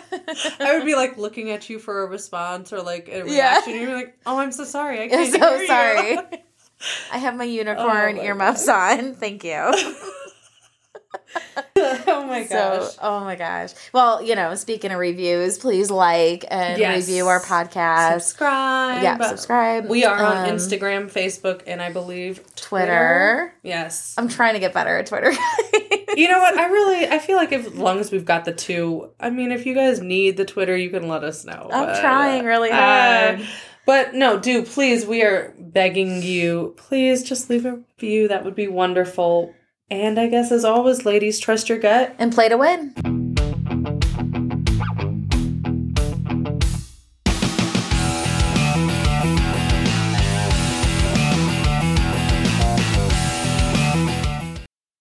I 0.60 0.74
would 0.78 0.86
be 0.86 0.96
like 0.96 1.18
looking 1.18 1.52
at 1.52 1.70
you 1.70 1.78
for 1.80 2.04
a 2.04 2.08
response 2.08 2.72
or 2.74 2.82
like 2.82 3.08
a 3.10 3.18
Yeah. 3.18 3.24
reaction. 3.56 3.76
You're 3.76 3.94
like, 3.96 4.18
"Oh, 4.26 4.38
I'm 4.40 4.52
so 4.52 4.64
sorry. 4.64 5.00
I 5.00 5.04
I'm 5.04 5.10
can't 5.10 5.32
so 5.34 5.40
hear 5.40 5.58
you." 5.62 5.68
sorry. 5.68 6.18
I 7.12 7.18
have 7.18 7.36
my 7.36 7.44
unicorn 7.46 8.18
my 8.18 8.24
earmuffs 8.24 8.68
on. 8.68 9.16
Thank 9.16 9.44
you. 9.44 9.52
oh 11.76 12.26
my 12.28 12.44
gosh. 12.44 12.50
So, 12.50 12.90
oh 13.02 13.20
my 13.22 13.36
gosh. 13.36 13.72
Well, 13.94 14.22
you 14.22 14.36
know, 14.36 14.56
speaking 14.56 14.92
of 14.92 15.00
reviews, 15.00 15.58
please 15.58 15.90
like 15.92 16.46
and 16.50 16.80
Yes. 16.80 17.08
review 17.08 17.28
our 17.28 17.42
podcast. 17.42 18.22
subscribe. 18.22 19.04
Yeah, 19.04 19.18
subscribe. 19.28 19.90
We 19.90 20.06
are 20.06 20.22
on 20.24 20.50
Um, 20.50 20.56
Instagram, 20.56 21.12
Facebook, 21.12 21.64
and 21.68 21.82
I 21.82 21.92
believe 21.92 22.42
Twitter. 22.56 23.54
Yes. 23.64 24.16
I'm 24.18 24.28
trying 24.28 24.54
to 24.54 24.60
get 24.60 24.74
better 24.74 24.98
at 24.98 25.08
Twitter. 25.08 25.32
You 26.14 26.28
know 26.30 26.40
what? 26.40 26.58
I 26.58 26.66
really 26.68 27.08
I 27.08 27.20
feel 27.20 27.38
like 27.38 27.54
if, 27.54 27.68
as 27.68 27.74
long 27.74 27.98
as 28.02 28.12
we've 28.12 28.26
got 28.26 28.44
the 28.44 28.52
two, 28.52 29.12
I 29.18 29.30
mean, 29.30 29.54
if 29.54 29.66
you 29.66 29.74
guys 29.74 30.02
need 30.02 30.36
the 30.36 30.44
Twitter, 30.44 30.76
you 30.76 30.90
can 30.90 31.08
let 31.08 31.24
us 31.24 31.46
know. 31.46 31.70
I'm 31.72 31.86
But, 31.86 32.02
trying 32.02 32.44
really 32.44 32.70
uh, 32.70 32.76
hard. 32.76 33.48
But 33.86 34.14
no, 34.14 34.40
do 34.40 34.64
please. 34.64 35.06
We 35.06 35.24
are 35.24 35.54
begging 35.58 36.22
you. 36.22 36.74
Please 36.78 37.24
just 37.24 37.50
leave 37.50 37.66
a 37.66 37.76
review. 37.76 38.28
That 38.28 38.46
would 38.46 38.56
be 38.56 38.68
wonderful. 38.68 39.54
And 39.90 40.20
I 40.20 40.28
guess 40.28 40.52
as 40.52 40.64
always, 40.64 41.06
ladies, 41.06 41.40
trust 41.40 41.70
your 41.70 41.80
gut. 41.80 42.16
and 42.18 42.34
play 42.34 42.50
to 42.50 42.58
win. 42.58 43.21